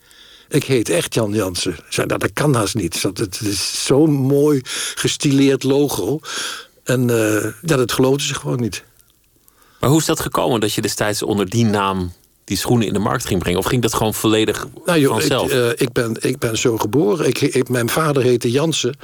Ik 0.48 0.64
heet 0.64 0.88
echt 0.88 1.14
Jan 1.14 1.32
Jansen. 1.32 1.76
Zei, 1.88 2.06
nou, 2.06 2.18
dat 2.18 2.32
kan 2.32 2.54
haast 2.54 2.74
niet. 2.74 3.02
Het 3.02 3.40
is 3.40 3.84
zo'n 3.84 4.12
mooi 4.12 4.60
gestileerd 4.94 5.62
logo. 5.62 6.20
En 6.84 7.08
uh, 7.08 7.42
ja, 7.42 7.76
dat 7.76 7.92
geloofden 7.92 8.26
ze 8.26 8.34
gewoon 8.34 8.60
niet. 8.60 8.84
Maar 9.80 9.90
hoe 9.90 9.98
is 9.98 10.04
dat 10.04 10.20
gekomen 10.20 10.60
dat 10.60 10.72
je 10.72 10.80
destijds 10.80 11.22
onder 11.22 11.48
die 11.48 11.64
naam 11.64 12.12
die 12.44 12.56
schoenen 12.56 12.86
in 12.86 12.92
de 12.92 12.98
markt 12.98 13.24
ging 13.24 13.40
brengen? 13.40 13.58
Of 13.58 13.66
ging 13.66 13.82
dat 13.82 13.94
gewoon 13.94 14.14
volledig 14.14 14.66
nou, 14.84 15.00
joh, 15.00 15.12
vanzelf? 15.12 15.50
Ik, 15.50 15.56
uh, 15.56 15.68
ik, 15.68 15.92
ben, 15.92 16.16
ik 16.20 16.38
ben 16.38 16.58
zo 16.58 16.78
geboren. 16.78 17.26
Ik, 17.26 17.40
ik, 17.40 17.68
mijn 17.68 17.88
vader 17.88 18.22
heette 18.22 18.50
Jansen. 18.50 18.94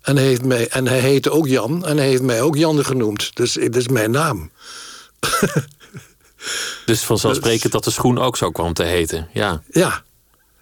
En 0.00 0.16
hij, 0.16 0.26
heeft 0.26 0.44
mij, 0.44 0.68
en 0.68 0.86
hij 0.86 1.00
heette 1.00 1.30
ook 1.30 1.46
Jan. 1.46 1.86
En 1.86 1.96
hij 1.96 2.06
heeft 2.06 2.22
mij 2.22 2.42
ook 2.42 2.56
Jan 2.56 2.84
genoemd. 2.84 3.36
Dus 3.36 3.54
het 3.54 3.76
is 3.76 3.88
mijn 3.88 4.10
naam. 4.10 4.50
dus 6.84 7.02
vanzelfsprekend 7.02 7.72
dat 7.72 7.84
de 7.84 7.90
schoen 7.90 8.18
ook 8.18 8.36
zo 8.36 8.50
kwam 8.50 8.72
te 8.72 8.82
heten. 8.82 9.28
Ja. 9.32 9.62
Ja. 9.70 10.02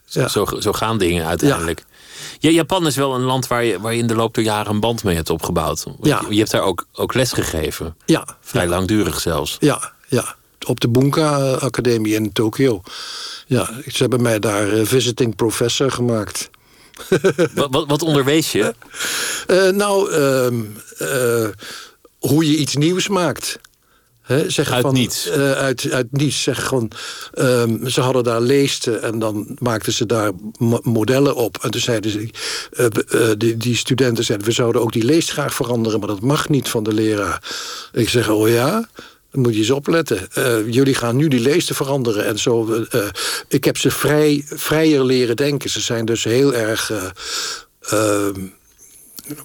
ja. 0.07 0.29
Zo, 0.29 0.47
zo 0.59 0.73
gaan 0.73 0.99
dingen 0.99 1.27
uiteindelijk. 1.27 1.85
Ja. 2.39 2.51
Japan 2.51 2.87
is 2.87 2.97
wel 2.97 3.15
een 3.15 3.23
land 3.23 3.47
waar 3.47 3.65
je, 3.65 3.81
waar 3.81 3.95
je 3.95 4.01
in 4.01 4.07
de 4.07 4.15
loop 4.15 4.35
der 4.35 4.45
jaren 4.45 4.73
een 4.73 4.81
band 4.81 5.05
mee 5.05 5.17
hebt 5.17 5.31
opgebouwd. 5.31 5.85
Ja. 6.03 6.23
Je, 6.29 6.33
je 6.35 6.39
hebt 6.39 6.51
daar 6.51 6.63
ook, 6.63 6.87
ook 6.93 7.15
les 7.15 7.33
gegeven. 7.33 7.97
Ja. 8.05 8.27
Vrij 8.41 8.67
langdurig 8.67 9.21
zelfs. 9.21 9.57
Ja, 9.61 9.93
ja. 10.09 10.35
Op 10.67 10.81
de 10.81 10.89
Bunka 10.89 11.53
Academie 11.53 12.15
in 12.15 12.33
Tokio. 12.33 12.83
Ja, 13.47 13.71
ze 13.87 13.97
hebben 13.97 14.23
mij 14.23 14.39
daar 14.39 14.73
eh, 14.73 14.87
visiting 14.87 15.37
professor 15.37 15.91
gemaakt. 15.91 16.51
wat, 17.55 17.69
wat, 17.71 17.87
wat, 17.87 18.03
onderwees 18.03 18.53
je? 18.53 18.75
Uh, 19.47 19.69
nou, 19.69 20.13
uh, 20.13 20.47
uh, 20.99 21.49
hoe 22.19 22.51
je 22.51 22.57
iets 22.57 22.75
nieuws 22.77 23.09
maakt. 23.09 23.59
He, 24.25 24.47
uit 24.57 24.81
van, 24.81 24.95
niets? 24.95 25.29
Uh, 25.29 25.53
uit, 25.53 25.91
uit 25.91 26.07
niets. 26.11 26.43
Zeg 26.43 26.67
gewoon, 26.67 26.91
um, 27.35 27.89
ze 27.89 28.01
hadden 28.01 28.25
daar 28.25 28.41
leesten 28.41 29.03
en 29.03 29.19
dan 29.19 29.57
maakten 29.59 29.93
ze 29.93 30.07
daar 30.07 30.33
modellen 30.83 31.35
op. 31.35 31.59
En 31.63 31.71
toen 31.71 31.81
zeiden 31.81 32.11
ze, 32.11 32.29
uh, 32.73 32.87
uh, 33.11 33.31
die, 33.39 33.57
die, 33.57 33.77
studenten 33.77 34.25
zeiden... 34.25 34.47
we 34.47 34.53
zouden 34.53 34.83
ook 34.83 34.93
die 34.93 35.05
leest 35.05 35.31
graag 35.31 35.55
veranderen, 35.55 35.99
maar 35.99 36.09
dat 36.09 36.21
mag 36.21 36.49
niet 36.49 36.69
van 36.69 36.83
de 36.83 36.93
leraar. 36.93 37.43
Ik 37.93 38.09
zeg, 38.09 38.29
oh 38.29 38.49
ja? 38.49 38.89
Dan 39.31 39.43
moet 39.43 39.53
je 39.53 39.59
eens 39.59 39.71
opletten. 39.71 40.29
jullie 40.73 40.95
gaan 40.95 41.17
nu 41.17 41.29
die 41.29 41.41
leesten 41.41 41.75
veranderen. 41.75 42.25
En 42.25 42.39
zo, 42.39 42.85
ik 43.49 43.65
heb 43.65 43.77
ze 43.79 43.91
vrij, 43.91 44.45
vrijer 44.47 45.05
leren 45.05 45.37
denken. 45.37 45.71
Ze 45.71 45.81
zijn 45.81 46.05
dus 46.05 46.25
heel 46.25 46.55
erg 46.55 46.93
ehm, 47.81 48.41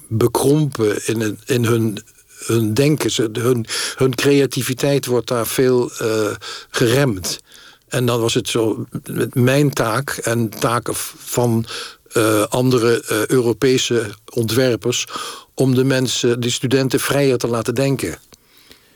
bekrompen 0.08 1.06
in, 1.06 1.38
in 1.46 1.64
hun 1.64 1.98
hun 2.46 2.74
denken, 2.74 3.30
hun, 3.32 3.66
hun 3.96 4.14
creativiteit 4.14 5.06
wordt 5.06 5.28
daar 5.28 5.46
veel 5.46 5.90
uh, 6.02 6.30
geremd. 6.70 7.40
En 7.88 8.06
dan 8.06 8.20
was 8.20 8.34
het 8.34 8.48
zo 8.48 8.84
met 9.10 9.34
mijn 9.34 9.72
taak 9.72 10.10
en 10.10 10.48
taken 10.48 10.94
van 11.16 11.64
uh, 12.12 12.42
andere 12.42 13.04
uh, 13.10 13.26
Europese 13.26 14.10
ontwerpers 14.30 15.06
om 15.54 15.74
de 15.74 15.84
mensen, 15.84 16.40
de 16.40 16.50
studenten 16.50 17.00
vrijer 17.00 17.38
te 17.38 17.48
laten 17.48 17.74
denken. 17.74 18.18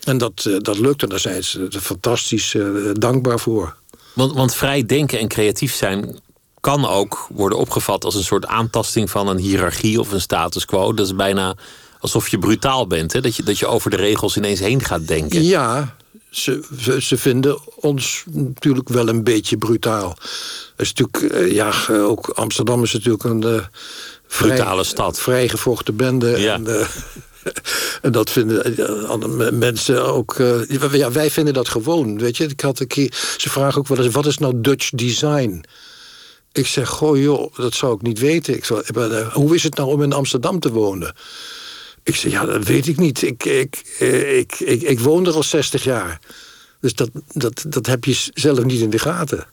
En 0.04 0.18
dat, 0.18 0.50
dat 0.58 0.78
lukte, 0.78 1.06
daar 1.06 1.18
zijn 1.18 1.44
ze 1.44 1.68
fantastisch 1.70 2.56
dankbaar 2.92 3.40
voor. 3.40 3.76
Want, 4.12 4.32
want 4.32 4.54
vrij 4.54 4.86
denken 4.86 5.18
en 5.18 5.28
creatief 5.28 5.74
zijn 5.74 6.20
kan 6.64 6.86
ook 6.86 7.26
worden 7.30 7.58
opgevat 7.58 8.04
als 8.04 8.14
een 8.14 8.24
soort 8.24 8.46
aantasting 8.46 9.10
van 9.10 9.28
een 9.28 9.38
hiërarchie 9.38 10.00
of 10.00 10.12
een 10.12 10.20
status 10.20 10.64
quo. 10.64 10.92
Dat 10.92 11.06
is 11.06 11.14
bijna 11.14 11.56
alsof 12.04 12.28
je 12.28 12.38
brutaal 12.38 12.86
bent. 12.86 13.12
Hè? 13.12 13.20
Dat, 13.20 13.36
je, 13.36 13.42
dat 13.42 13.58
je 13.58 13.66
over 13.66 13.90
de 13.90 13.96
regels 13.96 14.36
ineens 14.36 14.60
heen 14.60 14.84
gaat 14.84 15.06
denken. 15.06 15.42
Ja, 15.42 15.96
ze, 16.30 16.60
ze 17.00 17.16
vinden 17.16 17.58
ons 17.76 18.24
natuurlijk 18.30 18.88
wel 18.88 19.08
een 19.08 19.24
beetje 19.24 19.56
brutaal. 19.56 20.16
is 20.76 20.92
natuurlijk, 20.92 21.32
eh, 21.34 21.52
ja, 21.52 21.72
ook 21.88 22.28
Amsterdam 22.28 22.82
is 22.82 22.92
natuurlijk 22.92 23.24
een 23.24 23.46
uh, 23.46 23.60
brutale 24.38 24.84
stad. 24.84 25.20
Vrijgevochten 25.20 25.96
bende. 25.96 26.40
Ja. 26.40 26.54
En, 26.54 26.64
uh, 26.68 26.86
en 28.02 28.12
dat 28.12 28.30
vinden 28.30 29.58
mensen 29.58 30.04
ook. 30.06 30.36
ja, 30.92 31.12
wij 31.12 31.30
vinden 31.30 31.54
dat 31.54 31.68
gewoon. 31.68 32.18
Weet 32.18 32.36
je, 32.36 32.44
ik 32.44 32.60
had 32.60 32.80
een 32.80 32.86
keer. 32.86 33.14
Ze 33.36 33.50
vragen 33.50 33.78
ook 33.78 33.88
wel 33.88 34.04
eens: 34.04 34.14
wat 34.14 34.26
is 34.26 34.38
nou 34.38 34.52
Dutch 34.56 34.90
design? 34.90 35.64
Ik 36.52 36.66
zeg, 36.66 36.88
goh 36.88 37.18
joh, 37.18 37.56
dat 37.56 37.74
zou 37.74 37.94
ik 37.94 38.02
niet 38.02 38.18
weten. 38.18 38.54
Ik 38.54 38.64
zou, 38.64 38.82
hoe 39.32 39.54
is 39.54 39.62
het 39.62 39.76
nou 39.76 39.88
om 39.88 40.02
in 40.02 40.12
Amsterdam 40.12 40.60
te 40.60 40.72
wonen? 40.72 41.14
Ik 42.04 42.16
zei, 42.16 42.32
ja, 42.32 42.44
dat 42.44 42.64
weet 42.64 42.86
ik 42.86 42.96
niet. 42.96 43.22
Ik, 43.22 43.44
ik, 43.44 43.96
eh, 43.98 44.38
ik, 44.38 44.60
ik, 44.60 44.82
ik 44.82 45.00
woon 45.00 45.26
er 45.26 45.34
al 45.34 45.42
60 45.42 45.84
jaar. 45.84 46.20
Dus 46.80 46.94
dat, 46.94 47.10
dat, 47.32 47.64
dat 47.68 47.86
heb 47.86 48.04
je 48.04 48.30
zelf 48.34 48.64
niet 48.64 48.80
in 48.80 48.90
de 48.90 48.98
gaten. 48.98 49.46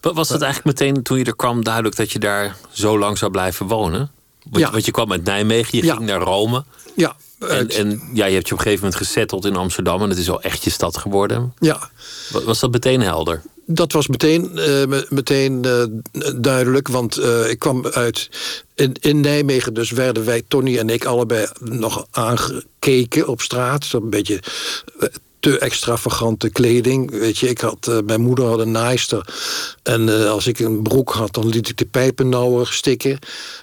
Was 0.00 0.28
het 0.28 0.42
eigenlijk 0.42 0.78
meteen 0.78 1.02
toen 1.02 1.18
je 1.18 1.24
er 1.24 1.36
kwam 1.36 1.64
duidelijk 1.64 1.96
dat 1.96 2.12
je 2.12 2.18
daar 2.18 2.56
zo 2.70 2.98
lang 2.98 3.18
zou 3.18 3.30
blijven 3.30 3.66
wonen? 3.66 4.10
Want, 4.42 4.64
ja. 4.64 4.70
want 4.70 4.84
je 4.84 4.90
kwam 4.90 5.12
uit 5.12 5.24
Nijmegen, 5.24 5.78
je 5.78 5.90
ging 5.92 6.06
naar 6.06 6.20
Rome. 6.20 6.64
Ja. 6.96 7.16
En, 7.38 7.68
en, 7.68 8.10
ja, 8.12 8.26
je 8.26 8.34
hebt 8.34 8.48
je 8.48 8.52
op 8.52 8.58
een 8.58 8.64
gegeven 8.64 8.84
moment 8.84 9.06
gezetteld 9.06 9.44
in 9.44 9.56
Amsterdam 9.56 10.02
en 10.02 10.08
het 10.08 10.18
is 10.18 10.30
al 10.30 10.42
echt 10.42 10.64
je 10.64 10.70
stad 10.70 10.96
geworden. 10.96 11.54
Ja. 11.58 11.90
Was 12.44 12.60
dat 12.60 12.70
meteen 12.70 13.00
helder? 13.00 13.42
Dat 13.66 13.92
was 13.92 14.06
meteen, 14.06 14.50
uh, 14.54 15.02
meteen 15.08 15.64
uh, 15.66 15.84
duidelijk, 16.36 16.88
want 16.88 17.18
uh, 17.18 17.50
ik 17.50 17.58
kwam 17.58 17.86
uit... 17.86 18.28
In, 18.74 18.94
in 19.00 19.20
Nijmegen 19.20 19.74
dus 19.74 19.90
werden 19.90 20.24
wij, 20.24 20.42
Tony 20.48 20.78
en 20.78 20.88
ik, 20.88 21.04
allebei 21.04 21.46
nog 21.60 22.06
aangekeken 22.10 23.26
op 23.26 23.40
straat. 23.40 23.88
Een 23.92 24.10
beetje 24.10 24.40
te 25.42 25.58
extravagante 25.58 26.50
kleding. 26.50 27.10
Weet 27.10 27.38
je, 27.38 27.48
ik 27.48 27.60
had, 27.60 27.86
uh, 27.88 27.98
mijn 28.04 28.20
moeder 28.20 28.44
had 28.44 28.58
een 28.58 28.70
naaister. 28.70 29.26
En 29.82 30.08
uh, 30.08 30.30
als 30.30 30.46
ik 30.46 30.58
een 30.58 30.82
broek 30.82 31.12
had, 31.12 31.34
dan 31.34 31.48
liet 31.48 31.68
ik 31.68 31.76
de 31.76 31.84
pijpen 31.84 32.28
nauwer 32.28 32.66
stikken. 32.66 33.18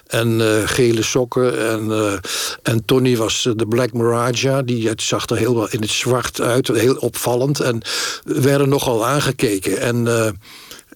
En 0.06 0.40
uh, 0.40 0.46
gele 0.64 1.02
sokken. 1.02 1.68
En, 1.68 2.20
en 2.62 2.84
Tony 2.84 3.16
was 3.16 3.48
de 3.56 3.66
Black 3.66 3.92
Maraja. 3.92 4.62
Die 4.62 4.90
zag 4.96 5.28
er 5.28 5.36
heel 5.36 5.68
in 5.68 5.80
het 5.80 5.90
zwart 5.90 6.40
uit. 6.40 6.68
Heel 6.68 6.96
opvallend. 6.96 7.60
En 7.60 7.82
werden 8.24 8.68
nogal 8.68 9.06
aangekeken. 9.06 9.80
En... 9.80 10.08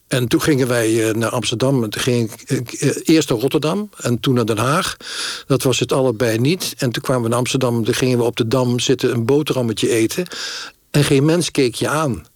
En 0.09 0.29
toen 0.29 0.43
gingen 0.43 0.69
wij 0.69 1.13
naar 1.17 1.31
Amsterdam. 1.31 1.91
Toen 1.91 2.03
ging 2.03 2.31
ik 2.47 3.01
eerst 3.05 3.29
naar 3.29 3.39
Rotterdam 3.39 3.91
en 3.97 4.21
toen 4.21 4.35
naar 4.35 4.45
Den 4.45 4.59
Haag. 4.59 4.97
Dat 5.47 5.63
was 5.63 5.79
het 5.79 5.93
allebei 5.93 6.39
niet. 6.39 6.75
En 6.79 6.91
toen 6.91 7.03
kwamen 7.03 7.23
we 7.23 7.29
naar 7.29 7.39
Amsterdam. 7.39 7.85
Toen 7.85 7.95
gingen 7.95 8.19
we 8.19 8.25
op 8.25 8.37
de 8.37 8.49
Dam 8.49 8.81
zitten 8.81 9.13
een 9.13 9.25
boterhammetje 9.25 9.91
eten. 9.91 10.27
En 10.95 11.05
geen 11.05 11.25
mens 11.25 11.51
keek 11.51 11.75
je 11.75 11.89
aan. 11.89 12.27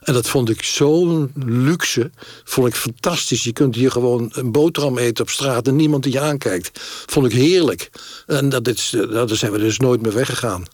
En 0.00 0.12
dat 0.12 0.28
vond 0.28 0.48
ik 0.50 0.62
zo'n 0.62 1.32
luxe. 1.46 2.10
Vond 2.44 2.68
ik 2.68 2.74
fantastisch. 2.74 3.44
Je 3.44 3.52
kunt 3.52 3.74
hier 3.74 3.90
gewoon 3.90 4.30
een 4.32 4.52
boterham 4.52 4.98
eten 4.98 5.24
op 5.24 5.30
straat 5.30 5.66
en 5.66 5.76
niemand 5.76 6.02
die 6.02 6.12
je 6.12 6.20
aankijkt. 6.20 6.80
Vond 7.06 7.26
ik 7.26 7.32
heerlijk. 7.32 7.90
En 8.26 8.48
dat 8.48 8.68
is, 8.68 8.94
daar 9.10 9.28
zijn 9.28 9.52
we 9.52 9.58
dus 9.58 9.78
nooit 9.78 10.02
meer 10.02 10.12
weggegaan. 10.12 10.64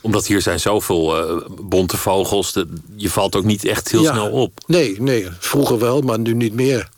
Omdat 0.00 0.26
hier 0.26 0.42
zijn 0.42 0.60
zoveel 0.60 1.36
uh, 1.36 1.46
bonte 1.60 1.96
vogels. 1.96 2.52
De, 2.52 2.68
je 2.96 3.10
valt 3.10 3.36
ook 3.36 3.44
niet 3.44 3.64
echt 3.64 3.90
heel 3.90 4.04
snel 4.04 4.30
op. 4.30 4.60
Nee, 4.66 5.00
nee, 5.00 5.28
vroeger 5.38 5.78
wel, 5.78 6.00
maar 6.00 6.18
nu 6.18 6.34
niet 6.34 6.54
meer. 6.54 6.88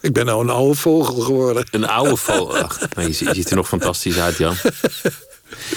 Ik 0.00 0.12
ben 0.12 0.26
nou 0.26 0.42
een 0.42 0.50
oude 0.50 0.74
vogel 0.74 1.20
geworden. 1.20 1.66
Een 1.70 1.88
oude 1.88 2.16
vogel? 2.16 2.56
Ach, 2.56 2.78
je 2.96 3.12
ziet 3.12 3.50
er 3.50 3.56
nog 3.56 3.68
fantastisch 3.68 4.18
uit, 4.18 4.36
Jan. 4.36 4.54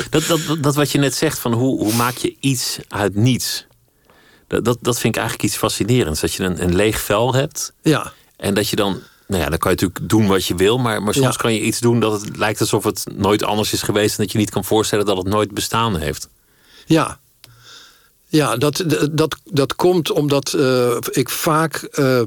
Dat, 0.10 0.26
dat, 0.26 0.40
dat, 0.62 0.76
wat 0.76 0.92
je 0.92 0.98
net 0.98 1.16
zegt, 1.16 1.40
van 1.40 1.54
hoe, 1.54 1.80
hoe 1.80 1.94
maak 1.94 2.18
je 2.18 2.36
iets 2.40 2.80
uit 2.88 3.16
niets? 3.16 3.66
Dat, 4.48 4.66
dat, 4.66 4.78
dat 4.82 5.00
vind 5.00 5.16
ik 5.16 5.22
eigenlijk 5.22 5.50
iets 5.50 5.60
fascinerends. 5.60 6.20
Dat 6.20 6.34
je 6.34 6.44
een, 6.44 6.64
een 6.64 6.76
leeg 6.76 7.02
vel 7.02 7.34
hebt. 7.34 7.74
Ja. 7.82 8.14
En 8.38 8.54
dat 8.54 8.70
je 8.70 8.76
dan 8.76 9.02
nou 9.28 9.42
ja, 9.42 9.50
dan 9.50 9.58
kan 9.58 9.72
je 9.72 9.78
natuurlijk 9.82 10.10
doen 10.10 10.28
wat 10.28 10.46
je 10.46 10.56
wil, 10.56 10.78
maar, 10.78 11.04
maar 11.04 11.14
soms 11.14 11.38
kan 11.38 11.54
je 11.54 11.62
iets 11.62 11.80
doen 11.80 12.00
dat 12.00 12.22
het 12.22 12.38
lijkt 12.38 12.60
alsof 12.60 12.84
het 12.84 13.06
nooit 13.16 13.44
anders 13.44 13.74
is 13.74 13.82
geweest 13.82 14.18
en 14.18 14.24
dat 14.24 14.32
je 14.32 14.38
niet 14.38 14.50
kan 14.50 14.66
voorstellen 14.66 15.06
dat 15.06 15.18
het 15.18 15.28
nooit 15.28 15.52
bestaan 15.52 15.98
heeft. 15.98 16.30
Ja, 16.86 17.20
ja 18.28 18.58
dat, 18.58 18.84
dat, 19.12 19.38
dat 19.44 19.76
komt 19.76 20.12
omdat 20.12 20.54
uh, 20.54 20.98
ik 21.12 21.30
vaak 21.30 21.88
uh, 22.00 22.22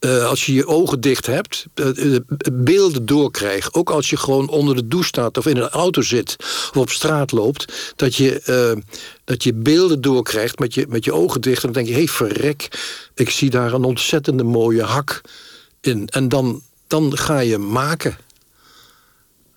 uh, 0.00 0.26
als 0.26 0.46
je 0.46 0.54
je 0.54 0.66
ogen 0.66 1.00
dicht 1.00 1.26
hebt, 1.26 1.66
uh, 1.74 2.16
beelden 2.52 3.06
doorkrijgt. 3.06 3.74
Ook 3.74 3.90
als 3.90 4.10
je 4.10 4.16
gewoon 4.16 4.48
onder 4.48 4.74
de 4.74 4.88
douche 4.88 5.08
staat 5.08 5.38
of 5.38 5.46
in 5.46 5.56
een 5.56 5.68
auto 5.68 6.02
zit 6.02 6.36
of 6.38 6.76
op 6.76 6.90
straat 6.90 7.32
loopt. 7.32 7.92
Dat 7.96 8.14
je, 8.14 8.82
dat 9.24 9.42
je 9.42 9.54
beelden 9.54 10.00
doorkrijgt 10.00 10.58
met 10.58 10.74
je, 10.74 10.86
met 10.88 11.04
je 11.04 11.12
ogen 11.12 11.40
dicht. 11.40 11.64
En 11.64 11.72
dan 11.72 11.72
denk 11.72 11.86
je, 11.86 11.92
hé 11.92 11.98
hey, 11.98 12.08
verrek, 12.08 12.68
ik 13.14 13.30
zie 13.30 13.50
daar 13.50 13.72
een 13.72 13.84
ontzettende 13.84 14.44
mooie 14.44 14.82
hak 14.82 15.20
in. 15.80 16.08
En 16.08 16.28
dan, 16.28 16.62
dan 16.86 17.16
ga 17.16 17.38
je 17.38 17.58
maken. 17.58 18.16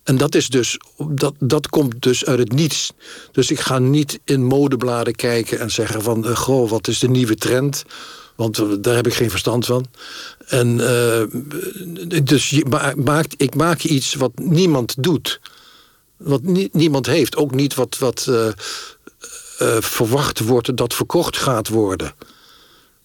En 0.04 0.18
dat, 0.18 0.36
is 0.36 0.48
dus, 0.48 0.78
dat, 0.98 1.34
dat 1.40 1.70
komt 1.70 2.02
dus 2.02 2.26
uit 2.26 2.40
het 2.40 2.52
niets. 2.52 2.92
Dus 3.32 3.52
ik 3.52 3.60
ga 3.60 3.80
niet 3.80 4.20
in 4.24 4.46
modebladen 4.46 5.16
kijken 5.16 5.60
en 5.60 5.72
zeggen 5.72 6.02
van... 6.02 6.36
goh, 6.38 6.70
wat 6.70 6.88
is 6.88 7.00
de 7.00 7.10
nieuwe 7.10 7.36
trend? 7.36 7.84
Want 8.42 8.84
daar 8.84 8.96
heb 8.96 9.08
ik 9.08 9.14
geen 9.14 9.30
verstand 9.30 9.66
van. 9.66 9.86
En 10.48 10.68
uh, 10.80 12.24
dus 12.24 12.50
je 12.50 12.94
maakt, 12.98 13.34
ik 13.38 13.56
maak 13.56 13.84
iets 13.84 14.14
wat 14.14 14.32
niemand 14.36 14.96
doet. 15.04 15.40
Wat 16.18 16.42
niemand 16.72 17.06
heeft. 17.06 17.36
Ook 17.36 17.54
niet 17.54 17.76
wat, 17.76 17.98
wat 17.98 18.26
uh, 18.30 18.48
eh, 18.48 18.54
verwacht 19.80 20.40
wordt 20.40 20.78
dat 20.78 20.94
verkocht 20.94 21.38
gaat 21.38 21.68
worden. 21.68 22.14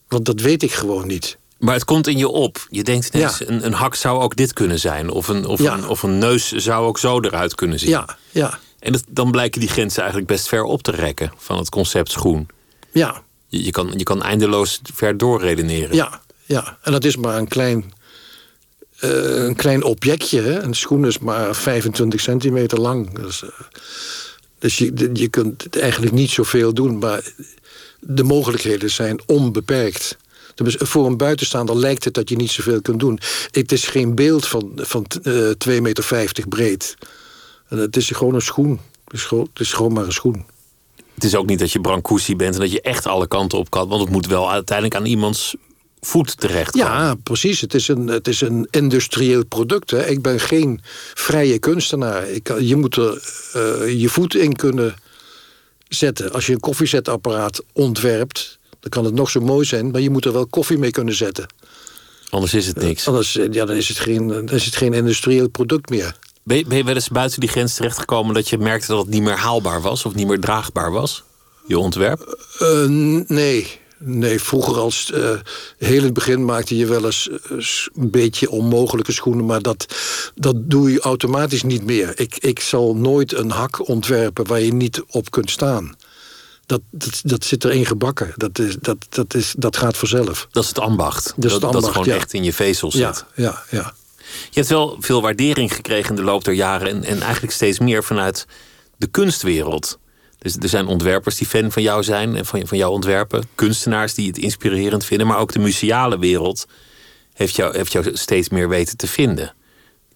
Want 0.09 0.25
dat 0.25 0.41
weet 0.41 0.63
ik 0.63 0.73
gewoon 0.73 1.07
niet. 1.07 1.39
Maar 1.59 1.75
het 1.75 1.85
komt 1.85 2.07
in 2.07 2.19
je 2.19 2.29
op. 2.29 2.67
Je 2.71 2.83
denkt 2.83 3.15
ineens, 3.15 3.39
Ja. 3.39 3.47
een, 3.47 3.67
een 3.67 3.73
hak 3.73 3.95
zou 3.95 4.21
ook 4.21 4.37
dit 4.37 4.53
kunnen 4.53 4.79
zijn. 4.79 5.11
Of 5.11 5.29
een, 5.29 5.47
of, 5.47 5.61
Ja. 5.61 5.75
een, 5.75 5.89
of 5.89 6.03
een 6.03 6.19
neus 6.19 6.53
zou 6.53 6.87
ook 6.87 6.99
zo 6.99 7.21
eruit 7.21 7.55
kunnen 7.55 7.79
zien. 7.79 7.91
Ja, 7.91 8.17
ja, 8.31 8.59
En 8.79 8.93
dat, 8.93 9.03
dan 9.09 9.31
blijken 9.31 9.61
die 9.61 9.69
grenzen 9.69 10.01
eigenlijk 10.01 10.31
best 10.31 10.49
ver 10.49 10.63
op 10.63 10.83
te 10.83 10.91
rekken 10.91 11.33
van 11.37 11.59
het 11.59 11.69
concept 11.69 12.11
schoen. 12.11 12.49
ja, 12.91 13.25
Je, 13.65 13.71
kan, 13.71 13.93
je 13.97 14.03
kan 14.03 14.23
eindeloos 14.23 14.81
ver 14.95 15.17
doorredeneren. 15.17 15.97
ja, 15.97 16.21
ja. 16.45 16.79
En 16.83 16.93
dat 16.93 17.05
is 17.05 17.17
maar 17.17 17.37
een 17.37 17.49
klein, 17.49 17.93
eh, 18.99 19.45
een 19.45 19.57
klein 19.57 19.83
objectje. 19.83 20.41
Een 20.41 20.75
schoen 20.75 21.07
is 21.07 21.19
maar 21.19 21.55
25 21.55 22.21
centimeter 22.21 22.81
lang. 22.81 23.15
Dus, 23.15 23.43
eh, 23.43 23.49
dus 24.59 24.79
je, 24.79 25.11
je 25.13 25.29
kunt 25.29 25.79
eigenlijk 25.79 26.13
niet 26.13 26.31
zoveel 26.31 26.75
doen. 26.75 26.99
Maar 26.99 27.33
de 28.01 28.23
mogelijkheden 28.23 28.91
zijn 28.91 29.21
onbeperkt. 29.27 30.17
Dus 30.55 30.77
voor 30.79 31.07
een 31.07 31.17
buitenstaander 31.17 31.77
lijkt 31.77 32.05
het 32.05 32.15
dat 32.15 32.29
je 32.29 32.37
niet 32.37 32.51
zoveel 32.51 32.81
kunt 32.83 33.01
doen. 33.01 33.19
Het 33.51 33.73
is 33.73 33.87
geen 33.87 34.15
beeld 34.15 34.47
van, 34.49 34.73
van 34.75 35.07
eh 35.23 35.51
2,50 35.59 35.81
meter 35.83 36.49
breed. 36.49 36.97
Het 37.69 37.97
is 37.97 38.11
gewoon 38.11 38.35
een 38.35 38.41
schoen. 38.41 38.81
Het 39.07 39.61
is 39.61 39.73
gewoon 39.73 39.93
maar 39.93 40.05
een 40.05 40.13
schoen. 40.13 40.47
Het 41.17 41.25
is 41.25 41.35
ook 41.35 41.47
niet 41.47 41.59
dat 41.59 41.73
je 41.73 41.81
brancusi 41.81 42.37
bent 42.37 42.55
en 42.55 42.61
dat 42.61 42.73
je 42.73 42.81
echt 42.81 43.07
alle 43.07 43.27
kanten 43.27 43.59
op 43.59 43.71
kan. 43.71 43.89
Want 43.89 44.01
het 44.01 44.11
moet 44.11 44.27
wel 44.27 44.51
uiteindelijk 44.51 44.97
aan 44.97 45.07
iemands 45.07 45.57
voet 46.01 46.41
terechtkomen. 46.41 46.89
Ja, 46.89 47.15
precies. 47.23 47.61
Het 47.61 47.75
is 47.75 47.89
een, 47.89 48.07
het 48.07 48.29
is 48.29 48.41
een 48.41 48.69
industrieel 48.71 49.45
product. 49.45 49.91
Hè. 49.91 50.07
Ik 50.07 50.23
ben 50.23 50.41
geen 50.41 50.81
vrije 51.15 51.59
kunstenaar. 51.59 52.29
Ik, 52.29 52.59
je 52.61 52.77
moet 52.77 52.97
er 52.97 53.23
eh, 53.53 54.01
je 54.01 54.09
voet 54.09 54.35
in 54.35 54.57
kunnen 54.57 54.95
zetten. 55.89 56.33
Als 56.33 56.47
je 56.47 56.53
een 56.53 56.61
koffiezetapparaat 56.61 57.63
ontwerpt... 57.73 58.59
dan 58.81 58.91
kan 58.91 59.05
het 59.05 59.15
nog 59.15 59.31
zo 59.31 59.41
mooi 59.41 59.67
zijn... 59.67 59.91
maar 59.91 60.01
je 60.01 60.11
moet 60.11 60.25
er 60.25 60.33
wel 60.33 60.47
koffie 60.47 60.79
mee 60.79 60.91
kunnen 60.91 61.15
zetten. 61.15 61.47
Anders 62.31 62.55
is 62.55 62.67
het 62.67 62.77
niks. 62.77 63.09
Anders 63.09 63.37
eh, 63.37 63.53
ja, 63.53 63.65
dan 63.65 63.77
is, 63.77 63.89
het 63.89 63.99
geen, 63.99 64.29
dan 64.29 64.49
is 64.49 64.65
het 64.65 64.77
geen 64.77 64.93
industrieel 64.93 65.49
product 65.49 65.91
meer. 65.91 66.17
Ben 66.47 66.57
je, 66.57 66.65
ben 66.67 66.77
je 66.77 66.85
wel 66.85 66.95
eens 66.95 67.09
buiten 67.09 67.41
die 67.41 67.49
grens 67.49 67.75
terechtgekomen 67.75 68.35
dat 68.35 68.49
je 68.49 68.59
merkte 68.59 68.87
dat 68.87 68.99
het 68.99 69.09
niet 69.09 69.23
meer 69.23 69.37
haalbaar 69.37 69.81
was 69.83 70.05
of 70.05 70.15
niet 70.15 70.27
meer 70.27 70.41
draagbaar 70.41 70.91
was? 70.93 71.23
Je 71.67 71.79
ontwerp? 71.79 72.47
Eh, 72.59 72.69
n- 72.69 73.25
nee. 73.29 73.79
Nee, 73.99 74.41
vroeger 74.41 74.79
als 74.79 75.11
eh, 75.13 75.31
heel 75.79 75.99
in 75.99 76.05
het 76.05 76.13
begin 76.15 76.45
maakte 76.45 76.77
je 76.77 76.87
wel 76.87 77.05
eens 77.05 77.29
eh, 77.31 77.39
een 77.95 78.11
beetje 78.11 78.51
onmogelijke 78.51 79.13
schoenen, 79.13 79.47
maar 79.47 79.63
dat, 79.63 79.87
dat 80.35 80.55
doe 80.59 80.93
je 80.93 81.01
automatisch 81.01 81.63
niet 81.63 81.85
meer. 81.85 82.21
Ik, 82.21 82.37
ik 82.39 82.61
zal 82.61 82.97
nooit 82.97 83.33
een 83.35 83.51
hak 83.51 83.89
ontwerpen 83.89 84.47
waar 84.47 84.61
je 84.61 84.73
niet 84.73 85.03
op 85.09 85.31
kunt 85.31 85.51
staan. 85.51 85.97
Dat, 86.67 86.81
dat, 86.91 87.21
dat 87.23 87.45
zit 87.45 87.65
erin 87.65 87.87
gebakken. 87.87 88.33
Dat, 88.37 88.59
is, 88.59 88.77
dat, 88.81 88.97
dat, 89.09 89.35
is, 89.35 89.55
dat 89.59 89.77
gaat 89.77 89.97
vanzelf. 89.97 90.47
Dat 90.51 90.63
is 90.63 90.69
het 90.69 90.79
ambacht. 90.79 91.33
Dat 91.37 91.45
is 91.45 91.53
het 91.53 91.61
dat, 91.61 91.75
ambacht, 91.75 91.93
gewoon 91.93 92.09
ja. 92.09 92.15
echt 92.15 92.33
in 92.33 92.45
je 92.45 92.53
vezel 92.53 92.91
zit. 92.91 93.01
Ja, 93.01 93.15
ja, 93.35 93.63
ja. 93.71 93.95
Je 94.51 94.61
hebt 94.61 94.69
wel 94.69 94.97
veel 95.01 95.23
waardering 95.23 95.75
gekregen 95.75 96.11
in 96.11 96.17
de 96.17 96.23
loop 96.23 96.45
der 96.45 96.55
jaren. 96.55 96.89
En, 96.89 97.05
en 97.05 97.21
eigenlijk 97.23 97.53
steeds 97.53 97.79
meer 97.79 98.05
vanuit 98.05 98.47
de 98.97 99.07
kunstwereld. 99.07 99.99
Dus 100.39 100.57
er 100.57 100.69
zijn 100.69 100.87
ontwerpers 100.87 101.37
die 101.37 101.47
fan 101.47 101.73
van 101.73 101.83
jou 101.83 102.03
zijn 102.03 102.37
en 102.37 102.47
van, 102.47 102.67
van 102.67 102.79
jouw 102.79 102.91
ontwerpen. 102.91 103.45
Kunstenaars 103.55 104.15
die 104.15 104.27
het 104.27 104.39
inspirerend 104.39 105.05
vinden. 105.05 105.27
Maar 105.27 105.39
ook 105.39 105.53
de 105.53 105.59
museale 105.59 106.19
wereld 106.19 106.67
heeft 107.35 107.57
jou, 107.57 107.77
heeft 107.77 107.93
jou 107.93 108.11
steeds 108.13 108.49
meer 108.49 108.69
weten 108.69 108.97
te 108.97 109.07
vinden. 109.07 109.55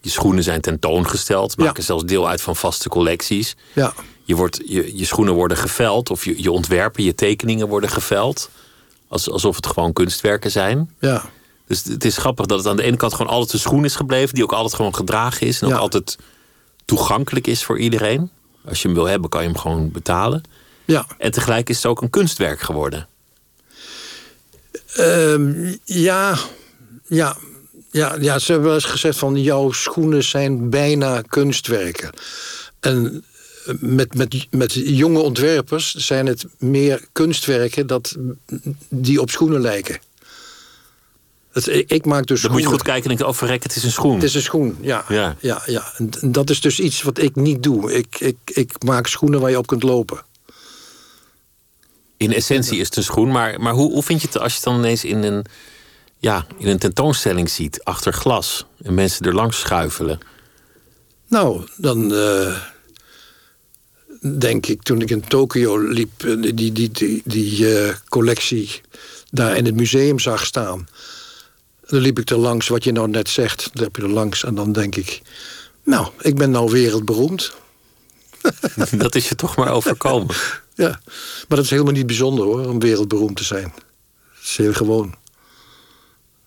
Je 0.01 0.11
schoenen 0.11 0.43
zijn 0.43 0.61
tentoongesteld, 0.61 1.55
Ja. 1.57 1.65
maken 1.65 1.83
zelfs 1.83 2.05
deel 2.05 2.29
uit 2.29 2.41
van 2.41 2.57
vaste 2.57 2.89
collecties. 2.89 3.57
ja. 3.73 3.93
Je, 4.25 4.37
wordt, 4.37 4.61
je, 4.67 4.97
je 4.97 5.05
schoenen 5.05 5.35
worden 5.35 5.57
geveld, 5.57 6.11
of 6.11 6.25
je, 6.25 6.43
je 6.43 6.51
ontwerpen, 6.51 7.05
je 7.05 7.15
tekeningen 7.15 7.69
worden 7.69 7.91
geveld. 7.91 8.51
Als, 9.09 9.31
alsof 9.31 9.57
het 9.57 9.67
gewoon 9.67 9.93
kunstwerken 9.93 10.51
zijn. 10.51 10.95
ja. 11.01 11.31
Dus 11.71 11.85
het 11.85 12.05
is 12.05 12.17
grappig 12.17 12.47
dat 12.47 12.59
het 12.59 12.67
aan 12.67 12.77
de 12.77 12.83
ene 12.83 12.97
kant 12.97 13.15
gewoon 13.15 13.33
altijd 13.33 13.53
een 13.53 13.59
schoen 13.59 13.85
is 13.85 13.97
gebleven, 13.97 14.35
die 14.35 14.43
ook 14.45 14.53
altijd 14.53 14.75
gewoon 14.75 14.95
gedragen 14.95 15.47
is 15.47 15.61
en 15.61 15.67
ook 15.67 15.73
Ja. 15.75 15.79
altijd 15.79 16.19
toegankelijk 16.85 17.47
is 17.47 17.65
voor 17.65 17.79
iedereen. 17.79 18.31
Als 18.65 18.83
je 18.83 18.89
hem 18.89 18.97
wil 18.97 19.07
hebben, 19.07 19.31
kan 19.31 19.43
je 19.43 19.49
hem 19.49 19.59
gewoon 19.59 19.91
betalen. 19.91 20.43
ja. 20.85 21.07
En 21.19 21.31
tegelijk 21.31 21.69
is 21.69 21.77
het 21.77 21.87
ook 21.87 22.03
een 22.03 22.11
kunstwerk 22.11 22.61
geworden. 22.61 23.09
Ehm, 24.95 25.75
ja, 25.85 26.39
ja, 27.07 27.37
ja, 27.91 28.17
ja, 28.21 28.39
ze 28.39 28.47
hebben 28.53 28.69
wel 28.71 28.79
eens 28.79 28.85
gezegd 28.91 29.19
van 29.19 29.43
jouw 29.43 29.73
schoenen 29.73 30.25
zijn 30.25 30.71
bijna 30.71 31.21
kunstwerken. 31.29 32.11
En 32.81 33.25
eh, 33.67 33.75
met, 33.81 34.15
met, 34.15 34.47
met 34.51 34.73
jonge 34.73 35.19
ontwerpers 35.21 35.95
zijn 35.95 36.27
het 36.27 36.47
meer 36.59 37.05
kunstwerken 37.13 37.87
dat, 37.87 38.17
die 38.89 39.21
op 39.21 39.31
schoenen 39.31 39.61
lijken. 39.61 39.99
Het, 41.53 41.67
ik, 41.87 42.05
maak 42.05 42.27
dus 42.27 42.43
Dan 42.43 42.51
moet 42.51 42.61
je 42.61 42.67
goed 42.67 42.83
kijken 42.83 43.03
en 43.03 43.09
denken, 43.09 43.27
oh 43.27 43.35
verrek, 43.35 43.63
het 43.63 43.77
is 43.77 43.85
een 43.85 43.91
schoen. 43.91 44.15
Het 44.15 44.23
is 44.23 44.35
een 44.35 44.43
schoen, 44.43 44.77
ja. 44.81 45.05
Ja. 45.09 45.37
ja. 45.41 45.63
ja, 45.67 45.93
En 45.97 46.33
dat 46.33 46.51
is 46.51 46.61
dus 46.61 46.81
iets 46.81 47.03
wat 47.03 47.19
ik 47.19 47.37
niet 47.37 47.63
doe. 47.63 47.93
Ik, 47.93 48.21
ik, 48.21 48.37
ik 48.45 48.83
maak 48.85 49.07
schoenen 49.07 49.41
waar 49.41 49.51
je 49.51 49.59
op 49.59 49.67
kunt 49.67 49.83
lopen. 49.83 50.23
In 52.17 52.33
essentie 52.33 52.79
is 52.79 52.87
het 52.87 52.97
een 52.97 53.03
schoen, 53.03 53.31
maar, 53.31 53.61
maar 53.61 53.73
hoe, 53.73 53.93
hoe 53.93 54.03
vind 54.03 54.21
je 54.21 54.27
het 54.27 54.39
als 54.39 54.53
je 54.53 54.59
het 54.59 54.65
dan 54.65 54.79
ineens 54.79 55.05
in 55.05 55.23
een, 55.23 55.45
ja, 56.19 56.47
in 56.59 56.69
een 56.69 56.79
tentoonstelling 56.79 57.51
ziet, 57.51 57.85
achter 57.85 58.13
glas, 58.13 58.67
en 58.83 58.95
mensen 58.95 59.27
er 59.27 59.35
langs 59.35 59.61
schuifelen? 59.61 60.21
Nou, 61.29 61.65
dan 61.77 62.15
eh, 62.15 62.57
denk 64.39 64.67
ik, 64.67 64.83
toen 64.83 65.01
ik 65.01 65.11
in 65.11 65.21
Tokio 65.21 65.79
liep, 65.79 66.25
eh, 66.25 66.41
die, 66.41 66.73
die, 66.73 66.91
die, 66.91 67.23
die 67.25 67.77
eh, 67.77 67.95
collectie 68.09 68.81
daar 69.31 69.57
in 69.57 69.65
het 69.65 69.75
museum 69.75 70.19
zag 70.19 70.47
staan. 70.47 70.89
Dan 71.91 72.01
liep 72.01 72.19
ik 72.19 72.31
er 72.31 72.37
langs, 72.37 72.69
wat 72.69 72.85
je 72.85 72.93
nou 72.93 73.09
net 73.09 73.29
zegt, 73.29 73.71
daar 73.73 73.85
heb 73.85 73.97
je 73.97 74.03
er 74.03 74.09
langs. 74.09 74.45
En 74.45 74.55
dan 74.55 74.73
denk 74.73 74.97
ik, 74.97 75.23
nou, 75.85 76.09
ik 76.21 76.37
ben 76.37 76.51
nou 76.51 76.71
wereldberoemd. 76.71 77.53
Dat 78.91 79.15
is 79.15 79.29
je 79.29 79.35
toch 79.35 79.57
maar 79.57 79.73
overkomen. 79.73 80.35
Ja, 80.75 81.01
maar 81.49 81.57
dat 81.57 81.65
is 81.65 81.71
helemaal 81.71 81.93
niet 81.93 82.07
bijzonder 82.07 82.45
hoor, 82.45 82.67
om 82.67 82.79
wereldberoemd 82.79 83.37
te 83.37 83.45
zijn. 83.45 83.73
Dat 83.75 84.43
is 84.43 84.57
heel 84.57 84.73
gewoon. 84.73 85.15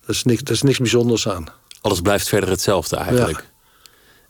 Dat 0.06 0.14
is 0.14 0.22
niks, 0.22 0.42
is 0.42 0.62
niks 0.62 0.78
bijzonders 0.78 1.28
aan. 1.28 1.46
Alles 1.80 2.00
blijft 2.00 2.28
verder 2.28 2.50
hetzelfde 2.50 2.96
eigenlijk. 2.96 3.48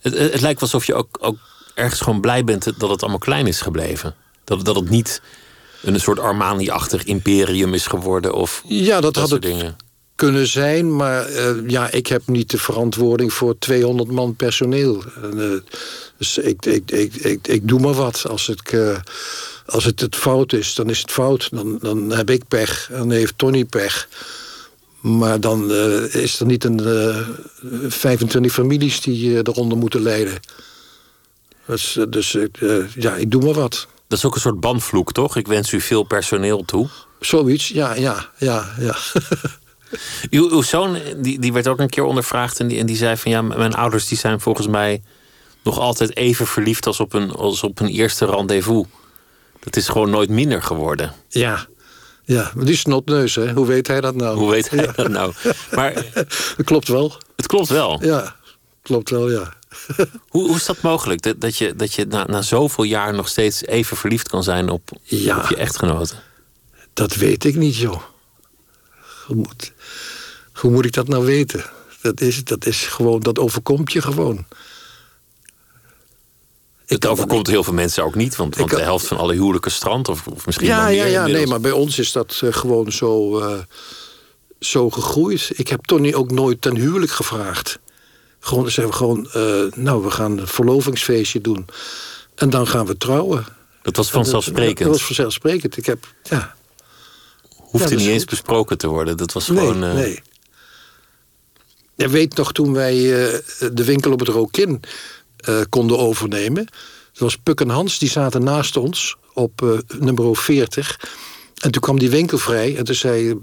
Het, 0.01 0.19
het, 0.19 0.33
het 0.33 0.41
lijkt 0.41 0.61
alsof 0.61 0.85
je 0.85 0.95
ook, 0.95 1.19
ook 1.21 1.37
ergens 1.75 2.01
gewoon 2.01 2.21
blij 2.21 2.45
bent 2.45 2.65
dat 2.79 2.91
het 2.91 3.01
allemaal 3.01 3.19
klein 3.19 3.47
is 3.47 3.61
gebleven. 3.61 4.15
Dat, 4.45 4.65
dat 4.65 4.77
het 4.77 4.89
niet 4.89 5.23
een 5.83 6.01
soort 6.01 6.19
Armani-achtig 6.19 7.05
imperium 7.05 7.75
is 7.75 7.87
geworden 7.87 8.35
of 8.35 8.62
Ja, 8.67 8.95
dat, 8.95 9.03
dat 9.03 9.17
had 9.17 9.29
soort 9.29 9.45
het 9.45 9.53
dingen. 9.53 9.77
Kunnen 10.15 10.47
zijn, 10.47 10.97
maar 10.97 11.27
eh, 11.27 11.69
ja, 11.69 11.91
ik 11.91 12.07
heb 12.07 12.23
niet 12.27 12.51
de 12.51 12.59
verantwoording 12.59 13.33
voor 13.33 13.59
200 13.59 14.11
man 14.11 14.37
personeel. 14.37 15.03
Eh, 15.23 15.51
dus 16.19 16.39
ik, 16.39 16.67
ik, 16.67 16.91
ik, 16.91 17.15
ik, 17.15 17.49
ik 17.49 17.69
doe 17.69 17.81
maar 17.81 17.95
wat. 17.95 18.27
Als 18.29 18.47
het, 18.47 18.71
eh, 18.71 18.97
als 19.67 19.85
het 19.85 20.01
het 20.01 20.17
fout 20.17 20.53
is, 20.53 20.75
dan 20.75 20.91
is 20.91 20.99
het 20.99 21.11
fout. 21.11 21.49
Dan, 21.51 21.79
dan 21.81 22.11
heb 22.11 22.31
ik 22.31 22.49
pech 22.49 22.89
dan 22.91 23.11
heeft 23.11 23.39
Tony 23.39 23.65
pech. 23.65 24.09
Maar 25.01 25.41
dan 25.41 25.71
is 26.11 26.41
er 26.41 26.47
niet 26.47 26.65
een 26.65 26.81
eh 26.81 27.29
25 27.89 28.53
families 28.53 29.01
die 29.01 29.37
eronder 29.37 29.79
moeten 29.79 30.03
lijden. 30.03 30.41
Dus, 31.67 31.99
dus 32.09 32.37
ja, 32.95 33.15
ik 33.15 33.31
doe 33.31 33.43
maar 33.43 33.55
wat. 33.55 33.87
Dat 34.09 34.19
is 34.19 34.25
ook 34.25 34.35
een 34.35 34.41
soort 34.41 34.61
banvloek, 34.61 35.12
toch? 35.12 35.37
Ik 35.37 35.47
wens 35.47 35.73
u 35.73 35.81
veel 35.81 36.03
personeel 36.03 36.65
toe. 36.65 36.89
Zoiets, 37.21 37.69
ja, 37.69 37.95
ja, 37.95 38.31
ja, 38.39 38.75
ja. 38.79 38.97
Uw, 40.30 40.51
uw 40.51 40.62
zoon 40.62 40.99
die, 41.16 41.39
die 41.39 41.53
werd 41.53 41.68
ook 41.68 41.78
een 41.78 41.89
keer 41.91 42.05
ondervraagd 42.05 42.61
en 42.61 42.68
die, 42.68 42.78
en 42.78 42.87
die 42.87 42.97
zei 42.97 43.16
van 43.16 43.30
ja, 43.30 43.43
mijn 43.43 43.74
ouders 43.74 44.07
die 44.09 44.18
zijn 44.18 44.41
volgens 44.41 44.66
mij 44.66 45.03
nog 45.62 45.78
altijd 45.78 46.16
even 46.16 46.47
verliefd 46.47 46.87
als 46.87 47.01
op 47.01 47.12
een, 47.12 47.30
als 47.30 47.62
op 47.62 47.80
een 47.80 47.89
eerste 47.89 48.26
rendezvous. 48.26 48.87
Dat 49.61 49.76
is 49.76 49.89
gewoon 49.89 50.11
nooit 50.11 50.28
minder 50.30 50.62
geworden. 50.62 51.12
ja. 51.28 51.66
Ja, 52.26 52.51
maar 52.55 52.64
die 52.64 52.76
snotneus, 52.76 53.35
hè? 53.35 53.53
Hoe 53.53 53.66
weet 53.66 53.87
hij 53.87 54.01
dat 54.01 54.14
nou? 54.14 54.39
Hoe 54.39 54.51
weet 54.51 54.70
hij 54.70 54.85
Ja. 54.85 54.93
dat 54.93 55.09
nou? 55.09 55.32
Maar 55.74 55.95
Dat 56.57 56.64
klopt 56.64 56.89
wel. 56.89 57.16
het 57.37 57.47
klopt 57.47 57.68
wel. 57.68 58.05
Ja, 58.05 58.37
klopt 58.82 59.11
wel, 59.11 59.30
ja. 59.30 59.53
Hoe, 60.28 60.47
hoe 60.47 60.57
is 60.57 60.64
dat 60.64 60.80
mogelijk? 60.82 61.22
Dat, 61.22 61.41
dat 61.41 61.57
je, 61.57 61.74
dat 61.76 61.95
je 61.95 62.05
na, 62.07 62.24
na 62.26 62.43
zoveel 62.43 62.85
jaar 62.85 63.14
nog 63.14 63.28
steeds 63.28 63.64
even 63.64 63.97
verliefd 63.97 64.28
kan 64.28 64.43
zijn 64.43 64.68
op, 64.68 64.91
Ja. 65.03 65.39
op 65.39 65.49
je 65.49 65.57
echtgenote? 65.57 66.14
Dat 66.93 67.14
weet 67.14 67.45
ik 67.45 67.55
niet, 67.55 67.76
joh. 67.76 68.01
Moet, 69.28 69.72
hoe 70.55 70.71
moet 70.71 70.85
ik 70.85 70.93
dat 70.93 71.09
nou 71.09 71.25
weten? 71.25 71.65
Dat 72.03 72.21
is, 72.21 72.45
dat 72.45 72.67
is 72.67 72.87
gewoon, 72.87 73.21
dat 73.21 73.39
overkomt 73.39 73.93
je 73.93 74.03
gewoon. 74.03 74.47
Het 76.87 77.07
overkomt 77.07 77.47
heel 77.47 77.65
veel 77.65 77.73
mensen 77.73 78.05
ook 78.05 78.15
niet, 78.15 78.37
want, 78.37 78.57
want 78.57 78.71
de 78.71 78.81
helft 78.81 79.07
van 79.07 79.17
alle 79.17 79.33
huwelijken 79.33 79.71
strandt, 79.71 80.09
of, 80.09 80.27
of 80.27 80.47
misschien 80.47 80.69
Ja, 80.69 80.85
meer 80.85 80.95
ja, 80.95 81.05
ja, 81.05 81.27
nee, 81.27 81.47
maar 81.47 81.61
bij 81.61 81.71
ons 81.71 81.99
is 81.99 82.13
dat 82.13 82.41
eh, 82.45 82.53
gewoon 82.53 82.93
zo, 82.93 83.39
eh, 83.39 83.59
zo 84.61 84.91
gegroeid. 84.91 85.51
Ik 85.55 85.69
heb 85.69 85.85
Tony 85.85 86.15
ook 86.15 86.31
nooit 86.31 86.61
ten 86.61 86.77
huwelijk 86.77 87.13
gevraagd. 87.13 87.79
Gewoon, 88.41 88.71
ze 88.71 88.81
hebben 88.81 88.99
gewoon, 88.99 89.29
eh, 89.33 89.63
nou, 89.75 90.03
we 90.03 90.11
gaan 90.11 90.39
een 90.39 90.47
verlovingsfeestje 90.47 91.41
doen. 91.41 91.67
En 92.35 92.51
dan 92.51 92.67
gaan 92.67 92.87
we 92.87 92.97
trouwen. 92.97 93.45
Dat 93.83 93.97
was 93.97 94.11
vanzelfsprekend. 94.11 94.79
Dat, 94.79 94.87
dat 94.87 94.97
was 94.97 95.07
vanzelfsprekend. 95.07 95.77
Ik 95.77 95.87
heb, 95.87 96.07
ja. 96.23 96.55
Hoefde 97.57 97.79
Ja, 97.79 97.89
dat 97.89 97.99
niet 97.99 98.09
eens 98.09 98.21
goed. 98.21 98.31
besproken 98.31 98.79
te 98.79 98.87
worden. 98.87 99.17
Dat 99.17 99.33
was 99.33 99.45
gewoon... 99.45 99.79
nee, 99.79 99.91
eh, 99.91 99.97
nee. 99.97 100.23
Je 101.97 102.09
weet 102.09 102.37
nog, 102.37 102.53
toen 102.53 102.73
wij 102.73 102.95
eh, 102.95 103.41
de 103.73 103.85
winkel 103.85 104.13
op 104.13 104.19
het 104.19 104.29
Rokin 104.29 104.81
eh, 105.37 105.61
konden 105.69 105.99
overnemen... 105.99 106.65
dat 107.13 107.19
was 107.19 107.37
Puk 107.37 107.61
en 107.61 107.69
Hans, 107.69 107.99
die 107.99 108.11
zaten 108.11 108.45
naast 108.45 108.77
ons 108.77 109.17
op 109.33 109.63
eh, 109.63 109.99
nummer 109.99 110.37
40... 110.37 111.23
En 111.55 111.71
toen 111.71 111.83
kwam 111.83 111.99
die 111.99 112.11
winkel 112.11 112.39
vrij. 112.39 112.77
En 112.77 112.85
toen 112.85 112.95
zei 112.95 113.35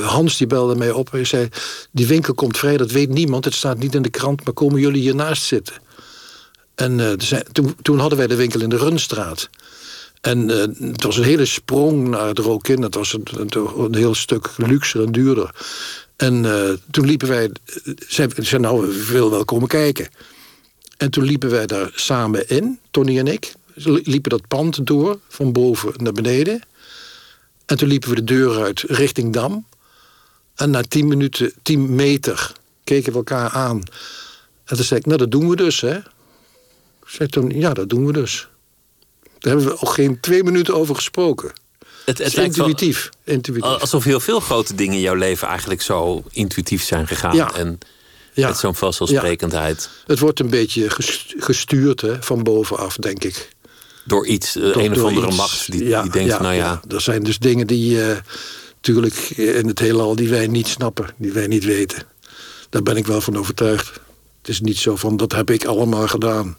Hans, 0.00 0.36
die 0.36 0.46
belde 0.46 0.74
mij 0.74 0.90
op. 0.90 1.10
Hij 1.10 1.24
zei, 1.24 1.48
die 1.90 2.06
winkel 2.06 2.34
komt 2.34 2.58
vrij, 2.58 2.76
dat 2.76 2.90
weet 2.90 3.08
niemand. 3.08 3.44
Het 3.44 3.54
staat 3.54 3.78
niet 3.78 3.94
in 3.94 4.02
de 4.02 4.10
krant, 4.10 4.44
maar 4.44 4.52
komen 4.52 4.80
jullie 4.80 5.00
hiernaast 5.00 5.42
zitten? 5.42 5.74
En 6.74 7.18
toen, 7.52 7.76
toen 7.82 7.98
hadden 7.98 8.18
wij 8.18 8.26
de 8.26 8.34
winkel 8.34 8.60
in 8.60 8.68
de 8.68 8.76
Runstraat. 8.76 9.48
En 10.20 10.48
het 10.48 11.02
was 11.02 11.16
een 11.16 11.24
hele 11.24 11.44
sprong 11.44 12.08
naar 12.08 12.26
het 12.26 12.38
Rokin. 12.38 12.82
Het 12.82 12.94
was 12.94 13.12
een, 13.12 13.26
een, 13.34 13.68
een 13.78 13.94
heel 13.94 14.14
stuk 14.14 14.50
luxer 14.56 15.04
en 15.04 15.12
duurder. 15.12 15.54
En 16.20 16.44
eh, 16.44 16.72
toen 16.90 17.06
liepen 17.06 17.28
wij... 17.28 17.50
eh, 17.84 17.94
Zei, 18.36 18.58
nou, 18.62 18.80
we 18.86 19.06
willen 19.06 19.30
wel 19.30 19.44
komen 19.44 19.68
kijken. 19.68 20.08
En 20.96 21.10
toen 21.10 21.24
liepen 21.24 21.50
wij 21.50 21.66
daar 21.66 21.90
samen 21.94 22.48
in, 22.48 22.78
Tony 22.90 23.18
en 23.18 23.26
ik. 23.26 23.52
Ze 23.76 24.00
liepen 24.04 24.30
dat 24.30 24.48
pand 24.48 24.86
door, 24.86 25.18
van 25.28 25.52
boven 25.52 25.92
naar 25.96 26.12
beneden. 26.12 26.60
En 27.66 27.76
toen 27.76 27.88
liepen 27.88 28.08
we 28.08 28.14
de 28.14 28.24
deur 28.24 28.62
uit 28.62 28.80
richting 28.80 29.32
Dam. 29.32 29.66
En 30.54 30.70
na 30.70 30.82
tien 30.82 31.08
minuten, 31.08 31.52
tien 31.62 31.94
meter, 31.94 32.52
keken 32.84 33.12
we 33.12 33.18
elkaar 33.18 33.50
aan. 33.50 33.82
En 34.64 34.76
toen 34.76 34.84
zei 34.84 35.00
ik, 35.00 35.06
nou 35.06 35.18
dat 35.18 35.30
doen 35.30 35.48
we 35.48 35.56
dus, 35.56 35.80
hè. 35.80 35.98
Zei 37.06 37.28
toen, 37.28 37.50
ja, 37.50 37.74
dat 37.74 37.88
doen 37.88 38.06
we 38.06 38.12
dus. 38.12 38.48
Daar 39.38 39.52
hebben 39.54 39.72
we 39.72 39.78
al 39.78 39.92
geen 39.92 40.20
twee 40.20 40.44
minuten 40.44 40.74
over 40.74 40.94
gesproken. 40.94 41.52
Het, 42.04 42.18
Het 42.18 42.34
wel 42.34 42.44
intuïtief. 42.44 43.10
alsof 43.60 44.04
heel 44.04 44.20
veel 44.20 44.40
grote 44.40 44.74
dingen 44.74 44.94
in 44.94 45.00
jouw 45.00 45.14
leven 45.14 45.48
eigenlijk 45.48 45.82
zo 45.82 46.22
intuïtief 46.30 46.82
zijn 46.84 47.06
gegaan. 47.06 47.36
Ja. 47.36 47.54
En 47.54 47.78
ja. 48.32 48.48
met 48.48 48.58
zo'n 48.58 48.74
vanzelfsprekendheid. 48.74 49.88
Het 50.06 50.18
wordt 50.18 50.40
een 50.40 50.50
beetje 50.50 50.90
ges- 50.90 51.34
gestuurd 51.38 52.00
hè, 52.00 52.22
van 52.22 52.42
bovenaf, 52.42 52.96
denk 52.96 53.24
ik. 53.24 53.48
Door 54.04 54.26
iets, 54.26 54.56
eh, 54.56 54.62
Door- 54.62 54.76
een 54.82 54.92
of 54.92 55.02
andere 55.04 55.26
iets. 55.26 55.36
macht 55.36 55.72
die, 55.72 55.84
Ja, 55.84 56.02
die 56.02 56.10
denkt, 56.10 56.30
ja, 56.30 56.42
nou 56.42 56.54
ja, 56.54 56.80
Er 56.88 57.00
zijn 57.00 57.22
dus 57.22 57.38
dingen 57.38 57.66
die 57.66 58.02
eh 58.02 58.16
natuurlijk 58.74 59.14
in 59.30 59.66
het 59.66 59.78
heelal 59.78 60.16
die 60.16 60.28
wij 60.28 60.46
niet 60.46 60.68
snappen, 60.68 61.06
die 61.16 61.32
wij 61.32 61.46
niet 61.46 61.64
weten. 61.64 62.02
Daar 62.70 62.82
ben 62.82 62.96
ik 62.96 63.06
wel 63.06 63.20
van 63.20 63.36
overtuigd. 63.38 64.00
Het 64.40 64.48
is 64.50 64.60
niet 64.60 64.78
zo 64.78 64.96
van, 64.96 65.16
dat 65.16 65.32
heb 65.32 65.50
ik 65.50 65.64
allemaal 65.64 66.08
gedaan. 66.08 66.56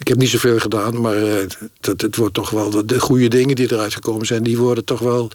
Ik 0.00 0.08
heb 0.08 0.18
niet 0.18 0.28
zoveel 0.28 0.58
gedaan, 0.58 1.00
maar 1.00 1.16
eh, 1.16 1.46
dat, 1.80 2.00
het 2.00 2.16
wordt 2.16 2.34
toch 2.34 2.50
wel... 2.50 2.70
De, 2.70 2.84
de 2.84 3.00
goede 3.00 3.28
dingen 3.28 3.56
die 3.56 3.72
eruit 3.72 3.94
gekomen 3.94 4.26
zijn, 4.26 4.42
die 4.42 4.58
worden 4.58 4.84
toch 4.84 4.98
wel 4.98 5.30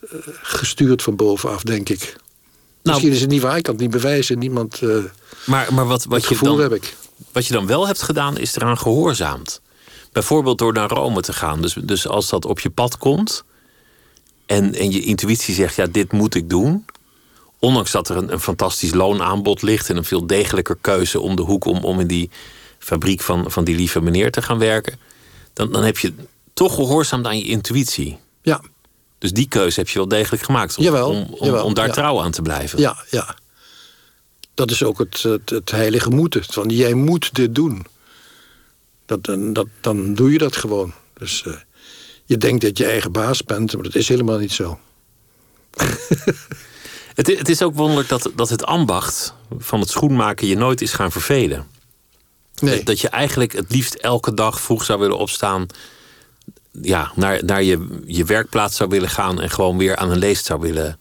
eh, 0.00 0.18
gestuurd 0.42 1.02
van 1.02 1.16
bovenaf, 1.16 1.62
denk 1.62 1.88
ik. 1.88 2.00
Nou- 2.00 2.18
Misschien 2.82 3.12
is 3.12 3.20
het 3.20 3.30
niet 3.30 3.42
waar, 3.42 3.56
ik 3.56 3.62
kan 3.62 3.72
het 3.74 3.82
niet 3.82 3.90
bewijzen. 3.90 4.38
Niemand, 4.38 4.82
eh 4.82 4.96
maar, 5.46 5.74
maar 5.74 5.86
wat, 5.86 6.04
wat, 6.04 6.20
je 6.20 6.26
gevoel 6.26 6.56
dan, 6.56 6.60
heb 6.60 6.72
ik. 6.74 6.96
wat 7.32 7.46
je 7.46 7.52
dan 7.52 7.66
wel 7.66 7.86
hebt 7.86 8.02
gedaan, 8.02 8.38
is 8.38 8.56
eraan 8.56 8.78
gehoorzaamd. 8.78 9.60
Bijvoorbeeld 10.12 10.58
door 10.58 10.72
naar 10.72 10.88
Rome 10.88 11.20
te 11.20 11.32
gaan. 11.32 11.62
Dus, 11.62 11.76
dus 11.82 12.08
als 12.08 12.28
dat 12.28 12.44
op 12.44 12.60
je 12.60 12.70
pad 12.70 12.98
komt 12.98 13.44
en, 14.46 14.74
en 14.74 14.90
je 14.90 15.00
intuïtie 15.00 15.54
zegt, 15.54 15.74
ja, 15.76 15.86
dit 15.86 16.12
moet 16.12 16.34
ik 16.34 16.50
doen. 16.50 16.84
Ondanks 17.58 17.90
dat 17.90 18.08
er 18.08 18.16
een, 18.16 18.32
een 18.32 18.40
fantastisch 18.40 18.94
loonaanbod 18.94 19.62
ligt 19.62 19.88
en 19.90 19.96
een 19.96 20.04
veel 20.04 20.26
degelijker 20.26 20.76
keuze 20.80 21.20
om 21.20 21.36
de 21.36 21.42
hoek 21.42 21.64
om, 21.64 21.84
om 21.84 22.00
in 22.00 22.06
die 22.06 22.30
fabriek 22.86 23.20
van, 23.20 23.50
van 23.50 23.64
die 23.64 23.76
lieve 23.76 24.00
meneer 24.00 24.30
te 24.30 24.42
gaan 24.42 24.58
werken. 24.58 24.98
Dan, 25.52 25.72
dan 25.72 25.82
heb 25.84 25.98
je 25.98 26.12
toch 26.52 26.74
gehoorzaamd 26.74 27.26
aan 27.26 27.38
je 27.38 27.44
intuïtie. 27.44 28.18
Ja, 28.42 28.60
Dus 29.18 29.32
die 29.32 29.48
keuze 29.48 29.80
heb 29.80 29.88
je 29.88 29.98
wel 29.98 30.08
degelijk 30.08 30.42
gemaakt. 30.42 30.76
Om, 30.78 30.84
Jawel, 30.84 31.10
om, 31.10 31.22
om, 31.30 31.46
jawel, 31.46 31.64
om 31.64 31.74
daar 31.74 31.86
ja. 31.86 31.92
trouw 31.92 32.20
aan 32.20 32.30
te 32.30 32.42
blijven. 32.42 32.78
Ja, 32.78 32.96
ja. 33.10 33.34
Dat 34.54 34.70
is 34.70 34.82
ook 34.82 34.98
het, 34.98 35.22
het, 35.22 35.50
het 35.50 35.70
heilige 35.70 36.10
moeten. 36.10 36.44
Van 36.44 36.68
jij 36.68 36.94
moet 36.94 37.34
dit 37.34 37.54
doen. 37.54 37.86
Dat, 39.06 39.24
dan- 39.24 39.52
dat, 39.52 39.66
dan 39.80 40.14
doe 40.14 40.32
je 40.32 40.38
dat 40.38 40.56
gewoon. 40.56 40.92
Dus 41.18 41.42
eh, 41.46 41.52
je 42.24 42.36
denkt 42.36 42.62
dat 42.62 42.78
je 42.78 42.84
eigen 42.86 43.12
baas 43.12 43.44
bent, 43.44 43.74
maar 43.74 43.82
dat 43.82 43.94
is 43.94 44.08
helemaal 44.08 44.38
niet 44.38 44.52
zo. 44.52 44.78
Het, 47.14 47.26
het 47.26 47.48
is 47.48 47.62
ook 47.62 47.74
wonderlijk 47.74 48.08
dat, 48.08 48.30
dat 48.34 48.48
het 48.48 48.64
ambacht 48.64 49.34
van 49.58 49.80
het 49.80 49.90
schoenmaken 49.90 50.46
je 50.46 50.56
nooit 50.56 50.80
is 50.82 50.92
gaan 50.92 51.12
vervelen. 51.12 51.66
Nee, 52.60 52.82
Dat 52.82 53.00
je 53.00 53.08
eigenlijk 53.08 53.52
het 53.52 53.72
liefst 53.72 53.94
elke 53.94 54.34
dag 54.34 54.60
vroeg 54.60 54.84
zou 54.84 54.98
willen 55.00 55.18
opstaan. 55.18 55.66
Ja, 56.82 57.12
naar, 57.14 57.44
naar 57.44 57.62
je, 57.62 58.02
je 58.06 58.24
werkplaats 58.24 58.76
zou 58.76 58.90
willen 58.90 59.08
gaan 59.08 59.40
en 59.40 59.50
gewoon 59.50 59.78
weer 59.78 59.96
aan 59.96 60.10
een 60.10 60.18
leest 60.18 60.44
zou 60.44 60.60
willen, 60.60 60.98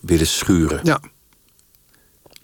willen 0.00 0.26
schuren. 0.26 0.80
ja. 0.82 1.00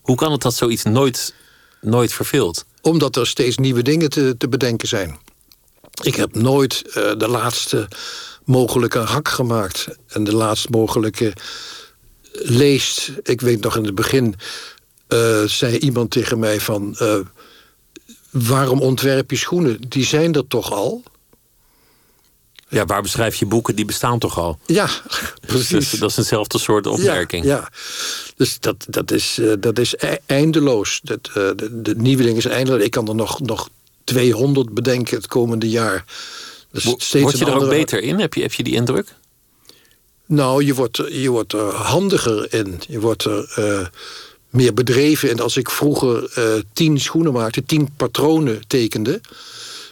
Hoe 0.02 0.16
kan 0.16 0.32
het 0.32 0.42
dat 0.42 0.54
zoiets 0.54 0.82
nooit, 0.84 1.34
nooit 1.80 2.12
verveelt? 2.12 2.64
Omdat 2.82 3.16
er 3.16 3.26
steeds 3.26 3.56
nieuwe 3.56 3.82
dingen 3.82 4.10
te, 4.10 4.34
te 4.38 4.48
bedenken 4.48 4.88
zijn. 4.88 5.18
Ik 6.02 6.14
heb 6.14 6.34
nooit 6.34 6.82
eh, 6.86 6.92
de 7.16 7.28
laatste 7.28 7.88
mogelijke 8.44 8.98
hak 8.98 9.28
gemaakt. 9.28 9.86
En 10.08 10.24
de 10.24 10.34
laatst 10.34 10.70
mogelijke 10.70 11.32
leest. 12.32 13.10
Ik 13.22 13.40
weet 13.40 13.60
nog 13.60 13.76
in 13.76 13.84
het 13.84 13.94
begin 13.94 14.34
eh, 15.06 15.42
zei 15.42 15.78
iemand 15.78 16.10
tegen 16.10 16.38
mij 16.38 16.60
van... 16.60 16.96
eh, 16.98 17.18
waarom 18.44 18.80
ontwerp 18.80 19.30
je 19.30 19.36
schoenen? 19.36 19.80
Die 19.88 20.04
zijn 20.04 20.34
er 20.34 20.46
toch 20.46 20.72
al? 20.72 21.02
Ja, 22.68 22.84
waar 22.84 23.02
beschrijf 23.02 23.34
je 23.36 23.46
boeken? 23.46 23.76
Die 23.76 23.84
bestaan 23.84 24.18
toch 24.18 24.38
al? 24.38 24.58
Ja, 24.66 24.86
Dus 24.86 25.66
precies. 25.68 25.90
dat 25.90 26.10
is 26.10 26.16
eenzelfde 26.16 26.58
soort 26.58 26.86
opmerking. 26.86 27.44
Ja, 27.44 27.56
ja. 27.56 27.68
dus 28.36 28.60
dat, 28.60 28.86
dat, 28.88 29.10
is, 29.10 29.38
eh, 29.38 29.52
dat 29.60 29.78
is 29.78 29.94
e- 29.98 30.16
eindeloos. 30.26 31.00
Dat, 31.02 31.18
eh, 31.28 31.34
de, 31.34 31.82
de 31.82 31.94
nieuwe 31.96 32.22
dingen 32.22 32.42
zijn 32.42 32.54
eindeloos. 32.54 32.82
Ik 32.82 32.90
kan 32.90 33.08
er 33.08 33.14
nog, 33.14 33.40
nog 33.40 33.68
200 34.04 34.74
bedenken 34.74 35.16
het 35.16 35.26
komende 35.26 35.68
jaar. 35.68 36.04
Dus 36.72 36.84
Word 36.84 37.02
je 37.10 37.18
er 37.18 37.26
ook 37.46 37.52
andere- 37.54 37.70
beter 37.70 38.02
in? 38.02 38.18
Heb 38.20 38.34
je, 38.34 38.42
heb 38.42 38.52
je 38.52 38.62
die 38.62 38.74
indruk? 38.74 39.14
Nou, 40.26 40.64
je 40.64 40.74
wordt, 40.74 40.98
er- 40.98 41.14
je 41.18 41.30
wordt 41.30 41.52
er 41.52 41.72
handiger 41.74 42.52
in. 42.54 42.80
Je 42.88 43.00
wordt 43.00 43.24
er 43.24 43.52
eh, 43.54 43.86
meer 44.56 44.74
bedreven 44.74 45.30
in. 45.30 45.40
Als 45.40 45.56
ik 45.56 45.70
vroeger 45.70 46.30
eh, 46.34 46.62
tien 46.72 47.00
schoenen 47.00 47.32
maakte, 47.32 47.64
tien 47.64 47.88
patronen 47.96 48.66
tekende... 48.66 49.20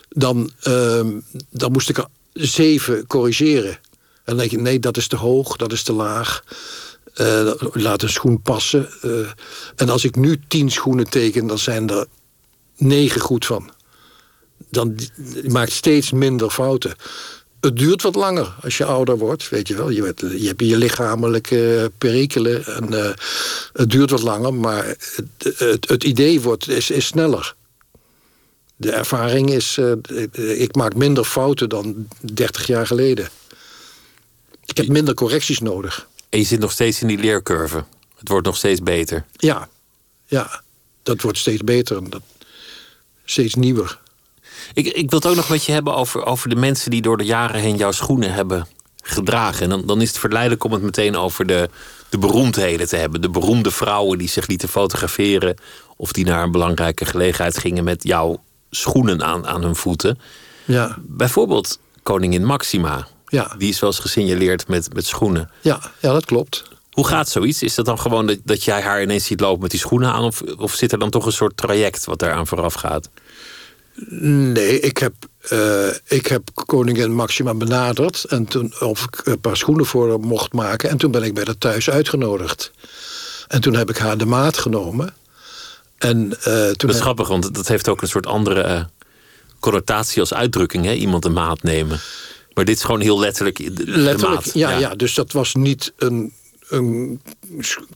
dan, 0.09 0.51
ehm, 0.61 1.21
dan 1.51 1.73
moest 1.73 1.89
ik 1.89 2.05
zeven 2.33 3.07
corrigeren. 3.07 3.71
En 3.71 3.81
dan 4.25 4.37
denk 4.37 4.51
je, 4.51 4.59
nee, 4.59 4.79
dat 4.79 4.97
is 4.97 5.07
te 5.07 5.17
hoog, 5.17 5.57
dat 5.57 5.73
is 5.73 5.83
te 5.83 5.93
laag. 5.93 6.45
Eh, 7.15 7.53
laat 7.73 8.03
een 8.03 8.09
schoen 8.09 8.43
passen. 8.43 8.89
Eh, 9.03 9.11
en 9.77 9.89
als 9.89 10.05
ik 10.05 10.17
nu 10.17 10.41
tien 10.49 10.71
schoenen 10.71 11.09
teken, 11.09 11.47
dan 11.47 11.59
zijn 11.59 11.91
er 11.91 12.07
negen 12.77 13.21
goed 13.21 13.47
van. 13.47 13.71
Dan 14.71 14.99
maakt 15.47 15.73
steeds 15.73 16.13
minder 16.13 16.51
fouten. 16.51 16.95
Het 17.65 17.77
duurt 17.77 18.03
wat 18.03 18.15
langer 18.15 18.55
als 18.63 18.77
je 18.77 18.85
ouder 18.85 19.19
wordt, 19.19 19.49
weet 19.49 19.69
je 19.69 19.75
wel. 19.75 19.91
Je, 19.91 20.03
werd- 20.03 20.21
je 20.21 20.47
hebt 20.47 20.61
je 20.61 20.77
lichamelijke 20.77 21.93
perikelen. 21.99 22.65
En, 22.67 23.05
eh, 23.05 23.13
het 23.73 23.91
duurt 23.91 24.11
wat 24.11 24.23
langer, 24.23 24.55
maar 24.55 24.87
het, 24.87 25.59
het, 25.59 25.89
het 25.89 26.05
idee 26.05 26.41
wordt, 26.41 26.69
is, 26.69 26.91
is 26.91 27.07
sneller. 27.07 27.55
De 28.77 28.91
ervaring 28.93 29.51
is, 29.51 29.79
eh, 29.79 30.61
ik 30.61 30.75
maak 30.75 30.95
minder 30.95 31.25
fouten 31.25 31.69
dan 31.69 32.09
30 32.21 32.67
jaar 32.67 32.87
geleden. 32.87 33.29
Ik 34.65 34.77
heb 34.77 34.89
minder 34.89 35.15
correcties 35.15 35.59
nodig. 35.61 36.09
En 36.29 36.39
je 36.39 36.45
zit 36.45 36.61
nog 36.61 36.73
steeds 36.73 37.01
in 37.01 37.09
die 37.09 37.19
leercurve. 37.19 37.85
Het 38.17 38.29
wordt 38.29 38.47
nog 38.47 38.57
steeds 38.57 38.83
beter. 38.83 39.25
Ja, 39.37 39.69
ja, 40.27 40.63
dat 41.03 41.21
wordt 41.23 41.39
steeds 41.39 41.63
beter 41.65 41.97
en 41.97 42.11
dat, 42.11 42.23
steeds 43.25 43.55
nieuwer. 43.55 44.03
Ik, 44.75 44.87
ik 44.87 45.11
wil 45.11 45.19
het 45.19 45.29
ook 45.29 45.37
nog 45.37 45.49
met 45.49 45.65
je 45.65 45.73
hebben 45.73 45.95
over, 45.95 46.25
over 46.27 46.49
de 46.49 46.57
mensen 46.57 46.91
die 46.91 47.03
door 47.03 47.17
de 47.17 47.25
jaren 47.25 47.61
heen 47.61 47.77
jouw 47.77 47.93
schoenen 47.93 48.33
hebben 48.33 48.67
gedragen. 49.03 49.63
En 49.63 49.69
dan, 49.69 49.87
dan 49.87 50.01
is 50.01 50.09
het 50.09 50.19
verleidelijk 50.19 50.65
om 50.65 50.73
het 50.73 50.83
meteen 50.83 51.17
over 51.17 51.47
de, 51.47 51.69
de 52.09 52.19
beroemdheden 52.19 52.89
te 52.89 52.97
hebben. 52.97 53.21
De 53.21 53.31
beroemde 53.31 53.71
vrouwen 53.71 54.19
die 54.19 54.29
zich 54.29 54.47
lieten 54.47 54.69
fotograferen. 54.69 55.57
Of 55.97 56.13
die 56.13 56.25
naar 56.25 56.43
een 56.43 56.51
belangrijke 56.53 57.05
gelegenheid 57.05 57.59
gingen 57.59 57.85
met 57.85 58.03
jouw 58.05 58.43
schoenen 58.71 59.23
aan, 59.25 59.47
aan 59.47 59.63
hun 59.63 59.77
voeten. 59.77 60.19
Ja, 60.65 60.97
Bijvoorbeeld 61.03 61.79
koningin 62.03 62.45
Maxima. 62.45 63.07
ja, 63.27 63.55
Die 63.59 63.69
is 63.69 63.81
wel 63.81 63.91
eens 63.91 63.99
gesignaleerd 63.99 64.69
met, 64.69 64.95
met 64.95 65.07
schoenen. 65.07 65.51
ja, 65.61 65.81
ja 66.01 66.13
dat 66.13 66.25
klopt. 66.25 66.65
Hoe 66.91 67.07
gaat 67.07 67.29
zoiets? 67.29 67.63
Is 67.63 67.75
dat 67.75 67.85
dan 67.85 67.99
gewoon 67.99 68.27
dat, 68.27 68.39
dat 68.45 68.65
jij 68.65 68.81
haar 68.83 69.03
ineens 69.03 69.25
ziet 69.25 69.41
lopen 69.41 69.61
met 69.63 69.71
die 69.71 69.81
schoenen 69.81 70.13
aan? 70.13 70.23
Of, 70.25 70.43
of 70.43 70.75
zit 70.75 70.93
er 70.93 70.99
dan 70.99 71.11
toch 71.11 71.27
een 71.27 71.33
soort 71.33 71.57
traject 71.57 72.05
wat 72.05 72.19
daaraan 72.19 72.47
vooraf 72.47 72.75
gaat? 72.75 73.11
Nee, 74.21 74.81
ik 74.81 74.99
heb, 74.99 75.15
eh, 75.49 75.89
ik 76.05 76.27
heb 76.27 76.43
koningin 76.55 77.15
Maxima 77.15 77.55
benaderd. 77.55 78.25
En 78.25 78.45
toen 78.45 78.75
of 78.81 79.03
ik 79.05 79.21
een 79.25 79.41
paar 79.41 79.57
schoenen 79.57 79.87
voor 79.87 80.09
haar 80.09 80.21
mocht 80.21 80.53
maken. 80.53 80.91
En 80.91 80.97
toen 80.97 81.11
ben 81.11 81.23
ik 81.23 81.35
bij 81.35 81.45
haar 81.45 81.59
thuis 81.59 81.91
uitgenodigd. 81.91 82.73
En 83.49 83.61
toen 83.61 83.75
heb 83.75 83.91
ik 83.91 83.97
haar 83.97 84.19
de 84.19 84.27
maat 84.27 84.59
genomen. 84.59 85.15
En 85.99 86.37
eh, 86.43 86.55
toen 86.55 86.89
Dat 86.89 86.95
is 86.95 87.01
grappig, 87.01 87.29
want 87.29 87.55
dat 87.55 87.69
heeft 87.69 87.89
ook 87.89 88.03
een 88.03 88.09
soort 88.09 88.27
andere 88.27 88.61
eh, 88.61 88.85
connotatie 89.59 90.21
als 90.21 90.35
uitdrukking, 90.35 90.85
hè? 90.85 90.93
iemand 90.93 91.25
een 91.25 91.33
maat 91.33 91.63
nemen. 91.63 92.01
Maar 92.55 92.65
dit 92.65 92.77
is 92.77 92.85
gewoon 92.85 93.01
heel 93.01 93.19
letterlijk. 93.19 93.57
De, 93.57 93.85
letterlijk, 93.87 94.45
maat. 94.45 94.55
ja, 94.55 94.71
ja. 94.71 94.95
Dus 94.95 95.15
dat 95.15 95.33
was 95.33 95.55
niet 95.55 95.93
een, 95.97 96.33
een 96.75 97.21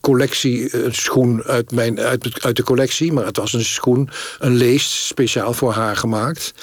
collectie, 0.01 0.75
een 0.75 0.95
schoen 0.95 1.43
uit, 1.43 1.71
mijn, 1.71 1.99
uit, 1.99 2.43
uit 2.43 2.55
de 2.55 2.63
collectie, 2.63 3.13
maar 3.13 3.25
het 3.25 3.37
was 3.37 3.53
een 3.53 3.65
schoen, 3.65 4.09
een 4.39 4.55
leest 4.55 4.91
speciaal 4.91 5.53
voor 5.53 5.73
haar 5.73 5.97
gemaakt. 5.97 6.53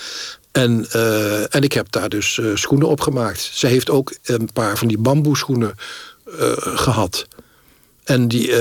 En, 0.53 0.87
uh, 0.95 1.55
en 1.55 1.63
ik 1.63 1.73
heb 1.73 1.91
daar 1.91 2.09
dus 2.09 2.37
uh, 2.37 2.57
schoenen 2.57 2.89
op 2.89 3.01
gemaakt. 3.01 3.41
Ze 3.41 3.67
heeft 3.67 3.91
ook 3.91 4.15
een 4.23 4.53
paar 4.53 4.79
van 4.79 4.89
die 4.89 4.99
bamboeschoenen 4.99 5.75
uh, 6.27 6.53
gehad. 6.57 7.27
En 8.05 8.29
die, 8.29 8.53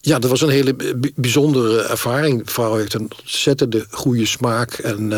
ja, 0.00 0.18
dat 0.18 0.30
was 0.30 0.40
een 0.40 0.48
hele 0.48 0.76
bijzondere 1.14 1.82
ervaring. 1.82 2.44
De 2.44 2.52
vrouw 2.52 2.76
heeft 2.76 2.94
een 2.94 3.10
ontzettende 3.20 3.86
goede 3.90 4.26
smaak. 4.26 4.72
En, 4.72 5.12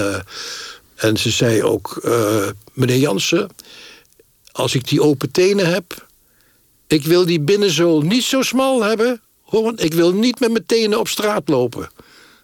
en 0.95 1.17
ze 1.17 1.31
zei 1.31 1.63
ook, 1.63 2.11
meneer 2.73 2.99
Jansen, 2.99 3.49
als 4.53 4.75
ik 4.75 4.89
die 4.89 5.03
open 5.03 5.31
tenen 5.31 5.73
heb, 5.73 6.09
ik 6.91 7.05
wil 7.05 7.27
die 7.27 7.41
binnenzool 7.41 8.01
niet 8.01 8.25
zo 8.25 8.43
smal 8.43 8.83
hebben. 8.85 9.21
Ik 9.77 9.95
wil 9.95 10.13
niet 10.13 10.41
met 10.41 10.51
mijn 10.51 10.67
tenen 10.67 10.99
op 10.99 11.09
straat 11.09 11.49
lopen. 11.49 11.91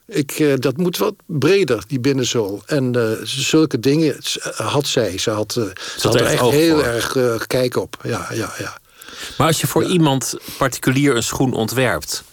Ik, 0.07 0.39
uh, 0.39 0.55
dat 0.57 0.77
moet 0.77 0.97
wat 0.97 1.15
breder, 1.27 1.85
die 1.87 2.01
binnenzool. 2.01 2.63
En 2.67 2.97
uh, 2.97 3.11
zulke 3.23 3.81
dingen 3.81 4.17
had 4.57 4.87
zij. 4.87 5.19
Ze 5.19 5.31
had, 5.31 5.57
uh, 5.59 5.65
ze 5.97 6.07
had 6.07 6.15
er 6.15 6.25
echt 6.27 6.51
heel 6.51 6.85
erg 6.85 7.47
kijk 7.47 7.77
op. 7.77 7.99
Ja, 8.03 8.29
ja, 8.33 8.55
ja. 8.59 8.79
Maar 9.39 9.47
als 9.47 9.61
je 9.61 9.67
voor 9.67 9.83
ja. 9.83 9.89
iemand 9.89 10.35
particulier 10.59 11.17
een 11.17 11.23
schoen 11.23 11.53
ontwerpt... 11.53 12.25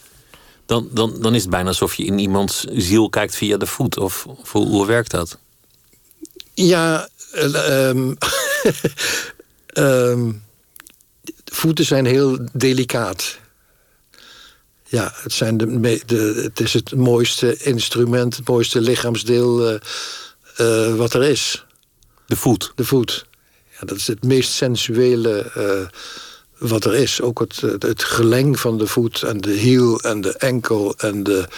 Dan, 0.66 0.88
dan, 0.92 1.20
dan 1.20 1.34
is 1.34 1.40
het 1.40 1.50
bijna 1.50 1.68
alsof 1.68 1.94
je 1.94 2.04
in 2.04 2.18
iemands 2.18 2.64
ziel 2.72 3.08
kijkt 3.08 3.36
via 3.36 3.56
de 3.56 3.66
voet. 3.66 3.98
Of, 3.98 4.26
of 4.26 4.52
hoe, 4.52 4.66
hoe 4.66 4.86
werkt 4.86 5.10
dat? 5.10 5.38
Ja, 6.54 7.08
um, 7.34 8.16
um, 9.74 10.42
voeten 11.44 11.84
zijn 11.84 12.06
heel 12.06 12.38
delicaat. 12.52 13.38
Ja, 14.84 15.12
het, 15.14 15.32
zijn 15.32 15.56
de, 15.56 16.00
de, 16.06 16.40
het 16.42 16.60
is 16.60 16.72
het 16.72 16.94
mooiste 16.94 17.56
instrument, 17.56 18.36
het 18.36 18.48
mooiste 18.48 18.80
lichaamsdeel 18.80 19.72
uh, 19.72 19.78
uh, 20.60 20.94
wat 20.94 21.14
er 21.14 21.22
is. 21.22 21.64
De 22.26 22.36
voet? 22.36 22.72
De 22.74 22.84
voet. 22.84 23.26
Ja, 23.70 23.86
dat 23.86 23.96
is 23.96 24.06
het 24.06 24.24
meest 24.24 24.52
sensuele 24.52 25.52
uh, 25.56 26.68
wat 26.68 26.84
er 26.84 26.94
is. 26.94 27.20
Ook 27.20 27.38
het, 27.38 27.60
het, 27.60 27.82
het, 27.82 28.04
geleng 28.04 28.60
van 28.60 28.78
de 28.78 28.86
voet 28.86 29.22
en 29.22 29.40
de 29.40 29.52
hiel 29.52 30.00
en 30.00 30.20
de 30.20 30.32
enkel 30.32 30.94
en 30.96 31.22
de... 31.22 31.48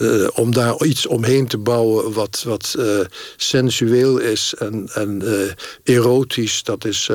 Uh, 0.00 0.28
om 0.34 0.52
daar 0.52 0.84
iets 0.84 1.06
omheen 1.06 1.46
te 1.46 1.58
bouwen 1.58 2.12
wat, 2.12 2.42
wat 2.46 2.74
uh, 2.78 2.98
sensueel 3.36 4.18
is 4.18 4.54
en, 4.58 4.88
en 4.94 5.20
uh, 5.24 5.96
erotisch, 5.96 6.62
dat 6.62 6.84
is, 6.84 7.10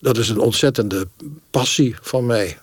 dat 0.00 0.18
is 0.18 0.28
een 0.28 0.38
ontzettende 0.38 1.08
passie 1.50 1.96
van 2.00 2.26
mij. 2.26 2.58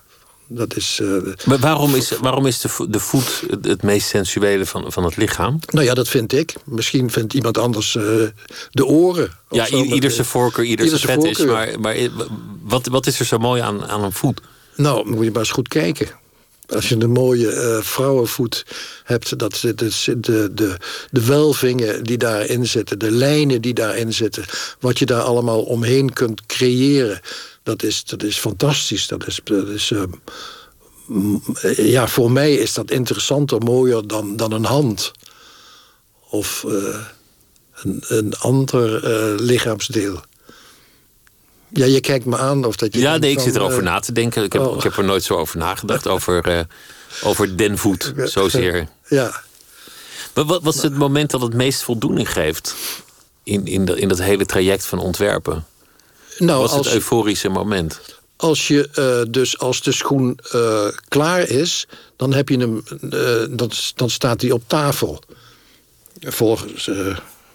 Dat 0.46 0.76
is, 0.76 1.00
maar 1.44 1.58
waarom 1.58 1.94
is, 1.94 2.10
waarom 2.10 2.46
is 2.46 2.60
de, 2.60 2.86
de 2.88 3.00
voet 3.00 3.44
het, 3.50 3.64
het, 3.64 3.82
meest 3.82 4.08
sensuele 4.08 4.66
van, 4.66 4.92
van 4.92 5.04
het 5.04 5.16
lichaam? 5.16 5.58
Nou 5.66 5.86
ja, 5.86 5.94
dat 5.94 6.08
vind 6.08 6.32
ik. 6.32 6.54
Misschien 6.64 7.10
vindt 7.10 7.34
iemand 7.34 7.58
anders 7.58 7.92
de 8.70 8.84
oren. 8.86 9.32
Ja, 9.50 9.68
ieder 9.68 10.10
zijn 10.10 10.26
voorkeur, 10.26 10.64
ieder 10.64 10.88
zijn 10.88 11.00
vet 11.20 11.24
is. 11.24 11.44
Maar, 11.44 11.80
maar 11.80 11.96
wat, 12.62 12.86
wat 12.86 13.06
is 13.06 13.20
er 13.20 13.26
zo 13.26 13.38
mooi 13.38 13.62
aan, 13.62 13.86
aan 13.86 14.04
een 14.04 14.12
voet? 14.12 14.40
Nou, 14.76 15.08
moet 15.10 15.24
je 15.24 15.30
maar 15.30 15.40
eens 15.40 15.50
goed 15.50 15.68
kijken. 15.68 16.08
Als 16.66 16.88
je 16.88 16.96
een 17.00 17.10
mooie 17.10 17.52
uh, 17.52 17.82
vrouwenvoet 17.82 18.66
hebt, 19.04 19.38
dat 19.38 19.58
de, 19.60 19.74
de, 19.74 20.50
de, 20.54 20.76
de 21.10 21.24
welvingen 21.26 22.04
die 22.04 22.18
daarin 22.18 22.66
zitten, 22.66 22.98
de 22.98 23.10
lijnen 23.10 23.60
die 23.60 23.74
daarin 23.74 24.12
zitten, 24.12 24.44
wat 24.80 24.98
je 24.98 25.06
daar 25.06 25.22
allemaal 25.22 25.62
omheen 25.62 26.12
kunt 26.12 26.46
creëren, 26.46 27.20
dat 27.62 27.82
is, 27.82 28.04
dat 28.04 28.22
is 28.22 28.38
fantastisch. 28.38 29.06
Dat 29.06 29.26
is, 29.26 29.40
dat 29.44 29.68
is, 29.68 29.90
uh, 29.90 30.02
ja, 31.76 32.08
voor 32.08 32.30
mij 32.30 32.54
is 32.54 32.74
dat 32.74 32.90
interessanter, 32.90 33.58
mooier 33.58 34.06
dan, 34.06 34.36
dan 34.36 34.52
een 34.52 34.64
hand. 34.64 35.12
Of 36.30 36.64
uh, 36.66 36.96
een, 37.82 38.04
een 38.08 38.34
ander 38.38 39.00
lichaamsdeel. 39.40 40.22
Ja, 41.68 41.84
je 41.84 42.00
kijkt 42.00 42.24
me 42.24 42.36
aan 42.36 42.64
of 42.64 42.76
dat 42.76 42.94
je. 42.94 43.00
Ja, 43.00 43.16
nee, 43.16 43.30
ik 43.30 43.40
zit 43.40 43.54
erover 43.54 43.78
uh, 43.78 43.84
na 43.84 44.00
te 44.00 44.12
denken. 44.12 44.42
Ik 44.42 44.52
heb, 44.52 44.62
oh. 44.62 44.76
ik 44.76 44.82
heb 44.82 44.96
er 44.96 45.04
nooit 45.04 45.22
zo 45.22 45.34
over 45.34 45.58
nagedacht. 45.58 46.08
over, 46.08 46.48
uh, 46.48 46.60
over 47.22 47.56
den 47.56 47.78
voet, 47.78 48.12
zozeer. 48.24 48.88
Ja. 49.08 49.42
Maar 50.34 50.44
wat, 50.44 50.62
wat 50.62 50.74
is 50.74 50.82
het 50.82 50.96
moment 50.96 51.30
dat 51.30 51.40
het 51.40 51.54
meest 51.54 51.82
voldoening 51.82 52.32
geeft 52.32 52.74
in, 53.42 53.66
in, 53.66 53.84
de, 53.84 54.00
in 54.00 54.08
dat 54.08 54.18
hele 54.18 54.46
traject 54.46 54.86
van 54.86 54.98
ontwerpen? 54.98 55.66
Nou, 56.38 56.60
wat 56.60 56.70
is 56.70 56.76
als, 56.76 56.86
het 56.86 56.94
euforische 56.94 57.48
moment? 57.48 58.00
Als 58.36 58.68
je 58.68 58.88
uh, 58.98 59.32
dus 59.32 59.58
als 59.58 59.82
de 59.82 59.92
schoen 59.92 60.38
klaar 61.08 61.48
is, 61.48 61.86
dan 62.16 62.32
heb 62.32 62.48
je 62.48 62.58
hem, 62.58 62.82
dan, 63.56 63.70
dan 63.94 64.10
staat 64.10 64.40
hij 64.40 64.50
op 64.50 64.62
tafel. 64.66 65.22
Volgens 66.20 66.90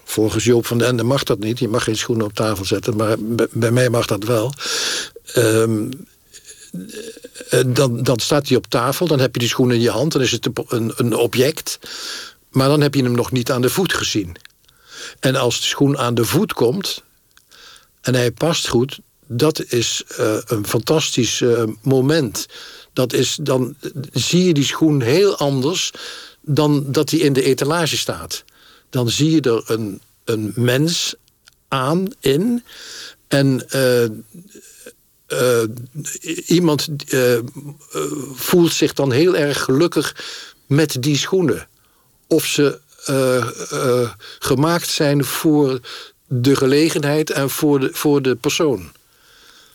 Volgens 0.10 0.44
Joop 0.44 0.66
van 0.66 0.78
den 0.78 0.88
Ende 0.88 1.04
mag 1.04 1.24
dat 1.24 1.40
niet. 1.40 1.60
Je 1.60 1.68
mag 1.68 1.84
geen 1.84 1.98
schoenen 1.98 2.26
op 2.26 2.34
tafel 2.34 2.66
zetten, 2.66 2.96
maar 2.96 3.16
bij 3.52 3.72
mij 3.72 3.90
mag 3.90 4.06
dat 4.06 4.24
wel. 4.24 4.54
Um, 5.38 5.90
dan, 7.68 8.04
dan 8.04 8.20
staat 8.20 8.48
hij 8.48 8.58
op 8.58 8.68
tafel, 8.68 9.08
dan 9.08 9.20
heb 9.20 9.34
je 9.34 9.40
die 9.40 9.50
schoen 9.50 9.72
in 9.72 9.82
je 9.82 9.90
hand... 9.90 10.12
dan 10.12 10.22
is 10.22 10.32
het 10.32 10.50
een, 10.68 10.94
een 10.96 11.16
object, 11.16 11.80
maar 12.50 12.68
dan 12.68 12.82
heb 12.82 12.94
je 12.94 13.04
hem 13.04 13.16
nog 13.16 13.32
niet 13.32 13.52
aan 13.52 13.62
de 13.62 13.70
voet 13.70 13.94
gezien. 13.94 14.36
En 15.20 15.36
als 15.36 15.60
de 15.60 15.66
schoen 15.66 15.98
aan 15.98 16.14
de 16.14 16.26
voet 16.26 16.54
komt 16.54 17.04
en 18.02 18.16
hij 18.16 18.32
past 18.32 18.68
goed... 18.68 19.00
dat 19.28 19.64
is 19.64 20.04
uh, 20.20 20.38
een 20.46 20.68
fantastisch 20.68 21.40
uh, 21.40 21.64
moment. 21.82 22.46
Dat 22.94 23.14
is, 23.14 23.38
dan 23.42 23.76
zie 24.12 24.46
je 24.46 24.54
die 24.54 24.66
schoen 24.66 25.02
heel 25.02 25.38
anders 25.38 25.92
dan 26.42 26.92
dat 26.92 27.10
hij 27.10 27.20
in 27.20 27.34
de 27.34 27.44
etalage 27.44 27.98
staat 27.98 28.44
dan 28.90 29.10
zie 29.10 29.32
je 29.32 29.42
er 29.42 29.64
een, 29.66 30.02
een 30.24 30.52
mens 30.56 31.16
aan 31.68 32.08
in. 32.20 32.64
En 33.28 33.66
uh, 33.76 34.04
uh, 35.28 35.64
iemand 36.46 36.90
uh, 37.14 37.40
voelt 38.34 38.74
zich 38.74 38.94
dan 38.94 39.12
heel 39.12 39.36
erg 39.36 39.64
gelukkig 39.64 40.16
met 40.68 40.98
die 41.00 41.18
schoenen. 41.18 41.68
Of 42.28 42.46
ze 42.46 42.80
gemaakt 44.40 44.88
zijn 44.88 45.24
voor 45.24 45.80
de 46.28 46.56
gelegenheid 46.56 47.30
en 47.30 47.50
voor 47.50 47.80
de, 47.80 47.90
voor 47.94 48.22
de 48.22 48.36
persoon. 48.36 48.92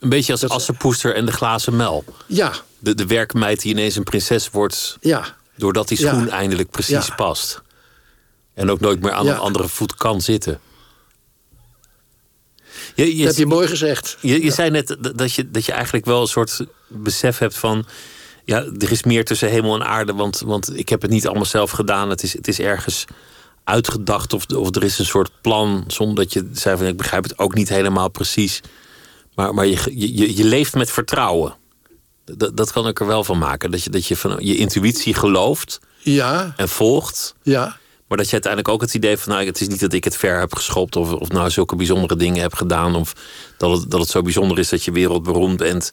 Een 0.01 0.09
beetje 0.09 0.33
als 0.33 0.49
Assepoester 0.49 1.15
en 1.15 1.27
de 1.27 1.33
glazen 1.33 1.77
mel. 1.77 2.05
Ja. 2.27 2.53
De, 2.79 2.95
de 2.95 3.07
werkmeid 3.07 3.61
die 3.61 3.73
ineens 3.73 3.97
een 3.97 4.03
prinses 4.03 4.51
wordt... 4.51 4.97
Ja. 5.01 5.37
doordat 5.57 5.89
die 5.89 5.99
schoen 5.99 6.25
ja. 6.25 6.31
eindelijk 6.31 6.71
precies 6.71 7.07
ja. 7.07 7.15
past. 7.15 7.63
En 8.55 8.71
ook 8.71 8.81
nooit 8.81 9.01
meer 9.01 9.13
aan 9.13 9.25
ja. 9.25 9.33
een 9.33 9.39
andere 9.39 9.69
voet 9.69 9.95
kan 9.95 10.21
zitten. 10.21 10.61
Je, 12.95 13.17
je, 13.17 13.25
dat 13.25 13.37
heb 13.37 13.37
je 13.37 13.55
mooi 13.55 13.69
gezegd. 13.69 14.19
Je, 14.21 14.33
je 14.33 14.45
ja. 14.45 14.51
zei 14.51 14.71
net 14.71 14.97
dat 15.17 15.33
je, 15.33 15.51
dat 15.51 15.65
je 15.65 15.73
eigenlijk 15.73 16.05
wel 16.05 16.21
een 16.21 16.27
soort 16.27 16.67
besef 16.89 17.39
hebt 17.39 17.57
van... 17.57 17.87
ja, 18.45 18.65
er 18.79 18.91
is 18.91 19.03
meer 19.03 19.25
tussen 19.25 19.49
hemel 19.49 19.75
en 19.75 19.87
aarde... 19.87 20.15
want, 20.15 20.41
want 20.41 20.79
ik 20.79 20.89
heb 20.89 21.03
het 21.03 21.11
niet 21.11 21.27
allemaal 21.27 21.45
zelf 21.45 21.71
gedaan. 21.71 22.11
Het 22.11 22.23
is, 22.23 22.33
het 22.33 22.49
is 22.49 22.61
ergens 22.61 23.05
uitgedacht 23.65 24.33
of, 24.33 24.47
of 24.47 24.77
er 24.77 24.85
is 24.85 24.99
een 24.99 25.05
soort 25.05 25.31
plan... 25.41 25.85
zonder 25.87 26.17
dat 26.17 26.33
je 26.33 26.49
zei 26.53 26.77
van 26.77 26.87
ik 26.87 26.97
begrijp 26.97 27.23
het 27.23 27.39
ook 27.39 27.55
niet 27.55 27.69
helemaal 27.69 28.11
precies. 28.11 28.61
Maar, 29.35 29.55
maar 29.55 29.67
je, 29.67 29.79
je, 29.95 30.37
je 30.37 30.45
leeft 30.45 30.75
met 30.75 30.91
vertrouwen. 30.91 31.55
Dat, 32.25 32.57
dat 32.57 32.73
kan 32.73 32.89
ik 32.89 33.01
er 33.01 33.07
wel 33.07 33.25
van 33.25 33.39
maken. 33.39 33.71
Dat 33.71 33.83
je, 33.83 33.91
dat 33.91 34.07
je 34.07 34.17
van 34.17 34.37
je 34.39 34.57
intuïtie 34.57 35.15
gelooft 35.15 35.81
ja. 35.99 36.53
en 36.57 36.69
volgt... 36.69 37.35
Ja. 37.43 37.77
Maar 38.07 38.19
dat 38.19 38.27
je 38.27 38.33
uiteindelijk 38.33 38.73
ook 38.73 38.81
het 38.81 38.95
idee 38.95 39.17
van, 39.17 39.33
nou, 39.33 39.47
het 39.47 39.61
is 39.61 39.69
niet 39.69 39.81
dat 39.81 39.93
ik 39.93 40.05
het 40.05 40.17
ver 40.17 40.39
heb 40.39 40.55
geschopt 40.55 40.97
of, 40.97 41.13
of 41.13 41.29
nou 41.29 41.51
zulke 41.51 41.77
bijzondere 41.77 42.17
dingen 42.17 42.43
heb 42.43 42.55
gedaan. 42.55 42.95
Of 42.95 43.13
dat 43.59 43.79
het, 43.79 43.91
dat 43.91 44.01
het 44.01 44.09
zo 44.09 44.23
bijzonder 44.23 44.59
is 44.59 44.69
dat 44.69 44.85
je 44.85 44.93
wereldberoemd 44.93 45.57
bent. 45.57 45.93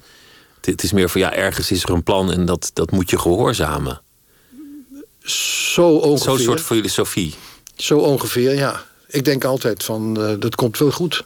Het, 0.55 0.65
het 0.65 0.83
is 0.83 0.91
meer 0.91 1.09
van, 1.09 1.21
ja, 1.21 1.33
ergens 1.33 1.71
is 1.71 1.83
er 1.83 1.89
een 1.89 2.03
plan 2.03 2.31
en 2.31 2.45
dat, 2.45 2.71
dat 2.73 2.91
moet 2.91 3.09
je 3.09 3.19
gehoorzamen. 3.19 4.01
Zo 5.23 5.95
ongeveer. 5.95 6.23
Zo'n 6.23 6.39
soort 6.39 6.61
filosofie. 6.61 7.35
Zo 7.75 7.97
ongeveer, 7.97 8.55
ja. 8.55 8.85
Ik 9.07 9.25
denk 9.25 9.43
altijd 9.43 9.83
van, 9.83 10.19
uh, 10.19 10.33
dat 10.39 10.55
komt 10.55 10.77
wel 10.77 10.91
goed. 10.91 11.23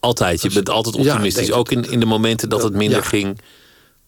Altijd, 0.00 0.42
je 0.42 0.50
bent 0.50 0.68
altijd 0.68 0.94
optimistisch. 0.94 1.46
Ja, 1.46 1.54
ook 1.54 1.70
in, 1.70 1.90
in 1.90 2.00
de 2.00 2.06
momenten 2.06 2.48
dat 2.48 2.62
het 2.62 2.72
minder 2.72 2.98
ja. 2.98 3.04
ging. 3.04 3.40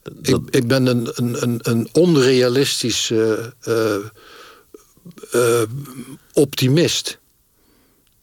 Dat... 0.02 0.40
Ik, 0.40 0.54
ik 0.54 0.66
ben 0.66 0.86
een, 0.86 1.10
een, 1.42 1.58
een 1.62 1.88
onrealistisch... 1.92 3.10
Uh, 3.10 3.96
uh, 5.34 5.60
uh, 5.60 5.62
optimist. 6.32 7.18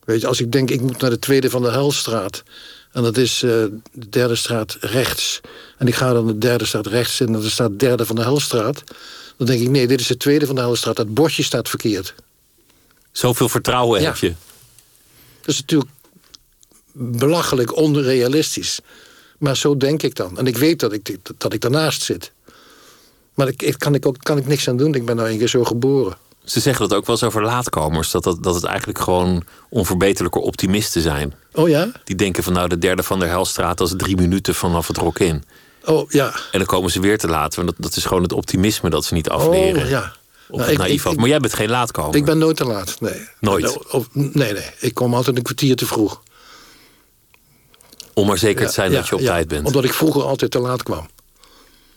Weet 0.05 0.21
je, 0.21 0.27
als 0.27 0.39
ik 0.39 0.51
denk, 0.51 0.69
ik 0.69 0.81
moet 0.81 1.01
naar 1.01 1.09
de 1.09 1.19
tweede 1.19 1.49
van 1.49 1.61
de 1.61 1.71
Helstraat... 1.71 2.43
en 2.91 3.03
dat 3.03 3.17
is 3.17 3.43
uh, 3.43 3.51
de 3.91 4.09
derde 4.09 4.35
straat 4.35 4.77
rechts... 4.79 5.41
en 5.77 5.87
ik 5.87 5.95
ga 5.95 6.13
dan 6.13 6.27
de 6.27 6.37
derde 6.37 6.65
straat 6.65 6.87
rechts 6.87 7.21
in... 7.21 7.27
en 7.27 7.43
er 7.43 7.51
staat 7.51 7.79
derde 7.79 8.05
van 8.05 8.15
de 8.15 8.21
Helstraat... 8.21 8.83
dan 9.37 9.47
denk 9.47 9.61
ik, 9.61 9.69
nee, 9.69 9.87
dit 9.87 9.99
is 9.99 10.07
de 10.07 10.17
tweede 10.17 10.45
van 10.45 10.55
de 10.55 10.61
Helstraat. 10.61 10.95
Dat 10.95 11.13
bordje 11.13 11.43
staat 11.43 11.69
verkeerd. 11.69 12.13
Zoveel 13.11 13.49
vertrouwen 13.49 14.01
Ja. 14.01 14.07
heb 14.07 14.17
je. 14.17 14.33
Dat 15.41 15.55
is 15.55 15.59
natuurlijk 15.59 15.91
belachelijk 16.93 17.75
onrealistisch. 17.75 18.79
Maar 19.37 19.57
zo 19.57 19.77
denk 19.77 20.03
ik 20.03 20.15
dan. 20.15 20.37
En 20.37 20.47
ik 20.47 20.57
weet 20.57 20.79
dat 20.79 20.93
ik, 20.93 21.17
dat 21.37 21.53
ik 21.53 21.61
daarnaast 21.61 22.01
zit. 22.01 22.31
Maar 23.33 23.47
ik, 23.47 23.61
ik 23.61 23.79
kan 23.79 23.95
ik 23.95 24.05
ook 24.05 24.17
kan 24.19 24.37
ik 24.37 24.47
niks 24.47 24.67
aan 24.67 24.77
doen. 24.77 24.93
Ik 24.93 25.05
ben 25.05 25.15
nou 25.15 25.29
een 25.29 25.37
keer 25.37 25.47
zo 25.47 25.63
geboren. 25.63 26.17
Ze 26.47 26.59
zeggen 26.59 26.89
dat 26.89 26.97
ook 26.97 27.05
wel 27.05 27.15
eens 27.15 27.25
over 27.25 27.43
laatkomers. 27.43 28.11
Dat, 28.11 28.23
dat, 28.23 28.43
dat 28.43 28.55
het 28.55 28.63
eigenlijk 28.63 28.99
gewoon 28.99 29.43
onverbeterlijke 29.69 30.39
optimisten 30.39 31.01
zijn. 31.01 31.33
Oh 31.53 31.69
ja? 31.69 31.91
Die 32.03 32.15
denken 32.15 32.43
van 32.43 32.53
nou, 32.53 32.67
de 32.67 32.77
derde 32.77 33.03
van 33.03 33.19
der 33.19 33.29
Helstraat... 33.29 33.77
dat 33.77 33.87
is 33.87 33.93
drie 33.97 34.15
minuten 34.15 34.55
vanaf 34.55 34.87
het 34.87 34.97
rock 34.97 35.19
in. 35.19 35.43
Oh 35.85 36.09
ja. 36.11 36.25
En 36.51 36.59
dan 36.59 36.65
komen 36.65 36.91
ze 36.91 36.99
weer 36.99 37.17
te 37.17 37.27
laat. 37.27 37.55
Want 37.55 37.67
dat, 37.67 37.75
dat 37.79 37.95
is 37.95 38.05
gewoon 38.05 38.23
het 38.23 38.33
optimisme 38.33 38.89
dat 38.89 39.05
ze 39.05 39.13
niet 39.13 39.29
afleren. 39.29 39.83
Oh 39.83 39.89
ja. 39.89 40.13
Op 40.49 40.57
Nou, 40.57 40.61
het 40.61 40.71
ik- 40.71 40.77
naïef 40.77 41.05
ik-. 41.05 41.15
Maar 41.17 41.27
jij 41.27 41.39
bent 41.39 41.53
geen 41.53 41.69
laatkomer. 41.69 42.15
Ik 42.15 42.25
ben 42.25 42.37
nooit 42.37 42.57
te 42.57 42.65
laat. 42.65 42.95
Nee. 42.99 43.27
Nooit? 43.39 43.91
Of, 43.91 44.07
nee, 44.11 44.53
nee. 44.53 44.65
Ik 44.79 44.93
kom 44.93 45.13
altijd 45.13 45.37
een 45.37 45.43
kwartier 45.43 45.75
te 45.75 45.85
vroeg. 45.85 46.21
Om 48.13 48.27
maar 48.27 48.37
zeker 48.37 48.67
te 48.67 48.73
zijn 48.73 48.91
Ja, 48.91 48.97
dat 48.97 49.07
je 49.07 49.15
op 49.15 49.21
ja, 49.21 49.27
tijd 49.27 49.47
bent. 49.47 49.65
Omdat 49.65 49.83
ik 49.83 49.93
vroeger 49.93 50.23
altijd 50.23 50.51
te 50.51 50.59
laat 50.59 50.83
kwam. 50.83 51.07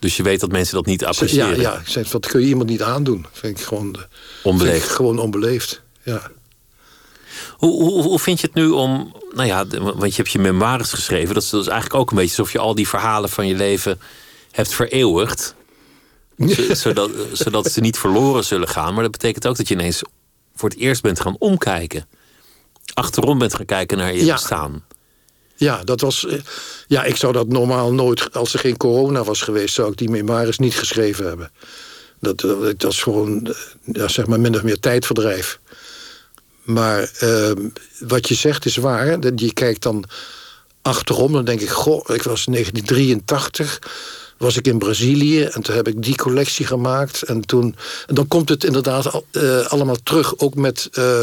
Dus 0.00 0.16
je 0.16 0.22
weet 0.22 0.40
dat 0.40 0.50
mensen 0.52 0.74
dat 0.74 0.86
niet 0.86 1.00
Ja, 1.00 1.06
appreciëren. 1.06 1.60
ja. 1.60 1.78
Ik 1.78 1.88
zei, 1.88 2.06
wat 2.12 2.26
kun 2.26 2.40
je 2.40 2.46
iemand 2.46 2.68
niet 2.68 2.82
aandoen? 2.82 3.26
Vind 3.32 3.58
ik 3.58 3.64
gewoon, 3.64 3.96
Onbeleefd. 4.42 4.76
vind 4.78 4.90
ik 4.90 4.96
gewoon 4.96 5.18
onbeleefd. 5.18 5.82
Ja. 6.02 6.30
Hoe, 7.56 7.82
hoe, 7.82 8.02
hoe 8.02 8.18
vind 8.18 8.40
je 8.40 8.46
het 8.46 8.54
nu 8.56 8.68
om... 8.68 9.14
Nou 9.34 9.46
ja, 9.48 9.66
want 9.66 10.10
je 10.10 10.16
hebt 10.22 10.30
je 10.30 10.38
memoires 10.38 10.92
geschreven. 10.92 11.34
Dat 11.34 11.42
is, 11.42 11.50
dat 11.50 11.60
is 11.60 11.66
eigenlijk 11.66 12.00
ook 12.00 12.10
een 12.10 12.16
beetje 12.16 12.30
alsof 12.36 12.52
je 12.52 12.58
al 12.58 12.74
die 12.74 12.88
verhalen 12.88 13.30
van 13.30 13.46
je 13.46 13.54
leven 13.54 14.00
hebt 14.50 14.72
vereeuwigd. 14.74 15.54
Zo- 16.48 16.74
zodat, 16.74 17.10
zodat 17.32 17.72
ze 17.72 17.80
niet 17.80 17.98
verloren 17.98 18.44
zullen 18.44 18.68
gaan. 18.68 18.94
Maar 18.94 19.02
dat 19.02 19.12
betekent 19.12 19.46
ook 19.46 19.56
dat 19.56 19.68
je 19.68 19.74
ineens 19.74 20.02
voor 20.54 20.68
het 20.68 20.78
eerst 20.78 21.02
bent 21.02 21.20
gaan 21.20 21.36
omkijken. 21.38 22.06
Achterom 22.94 23.38
bent 23.38 23.54
gaan 23.54 23.64
kijken 23.66 23.98
naar 23.98 24.14
je 24.14 24.24
Ja. 24.24 24.34
bestaan. 24.34 24.84
Ja, 25.60 25.84
dat 25.84 26.00
was. 26.00 26.26
eh, 26.26 26.38
Ja, 26.86 27.04
ik 27.04 27.16
zou 27.16 27.32
dat 27.32 27.48
normaal 27.48 27.92
nooit. 27.92 28.32
Als 28.34 28.52
er 28.52 28.58
geen 28.58 28.76
corona 28.76 29.24
was 29.24 29.42
geweest, 29.42 29.74
zou 29.74 29.90
ik 29.90 29.96
die 29.96 30.10
memoires 30.10 30.58
niet 30.58 30.74
geschreven 30.74 31.26
hebben. 31.26 31.50
Dat, 32.20 32.42
eh, 32.44 32.50
dat 32.60 32.82
was 32.82 33.02
gewoon, 33.02 33.46
eh, 33.46 33.54
ja, 33.92 34.08
zeg 34.08 34.26
maar, 34.26 34.40
min 34.40 34.54
of 34.54 34.62
meer 34.62 34.78
tijdverdrijf. 34.80 35.58
Maar 36.62 37.10
ehm, 37.18 37.68
wat 37.98 38.28
je 38.28 38.34
zegt 38.34 38.64
is 38.66 38.76
waar. 38.76 39.06
Je 39.36 39.52
kijkt 39.52 39.82
dan 39.82 40.04
achterom, 40.82 41.32
dan 41.32 41.44
denk 41.44 41.60
ik, 41.60 41.68
goh, 41.70 42.04
ik 42.14 42.22
was 42.22 42.46
in 42.46 42.52
1983 42.52 43.78
was 44.40 44.56
ik 44.56 44.66
in 44.66 44.78
Brazilië 44.78 45.42
en 45.42 45.62
toen 45.62 45.74
heb 45.74 45.88
ik 45.88 46.02
die 46.02 46.16
collectie 46.16 46.66
gemaakt. 46.66 47.22
En, 47.22 47.40
toen, 47.40 47.76
en 48.06 48.14
dan 48.14 48.28
komt 48.28 48.48
het 48.48 48.64
inderdaad 48.64 49.22
eh, 49.30 49.66
allemaal 49.66 49.96
terug. 50.02 50.38
Ook 50.38 50.54
met, 50.54 50.88
eh, 50.92 51.22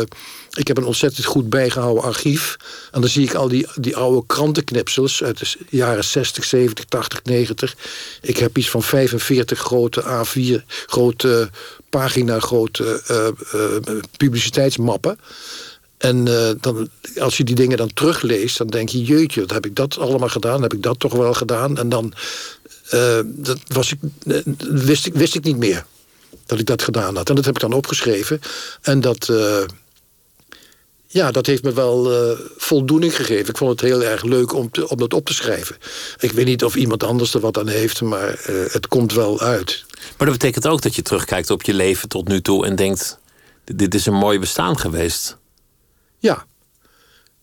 ik 0.53 0.67
heb 0.67 0.77
een 0.77 0.85
ontzettend 0.85 1.25
goed 1.25 1.49
bijgehouden 1.49 2.03
archief. 2.03 2.57
En 2.91 3.01
dan 3.01 3.09
zie 3.09 3.23
ik 3.23 3.33
al 3.33 3.47
die, 3.47 3.67
die 3.75 3.95
oude 3.95 4.23
krantenknipsels 4.27 5.23
uit 5.23 5.39
de 5.39 5.57
jaren 5.69 6.03
60, 6.03 6.43
70, 6.43 6.85
80, 6.85 7.23
90. 7.23 7.75
Ik 8.21 8.37
heb 8.37 8.57
iets 8.57 8.69
van 8.69 8.83
45 8.83 9.59
grote 9.59 10.03
A4, 10.03 10.65
grote 10.85 11.49
pagina, 11.89 12.39
grote 12.39 13.01
eh, 13.07 13.95
publiciteitsmappen. 14.17 15.19
En 15.97 16.25
dan, 16.61 16.89
als 17.19 17.37
je 17.37 17.43
die 17.43 17.55
dingen 17.55 17.77
dan 17.77 17.93
terugleest, 17.93 18.57
dan 18.57 18.67
denk 18.67 18.89
je... 18.89 19.03
jeetje, 19.03 19.41
wat 19.41 19.51
heb 19.51 19.65
ik 19.65 19.75
dat 19.75 19.97
allemaal 19.97 20.29
gedaan? 20.29 20.61
Heb 20.61 20.73
ik 20.73 20.83
dat 20.83 20.99
toch 20.99 21.13
wel 21.13 21.33
gedaan? 21.33 21.77
En 21.77 21.89
dan 21.89 22.13
eh, 22.89 23.19
dat 23.25 23.59
was 23.67 23.91
ik, 23.91 23.99
eh, 24.27 24.37
wist, 24.69 25.05
ik, 25.05 25.13
wist 25.13 25.35
ik 25.35 25.43
niet 25.43 25.57
meer 25.57 25.85
dat 26.45 26.59
ik 26.59 26.65
dat 26.65 26.81
gedaan 26.81 27.15
had. 27.15 27.29
En 27.29 27.35
dat 27.35 27.45
heb 27.45 27.55
ik 27.55 27.61
dan 27.61 27.73
opgeschreven. 27.73 28.39
En 28.81 29.01
dat, 29.01 29.29
eh, 29.29 29.63
ja, 31.07 31.31
dat 31.31 31.45
heeft 31.45 31.63
me 31.63 31.73
wel 31.73 32.11
voldoening 32.57 33.15
gegeven. 33.15 33.49
Ik 33.49 33.57
vond 33.57 33.71
het 33.71 33.81
heel 33.81 34.03
erg 34.03 34.23
leuk 34.23 34.53
om, 34.53 34.71
te, 34.71 34.89
om 34.89 34.97
dat 34.97 35.13
op 35.13 35.25
te 35.25 35.33
schrijven. 35.33 35.77
Ik 36.19 36.31
weet 36.31 36.45
niet 36.45 36.63
of 36.63 36.75
iemand 36.75 37.03
anders 37.03 37.33
er 37.33 37.39
wat 37.39 37.57
aan 37.57 37.67
heeft, 37.67 38.01
maar 38.01 38.39
het 38.71 38.87
komt 38.87 39.13
wel 39.13 39.39
uit. 39.39 39.85
Maar 40.17 40.27
dat 40.27 40.37
betekent 40.37 40.67
ook 40.67 40.81
dat 40.81 40.95
je 40.95 41.01
terugkijkt 41.01 41.49
op 41.49 41.63
je 41.63 41.73
leven 41.73 42.09
tot 42.09 42.27
nu 42.27 42.41
toe... 42.41 42.65
en 42.65 42.75
denkt, 42.75 43.19
dit 43.63 43.79
dit 43.79 43.93
is 43.93 44.05
een 44.05 44.13
mooi 44.13 44.39
bestaan 44.39 44.79
geweest. 44.79 45.37
Ja, 46.19 46.45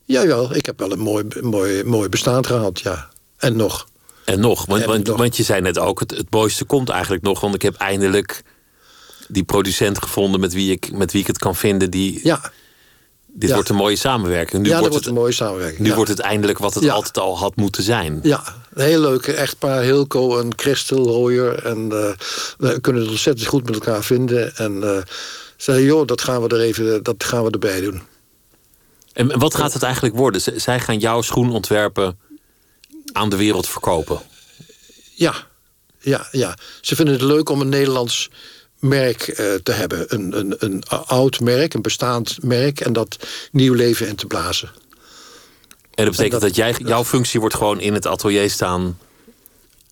jawel, 0.04 0.54
ik 0.54 0.66
heb 0.66 0.78
wel 0.78 0.92
een 0.92 0.98
mooi, 0.98 1.24
mooi, 1.40 1.84
mooi 1.84 2.08
bestaan 2.08 2.46
gehad, 2.46 2.80
ja. 2.80 3.08
En 3.36 3.56
nog. 3.56 3.86
En 4.24 4.40
nog, 4.40 4.66
want, 4.66 4.82
En 4.82 4.88
want, 4.88 5.06
nog. 5.06 5.16
want 5.18 5.36
je 5.36 5.42
zei 5.42 5.60
net 5.60 5.78
ook, 5.78 6.00
het, 6.00 6.10
het 6.10 6.30
mooiste 6.30 6.64
komt 6.64 6.88
eigenlijk 6.88 7.22
nog... 7.22 7.40
want 7.40 7.54
ik 7.54 7.62
heb 7.62 7.74
eindelijk 7.74 8.42
die 9.28 9.44
producent 9.44 10.02
gevonden 10.02 10.40
met 10.40 10.52
wie 10.52 10.72
ik, 10.72 10.92
met 10.92 11.12
wie 11.12 11.20
ik 11.20 11.26
het 11.26 11.38
kan 11.38 11.56
vinden... 11.56 11.90
die 11.90 12.20
Ja, 12.22 12.40
Dit 13.36 13.48
Ja. 13.48 13.54
wordt 13.54 13.70
een 13.70 13.76
mooie 13.76 13.96
samenwerking. 13.96 14.62
Nu, 14.62 14.68
ja 14.68 14.80
dat 14.80 14.80
wordt, 14.80 14.92
wordt 14.92 15.06
het, 15.06 15.14
een 15.14 15.20
mooie 15.20 15.32
samenwerking. 15.32 15.80
nu 15.80 15.88
ja. 15.88 15.94
wordt 15.94 16.10
het 16.10 16.20
eindelijk 16.20 16.58
wat 16.58 16.74
het 16.74 16.88
altijd 16.88 17.18
al 17.18 17.38
had 17.38 17.56
moeten 17.56 17.82
zijn. 17.82 18.20
Ja, 18.22 18.42
een 18.74 18.84
heel 18.84 19.00
leuke 19.00 19.32
echtpaar, 19.32 19.82
Hilco 19.82 20.38
en 20.38 20.52
Christel 20.56 21.04
Royer. 21.04 21.64
En 21.64 21.92
eh, 21.92 22.12
we 22.58 22.80
kunnen 22.80 23.02
het 23.02 23.10
ontzettend 23.10 23.48
goed 23.48 23.64
met 23.64 23.74
elkaar 23.74 24.02
vinden. 24.04 24.56
En 24.56 24.82
eh 24.82 25.02
zei, 25.56 25.84
joh, 25.84 26.06
dat 26.06 26.20
gaan 26.20 26.42
we 26.42 26.48
er 26.48 26.60
even 26.60 27.02
dat 27.02 27.24
gaan 27.24 27.44
we 27.44 27.50
erbij 27.50 27.80
doen. 27.80 28.02
En 29.12 29.38
wat 29.38 29.54
gaat 29.54 29.72
het 29.72 29.82
eigenlijk 29.82 30.16
worden? 30.16 30.40
Z- 30.40 30.48
zij 30.56 30.80
gaan 30.80 30.98
jouw 30.98 31.22
schoenontwerpen 31.22 32.18
aan 33.14 33.28
de 33.28 33.36
wereld 33.36 33.68
verkopen. 33.68 34.20
Ja, 35.14 35.34
ja, 36.00 36.28
ja. 36.30 36.56
Ze 36.80 36.94
vinden 36.96 37.14
het 37.14 37.22
leuk 37.22 37.48
om 37.48 37.60
een 37.60 37.68
Nederlands 37.68 38.30
merk 38.78 39.22
eh, 39.28 39.54
te 39.54 39.72
hebben. 39.72 40.04
Een, 40.14 40.38
een, 40.38 40.54
een 40.58 40.82
oud 40.88 41.40
merk, 41.40 41.74
een 41.74 41.82
bestaand 41.82 42.38
merk. 42.42 42.80
En 42.80 42.92
dat 42.92 43.16
nieuw 43.52 43.74
leven 43.74 44.08
in 44.08 44.16
te 44.16 44.26
blazen. 44.26 44.70
En 45.94 46.04
dat 46.04 46.10
betekent 46.16 46.32
dat- 46.32 46.40
dat, 46.40 46.56
jij, 46.56 46.74
jouw 46.78 47.04
functie 47.04 47.40
wordt 47.40 47.54
gewoon 47.54 47.80
in 47.80 47.94
het 47.94 48.06
atelier 48.06 48.50
staan... 48.50 48.98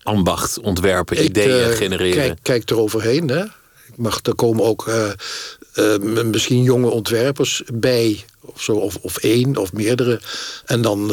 ambacht, 0.03 0.59
ontwerpen, 0.59 1.17
Ik, 1.17 1.23
ideeën 1.23 1.69
eh, 1.71 1.77
genereren. 1.77 2.13
Kijk, 2.23 2.39
kijk 2.41 2.69
eroverheen. 2.69 3.27
Hè. 3.29 3.43
Ik 3.87 3.97
mag, 3.97 4.19
er 4.23 4.35
komen 4.35 4.63
ook 4.63 4.87
eh, 4.87 5.97
misschien 6.23 6.63
jonge 6.63 6.89
ontwerpers 6.89 7.63
bij. 7.73 8.25
Of, 8.39 8.61
zo, 8.61 8.71
of, 8.73 8.95
of 8.95 9.17
één 9.17 9.55
of 9.57 9.73
meerdere. 9.73 10.21
En 10.65 10.81
dan, 10.81 11.11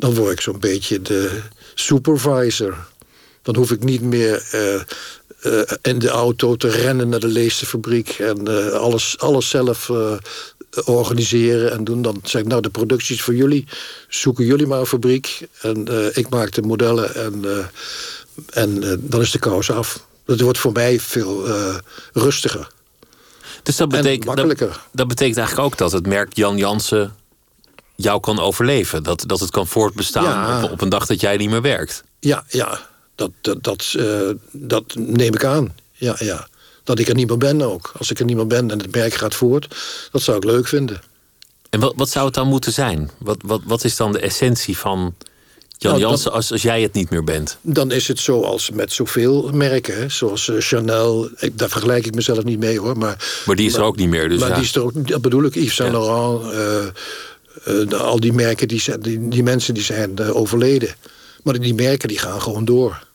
dan 0.00 0.14
word 0.14 0.32
ik 0.32 0.40
zo'n 0.40 0.58
beetje 0.58 1.02
de 1.02 1.40
supervisor. 1.74 2.76
Dan 3.42 3.56
hoef 3.56 3.70
ik 3.70 3.84
niet 3.84 4.00
meer 4.00 4.46
eh, 4.50 4.74
eh, 4.74 5.76
in 5.82 5.98
de 5.98 6.08
auto 6.08 6.56
te 6.56 6.68
rennen 6.68 7.08
naar 7.08 7.20
de 7.20 7.26
leestenfabriek. 7.26 8.08
En 8.08 8.48
eh, 8.48 8.72
alles, 8.72 9.18
alles 9.18 9.48
zelf 9.48 9.90
organiseren 10.84 11.72
en 11.72 11.84
doen. 11.84 12.02
Dan 12.02 12.20
zeg 12.24 12.42
ik, 12.42 12.46
nou 12.46 12.62
de 12.62 12.70
productie 12.70 13.14
is 13.14 13.22
voor 13.22 13.34
jullie. 13.34 13.66
Zoeken 14.08 14.44
jullie 14.44 14.66
maar 14.66 14.80
een 14.80 14.86
fabriek. 14.86 15.48
En 15.60 15.86
ik 16.14 16.28
maak 16.28 16.52
de 16.52 16.62
modellen 16.62 17.14
en... 17.14 17.44
en 18.50 19.00
dan 19.00 19.20
is 19.20 19.30
de 19.30 19.38
kous 19.38 19.70
af. 19.70 20.06
Dat 20.24 20.40
wordt 20.40 20.58
voor 20.58 20.72
mij 20.72 21.00
veel 21.00 21.46
rustiger. 22.12 22.70
dus 23.62 23.76
dat 23.76 23.92
en 23.92 24.02
betekent, 24.02 24.24
makkelijker. 24.24 24.68
Dat, 24.68 24.80
dat 24.92 25.08
betekent 25.08 25.36
eigenlijk 25.36 25.66
ook 25.66 25.78
dat 25.78 25.92
het 25.92 26.06
merk 26.06 26.36
Jan 26.36 26.56
Jansen 26.56 27.14
jou 28.02 28.20
kan 28.20 28.38
overleven. 28.40 29.02
Dat, 29.02 29.22
dat 29.26 29.40
het 29.40 29.50
kan 29.50 29.66
voortbestaan 29.66 30.24
Ja. 30.24 30.64
op, 30.64 30.70
op 30.70 30.80
een 30.80 30.88
dag 30.88 31.06
dat 31.06 31.20
jij 31.20 31.36
niet 31.36 31.50
meer 31.50 31.62
werkt. 31.62 32.02
Ja, 32.20 32.44
ja. 32.48 32.88
Dat, 33.14 33.30
dat, 33.40 33.62
dat, 33.62 33.94
eh, 33.98 34.30
dat 34.52 34.84
neem 34.94 35.34
ik 35.34 35.44
aan. 35.44 35.74
Ja, 35.92 36.16
ja. 36.18 36.48
Dat 36.84 36.98
ik 36.98 37.08
er 37.08 37.14
niet 37.14 37.28
meer 37.28 37.38
ben 37.38 37.62
ook. 37.62 37.92
Als 37.98 38.10
ik 38.10 38.18
er 38.18 38.24
niet 38.24 38.36
meer 38.36 38.46
ben 38.46 38.70
en 38.70 38.78
het 38.78 38.94
merk 38.94 39.14
gaat 39.14 39.34
voort, 39.34 39.76
dat 40.12 40.22
zou 40.22 40.36
ik 40.36 40.44
leuk 40.44 40.68
vinden. 40.68 41.00
En 41.70 41.80
wat, 41.80 41.92
wat 41.96 42.08
zou 42.10 42.24
het 42.26 42.34
dan 42.34 42.46
moeten 42.48 42.72
zijn? 42.72 43.10
Wat, 43.18 43.36
wat, 43.44 43.60
wat 43.64 43.84
is 43.84 43.96
dan 43.96 44.12
de 44.12 44.18
essentie 44.20 44.78
van 44.78 45.14
Jan 45.78 45.92
Nou, 45.92 46.04
Jansen 46.04 46.32
als, 46.32 46.52
als 46.52 46.62
jij 46.62 46.82
het 46.82 46.92
niet 46.92 47.10
meer 47.10 47.24
bent? 47.24 47.58
Dan 47.60 47.90
is 47.90 48.08
het 48.08 48.18
zoals 48.18 48.70
met 48.70 48.92
zoveel 48.92 49.50
merken. 49.52 49.96
Hè. 49.96 50.08
Zoals 50.08 50.48
eh, 50.48 50.56
Chanel. 50.58 51.28
Ik, 51.38 51.58
daar 51.58 51.68
vergelijk 51.68 52.06
ik 52.06 52.14
mezelf 52.14 52.44
niet 52.44 52.58
mee 52.58 52.78
hoor. 52.80 52.98
Maar, 52.98 53.42
Maar 53.46 53.56
die 53.56 53.66
is 53.66 53.74
er 53.74 53.82
ook 53.82 53.96
niet 53.96 54.08
meer. 54.08 54.28
Dus 54.28 54.40
maar 54.40 54.48
ja. 54.48 54.54
die 54.54 54.64
is 54.64 54.74
er 54.74 54.82
ook, 54.82 55.08
dat 55.08 55.22
bedoel 55.22 55.44
ik, 55.44 55.54
Yves 55.54 55.74
Saint. 55.74 55.92
Laurent. 55.92 56.52
eh, 56.52 56.86
de- 57.64 57.96
al 57.96 58.20
die 58.20 58.32
merken, 58.32 58.68
die, 58.68 58.80
zijn, 58.80 59.00
die, 59.00 59.28
die 59.28 59.42
mensen 59.42 59.74
die 59.74 59.82
zijn 59.82 60.18
eh, 60.18 60.36
overleden. 60.36 60.94
Maar 61.42 61.58
die 61.58 61.74
merken 61.74 62.08
die 62.08 62.18
gaan 62.18 62.42
gewoon 62.42 62.64
door. 62.64 63.06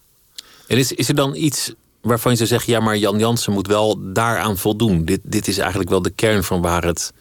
En 0.67 0.77
is, 0.77 0.91
is 0.91 1.07
er 1.09 1.15
dan 1.15 1.36
iets 1.36 1.73
waarvan 2.01 2.31
je 2.31 2.38
zou 2.38 2.49
zeggen... 2.49 2.73
ja, 2.73 2.79
maar 2.79 2.97
Jan 2.97 3.19
Jansen 3.19 3.53
moet 3.53 3.67
wel 3.67 3.99
daaraan 4.13 4.57
voldoen? 4.57 5.05
Dit, 5.05 5.19
dit 5.23 5.47
is 5.47 5.57
eigenlijk 5.57 5.89
wel 5.89 6.01
de 6.01 6.09
kern 6.09 6.43
van 6.43 6.61
waar 6.61 6.86
het 6.86 7.11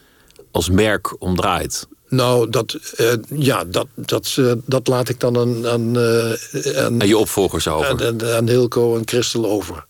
als 0.51 0.71
merk 0.71 1.23
om 1.23 1.37
draait. 1.37 1.87
Nou, 2.09 2.51
dat, 2.51 2.75
eh, 2.97 3.13
ja, 3.29 3.65
dat, 3.65 3.87
dat, 3.95 4.35
eh, 4.39 4.53
dat 4.65 4.87
laat 4.87 5.09
ik 5.09 5.21
dan 5.21 5.39
aan, 5.39 5.67
aan, 5.67 5.99
eh, 5.99 6.85
aan, 6.85 7.01
En 7.01 7.07
je 7.07 7.19
opvolgers 7.19 7.69
over. 7.69 8.07
aan, 8.07 8.25
aan, 8.25 8.49
Hilco 8.49 8.97
en 8.97 9.03
Christel 9.07 9.47
over. 9.47 9.87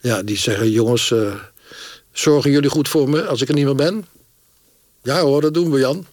Ja, 0.00 0.22
die 0.22 0.38
zeggen, 0.38 0.70
jongens, 0.70 1.10
eh, 1.10 1.34
zorgen 2.12 2.50
jullie 2.50 2.70
goed 2.70 2.88
voor 2.88 3.08
me 3.08 3.26
als 3.26 3.40
ik 3.42 3.48
er 3.48 3.54
niet 3.54 3.64
meer 3.64 3.74
ben? 3.74 4.06
Ja 5.02 5.20
hoor, 5.20 5.40
dat 5.40 5.54
doen 5.54 5.70
we, 5.70 5.78
Jan. 5.78 6.06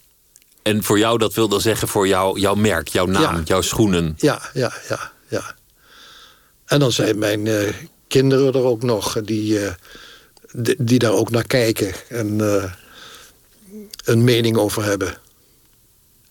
En 0.68 0.84
voor 0.84 0.99
jou, 0.99 1.18
dat 1.18 1.34
wil 1.34 1.47
dan 1.47 1.61
zeggen 1.61 1.88
voor 1.88 2.07
jou, 2.07 2.39
jouw 2.39 2.55
merk, 2.55 2.88
jouw 2.88 3.05
naam, 3.05 3.36
Ja. 3.36 3.41
jouw 3.45 3.61
schoenen. 3.61 4.13
Ja, 4.18 4.41
ja, 4.53 4.74
ja, 4.89 5.11
ja. 5.28 5.55
En 6.65 6.80
dan 6.80 6.91
zijn 6.91 7.20
mijn 7.20 7.47
eh, 7.47 7.74
kinderen 8.07 8.53
er 8.53 8.63
ook 8.63 8.84
nog, 8.84 9.22
die, 9.24 9.59
eh, 9.65 9.74
die, 10.51 10.76
die 10.80 10.99
daar 10.99 11.11
ook 11.11 11.30
naar 11.30 11.43
kijken. 11.47 11.93
En 12.09 12.41
eh, 12.41 12.72
een 14.03 14.24
mening 14.24 14.57
over 14.57 14.84
hebben. 14.84 15.18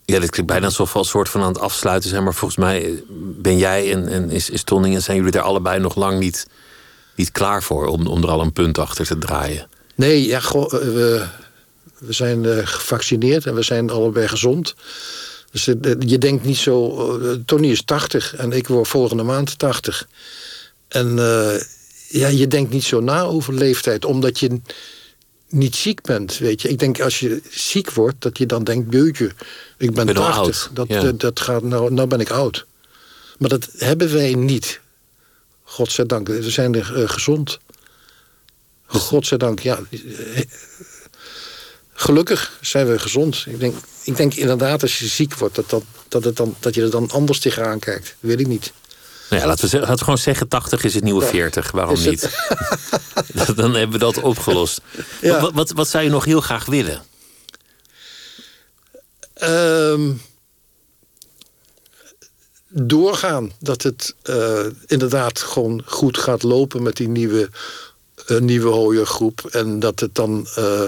Ja, 0.05 0.19
dit 0.19 0.29
klinkt 0.29 0.51
bijna 0.51 0.65
alsof 0.65 0.93
we 0.93 0.99
een 0.99 1.05
soort 1.05 1.29
van 1.29 1.41
aan 1.41 1.47
het 1.53 1.59
afsluiten 1.59 2.09
zijn. 2.09 2.23
Maar 2.23 2.33
volgens 2.33 2.59
mij 2.59 3.03
ben 3.19 3.57
jij 3.57 3.91
en, 3.91 4.07
en 4.07 4.29
is, 4.29 4.49
is 4.49 4.63
Tonning 4.63 5.01
zijn 5.03 5.17
jullie 5.17 5.31
er 5.31 5.41
allebei 5.41 5.79
nog 5.79 5.95
lang 5.95 6.19
niet, 6.19 6.47
niet 7.15 7.31
klaar 7.31 7.63
voor 7.63 7.85
om, 7.85 8.07
om 8.07 8.23
er 8.23 8.29
al 8.29 8.41
een 8.41 8.53
punt 8.53 8.77
achter 8.77 9.05
te 9.05 9.17
draaien. 9.17 9.67
Nee, 9.95 10.25
ja, 10.25 10.39
goh, 10.39 10.71
we, 10.71 11.25
we 11.97 12.13
zijn 12.13 12.43
uh, 12.43 12.57
gevaccineerd 12.63 13.45
en 13.45 13.55
we 13.55 13.61
zijn 13.61 13.89
allebei 13.89 14.27
gezond. 14.27 14.75
Dus 15.51 15.67
uh, 15.67 15.75
je 15.99 16.17
denkt 16.17 16.45
niet 16.45 16.57
zo. 16.57 17.19
Uh, 17.19 17.31
Tony 17.45 17.67
is 17.71 17.83
80 17.83 18.35
en 18.35 18.51
ik 18.51 18.67
word 18.67 18.87
volgende 18.87 19.23
maand 19.23 19.59
80. 19.59 20.07
En 20.87 21.15
ja, 22.07 22.27
je 22.27 22.47
denkt 22.47 22.71
niet 22.71 22.83
zo 22.83 23.01
na 23.01 23.21
over 23.21 23.53
leeftijd, 23.53 24.05
omdat 24.05 24.39
je 24.39 24.61
niet 25.49 25.75
ziek 25.75 26.01
bent, 26.01 26.37
weet 26.37 26.61
je. 26.61 26.69
Ik 26.69 26.79
denk 26.79 27.01
als 27.01 27.19
je 27.19 27.41
ziek 27.49 27.91
wordt, 27.91 28.21
dat 28.21 28.37
je 28.37 28.45
dan 28.45 28.63
denkt, 28.63 28.89
beutje, 28.89 29.31
ik 29.77 29.93
ben, 29.93 30.05
ben 30.05 30.15
80. 30.15 30.69
Dat, 30.73 30.87
ja. 30.87 31.01
dat, 31.01 31.19
dat, 31.19 31.39
gaat, 31.39 31.63
nou, 31.63 31.93
nou 31.93 32.07
ben 32.07 32.19
ik 32.19 32.29
oud. 32.29 32.65
Maar 33.37 33.49
dat 33.49 33.69
hebben 33.77 34.13
wij 34.13 34.33
niet. 34.33 34.79
Godzijdank, 35.63 36.27
we 36.27 36.49
zijn 36.49 36.75
er 36.75 37.01
uh, 37.01 37.09
gezond. 37.09 37.59
Godzijdank, 38.85 39.59
ja. 39.59 39.79
Gelukkig 41.99 42.57
zijn 42.61 42.87
we 42.87 42.99
gezond. 42.99 43.43
Ik 43.47 43.59
denk, 43.59 43.75
ik 44.03 44.17
denk 44.17 44.33
inderdaad, 44.33 44.81
als 44.81 44.99
je 44.99 45.07
ziek 45.07 45.33
wordt, 45.35 45.55
dat, 45.55 45.69
dat, 45.69 45.83
dat, 46.07 46.23
het 46.23 46.35
dan, 46.35 46.55
dat 46.59 46.75
je 46.75 46.81
er 46.81 46.89
dan 46.89 47.09
anders 47.11 47.39
tegenaan 47.39 47.79
kijkt. 47.79 48.05
Dat 48.05 48.29
weet 48.29 48.39
ik 48.39 48.47
niet. 48.47 48.73
Nou 49.29 49.41
ja, 49.41 49.47
laten, 49.47 49.69
we, 49.69 49.79
laten 49.79 49.95
we 49.95 50.03
gewoon 50.03 50.17
zeggen, 50.17 50.47
80 50.47 50.83
is 50.83 50.93
het 50.93 51.03
nieuwe 51.03 51.25
40. 51.25 51.71
Waarom 51.71 51.99
niet? 51.99 52.29
Dan 53.55 53.73
hebben 53.73 53.91
we 53.91 53.97
dat 53.97 54.21
opgelost. 54.21 54.81
Ja. 55.21 55.41
Wat, 55.41 55.53
wat, 55.53 55.71
wat, 55.71 55.87
zou 55.87 56.03
je 56.03 56.09
nog 56.09 56.25
heel 56.25 56.41
graag 56.41 56.65
willen? 56.65 57.01
Um, 59.43 60.21
doorgaan. 62.67 63.51
Dat 63.59 63.83
het 63.83 64.15
uh, 64.23 64.65
inderdaad 64.85 65.39
gewoon 65.39 65.81
goed 65.85 66.17
gaat 66.17 66.43
lopen 66.43 66.83
met 66.83 66.95
die 66.95 67.09
nieuwe, 67.09 67.49
uh, 68.27 68.39
nieuwe 68.39 68.69
hooiergroep. 68.69 69.45
En 69.51 69.79
dat 69.79 69.99
het 69.99 70.15
dan... 70.15 70.47
Uh, 70.57 70.83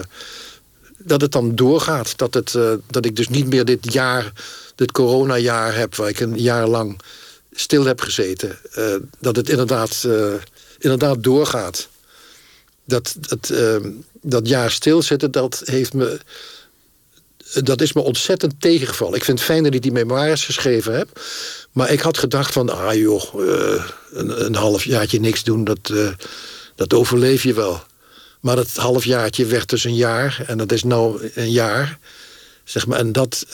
dat 0.99 1.21
het 1.21 1.31
dan 1.31 1.55
doorgaat. 1.55 2.17
Dat, 2.17 2.33
het, 2.33 2.57
dat 2.89 3.05
ik 3.05 3.15
dus 3.15 3.27
niet 3.27 3.47
meer 3.47 3.65
dit 3.65 3.93
jaar, 3.93 4.31
dit 4.75 4.91
coronajaar 4.91 5.75
heb... 5.75 5.95
waar 5.95 6.09
ik 6.09 6.19
een 6.19 6.37
jaar 6.37 6.67
lang 6.67 7.01
stil 7.51 7.85
heb 7.85 8.01
gezeten. 8.01 8.57
Uh, 8.77 8.95
dat 9.19 9.35
het 9.35 9.49
inderdaad, 9.49 10.03
uh, 10.05 10.33
inderdaad 10.77 11.23
doorgaat. 11.23 11.87
Dat, 12.85 13.15
dat, 13.19 13.49
uh, 13.51 13.75
dat 14.21 14.47
jaar 14.47 14.71
stilzitten, 14.71 15.31
dat 15.31 15.61
heeft 15.65 15.93
me... 15.93 16.19
Dat 17.53 17.81
is 17.81 17.93
me 17.93 18.01
ontzettend 18.01 18.61
tegengevallen. 18.61 19.15
Ik 19.15 19.23
vind 19.23 19.37
het 19.39 19.47
fijn 19.47 19.63
dat 19.63 19.73
ik 19.73 19.81
die 19.81 19.91
memoires 19.91 20.45
geschreven 20.45 20.93
heb. 20.93 21.21
Maar 21.71 21.91
ik 21.91 21.99
had 21.99 22.17
gedacht 22.17 22.53
van, 22.53 22.69
ah 22.69 22.93
joh, 22.93 23.33
een, 24.11 24.45
een 24.45 24.55
halfjaartje 24.55 25.19
niks 25.19 25.43
doen, 25.43 25.63
dat, 25.63 25.93
dat 26.75 26.93
overleef 26.93 27.43
je 27.43 27.53
wel. 27.53 27.83
Maar 28.39 28.55
dat 28.55 28.75
halfjaartje 28.75 29.45
werd 29.45 29.69
dus 29.69 29.83
een 29.83 29.95
jaar. 29.95 30.43
En 30.47 30.57
dat 30.57 30.71
is 30.71 30.83
nou 30.83 31.29
een 31.33 31.51
jaar. 31.51 31.99
Zeg 32.63 32.87
maar, 32.87 32.99
en 32.99 33.11
dat, 33.11 33.45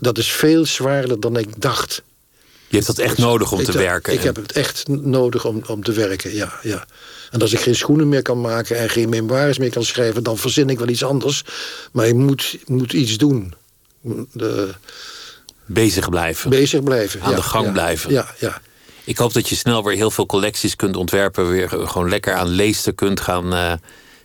dat 0.00 0.18
is 0.18 0.32
veel 0.32 0.66
zwaarder 0.66 1.20
dan 1.20 1.36
ik 1.36 1.60
dacht. 1.60 2.02
Je 2.68 2.76
hebt 2.76 2.86
dat 2.86 2.98
echt 2.98 3.18
nodig 3.18 3.52
om 3.52 3.64
te 3.64 3.72
werken. 3.72 4.12
Ik 4.12 4.22
heb 4.22 4.36
het 4.36 4.52
echt 4.52 4.88
nodig 4.88 5.44
om, 5.44 5.62
om 5.66 5.82
te 5.82 5.92
werken, 5.92 6.34
ja, 6.34 6.52
ja. 6.62 6.86
En 7.30 7.40
als 7.40 7.52
ik 7.52 7.60
geen 7.60 7.74
schoenen 7.74 8.08
meer 8.08 8.22
kan 8.22 8.40
maken 8.40 8.78
en 8.78 8.90
geen 8.90 9.08
memoires 9.08 9.58
meer 9.58 9.70
kan 9.70 9.84
schrijven... 9.84 10.22
dan 10.22 10.38
verzin 10.38 10.70
ik 10.70 10.78
wel 10.78 10.88
iets 10.88 11.04
anders. 11.04 11.44
Maar 11.92 12.06
je 12.06 12.14
moet, 12.14 12.58
moet 12.66 12.92
iets 12.92 13.16
doen. 13.16 13.54
De... 14.32 14.74
Bezig 15.64 16.08
blijven. 16.08 16.50
Bezig 16.50 16.82
blijven, 16.82 17.20
Aan 17.20 17.34
de 17.34 17.42
gang 17.42 17.72
blijven. 17.72 18.12
Ja, 18.12 18.34
ja. 18.38 18.60
Ik 19.04 19.18
hoop 19.18 19.32
dat 19.32 19.48
je 19.48 19.54
snel 19.54 19.84
weer 19.84 19.96
heel 19.96 20.10
veel 20.10 20.26
collecties 20.26 20.76
kunt 20.76 20.96
ontwerpen. 20.96 21.50
Weer 21.50 21.68
gewoon 21.68 22.08
lekker 22.08 22.34
aan 22.34 22.48
leesten 22.48 22.94
kunt 22.94 23.20
gaan, 23.20 23.52
uh, 23.52 23.72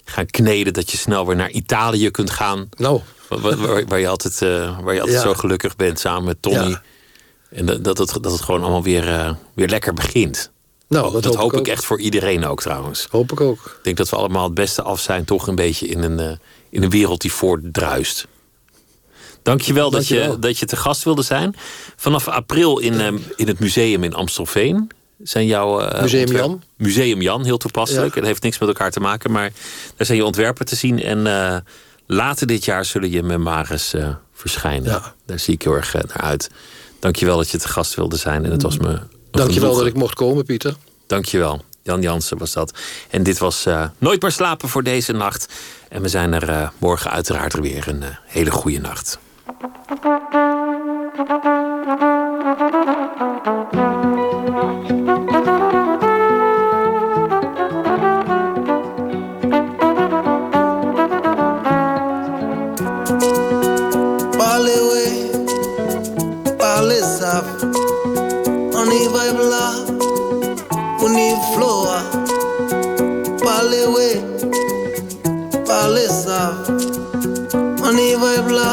gaan 0.05 0.25
kneden. 0.25 0.73
Dat 0.73 0.91
je 0.91 0.97
snel 0.97 1.25
weer 1.27 1.35
naar 1.35 1.49
Italië 1.49 2.11
kunt 2.11 2.29
gaan. 2.29 2.69
Nou. 2.77 3.01
Waar, 3.27 3.57
waar, 3.57 3.85
waar 3.85 3.99
je 3.99 4.07
altijd, 4.07 4.41
uh, 4.41 4.79
waar 4.79 4.93
je 4.93 5.01
altijd 5.01 5.21
zo 5.21 5.33
gelukkig 5.33 5.75
bent 5.75 5.99
samen 5.99 6.23
met 6.23 6.41
Tommy. 6.41 6.77
En 7.49 7.65
dat, 7.65 7.83
dat, 7.83 7.97
het, 7.97 8.17
dat 8.21 8.31
het 8.31 8.41
gewoon 8.41 8.61
allemaal 8.61 8.83
weer, 8.83 9.07
uh, 9.07 9.31
weer 9.53 9.67
lekker 9.67 9.93
begint. 9.93 10.51
Nou, 10.87 11.11
dat, 11.11 11.23
dat 11.23 11.35
hoop, 11.35 11.53
ik, 11.53 11.59
ik, 11.59 11.67
echt 11.67 11.85
voor 11.85 11.99
iedereen 11.99 12.45
ook 12.45 12.61
trouwens. 12.61 13.07
Hoop 13.09 13.31
ik 13.31 13.41
ook. 13.41 13.65
Ik 13.65 13.83
denk 13.83 13.97
dat 13.97 14.09
we 14.09 14.15
allemaal 14.15 14.43
het 14.43 14.53
beste 14.53 14.81
af 14.81 14.99
zijn, 14.99 15.25
toch 15.25 15.47
een 15.47 15.55
beetje 15.55 15.87
in 15.87 16.03
een, 16.03 16.19
uh, 16.19 16.31
in 16.69 16.83
een 16.83 16.89
wereld 16.89 17.21
die 17.21 17.31
voortdruist. 17.31 18.27
Dankjewel, 19.43 19.91
dat, 19.91 20.07
je, 20.07 20.37
dat 20.39 20.57
je 20.57 20.65
te 20.65 20.75
gast 20.75 21.03
wilde 21.03 21.21
zijn. 21.21 21.55
Vanaf 21.95 22.27
april 22.27 22.79
in, 22.79 23.23
in 23.35 23.47
het 23.47 23.59
museum 23.59 24.03
in 24.03 24.13
Amstelveen 24.13 24.91
zijn 25.23 25.45
jouw. 25.45 25.81
Uh, 25.81 26.01
museum 26.01 26.31
Jan. 26.31 26.63
Museum 26.77 27.21
Jan, 27.21 27.43
heel 27.43 27.57
toepasselijk. 27.57 28.13
Ja. 28.13 28.19
Het 28.19 28.29
heeft 28.29 28.43
niks 28.43 28.59
met 28.59 28.69
elkaar 28.69 28.91
te 28.91 28.99
maken, 28.99 29.31
maar 29.31 29.51
daar 29.95 30.05
zijn 30.05 30.17
je 30.17 30.25
ontwerpen 30.25 30.65
te 30.65 30.75
zien. 30.75 31.03
En 31.03 31.25
uh, 31.25 31.57
later 32.05 32.47
dit 32.47 32.65
jaar 32.65 32.85
zullen 32.85 33.11
je 33.11 33.23
memoires 33.23 33.93
verschijnen. 34.33 34.91
Ja. 34.91 35.13
Daar 35.25 35.39
zie 35.39 35.53
ik 35.53 35.61
heel 35.61 35.75
erg 35.75 35.93
naar 35.93 36.21
uit. 36.21 36.49
Dankjewel 36.99 37.37
dat 37.37 37.49
je 37.49 37.57
te 37.57 37.67
gast 37.67 37.95
wilde 37.95 38.17
zijn. 38.17 38.45
En 38.45 38.51
het 38.51 38.61
was 38.61 38.77
me. 38.77 38.99
Dankjewel 39.31 39.75
dat 39.75 39.85
ik 39.85 39.93
mocht 39.93 40.13
komen, 40.13 40.45
Pieter. 40.45 40.75
Dankjewel. 41.07 41.61
Jan 41.83 42.01
Jansen 42.01 42.37
was 42.37 42.53
dat. 42.53 42.79
En 43.09 43.23
dit 43.23 43.37
was 43.37 43.67
uh, 43.67 43.85
Nooit 43.97 44.21
meer 44.21 44.31
slapen 44.31 44.69
voor 44.69 44.83
deze 44.83 45.11
nacht. 45.11 45.53
En 45.89 46.01
we 46.01 46.07
zijn 46.07 46.33
er 46.33 46.49
uh, 46.49 46.69
morgen 46.77 47.11
uiteraard 47.11 47.53
weer 47.53 47.87
een 47.87 48.01
uh, 48.01 48.07
hele 48.25 48.51
goede 48.51 48.79
nacht. 48.79 49.19
Only 77.91 78.13
vibe 78.13 78.49
love. 78.49 78.70